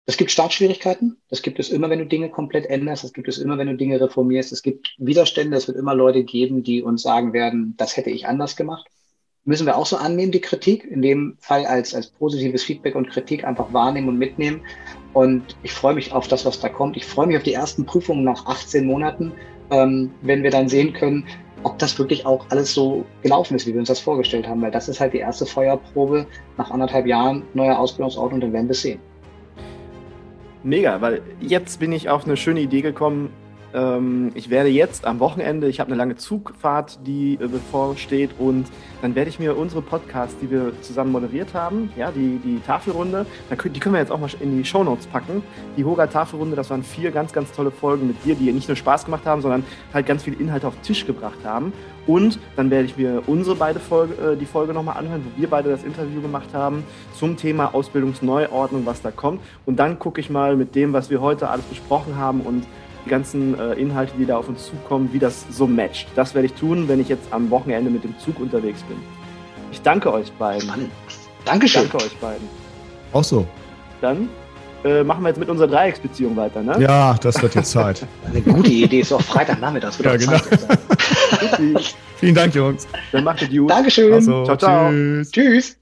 [0.07, 1.21] Es gibt Startschwierigkeiten.
[1.29, 3.03] Das gibt es immer, wenn du Dinge komplett änderst.
[3.03, 4.53] Das gibt es immer, wenn du Dinge reformierst.
[4.53, 5.57] Es gibt Widerstände.
[5.57, 8.87] Es wird immer Leute geben, die uns sagen werden, das hätte ich anders gemacht.
[9.45, 13.11] Müssen wir auch so annehmen, die Kritik, in dem Fall als, als positives Feedback und
[13.11, 14.61] Kritik einfach wahrnehmen und mitnehmen.
[15.15, 16.97] Und ich freue mich auf das, was da kommt.
[16.97, 19.33] Ich freue mich auf die ersten Prüfungen nach 18 Monaten,
[19.71, 21.27] ähm, wenn wir dann sehen können,
[21.63, 24.63] ob das wirklich auch alles so gelaufen ist, wie wir uns das vorgestellt haben.
[24.63, 26.27] Weil das ist halt die erste Feuerprobe
[26.57, 29.01] nach anderthalb Jahren neuer Ausbildungsordnung, dann werden wir es sehen.
[30.63, 33.33] Mega, weil jetzt bin ich auf eine schöne Idee gekommen,
[33.73, 38.67] ähm, ich werde jetzt am Wochenende, ich habe eine lange Zugfahrt, die äh, bevorsteht und
[39.03, 43.27] dann werde ich mir unsere Podcasts, die wir zusammen moderiert haben, ja, die, die Tafelrunde,
[43.51, 45.43] die können wir jetzt auch mal in die Shownotes packen.
[45.77, 48.77] Die Hoga Tafelrunde, das waren vier ganz, ganz tolle Folgen mit dir, die nicht nur
[48.77, 49.65] Spaß gemacht haben, sondern
[49.95, 51.73] halt ganz viele Inhalte auf den Tisch gebracht haben.
[52.07, 55.49] Und dann werde ich mir unsere beide Folge, äh, die Folge nochmal anhören, wo wir
[55.49, 56.85] beide das Interview gemacht haben
[57.15, 59.41] zum Thema Ausbildungsneuordnung, was da kommt.
[59.65, 62.67] Und dann gucke ich mal mit dem, was wir heute alles besprochen haben und
[63.05, 66.09] die ganzen äh, Inhalte, die da auf uns zukommen, wie das so matcht.
[66.17, 68.97] Das werde ich tun, wenn ich jetzt am Wochenende mit dem Zug unterwegs bin.
[69.73, 70.67] Ich danke euch beiden.
[70.67, 70.91] Mann.
[71.45, 71.83] Dankeschön.
[71.83, 72.49] Danke euch beiden.
[73.13, 73.47] Auch so.
[74.01, 74.29] Dann
[74.85, 76.77] äh, machen wir jetzt mit unserer Dreiecksbeziehung weiter, ne?
[76.81, 78.07] Ja, das wird jetzt Zeit.
[78.27, 79.93] Eine gute Idee, ist auch Freitagnachmittag.
[80.01, 80.39] Ja, genau.
[82.17, 82.87] Vielen Dank, Jungs.
[83.13, 83.71] Dann macht ihr gut.
[83.71, 84.13] Dankeschön.
[84.13, 84.91] Also, ciao, ciao.
[84.91, 85.31] Tschüss.
[85.31, 85.80] Tschüss.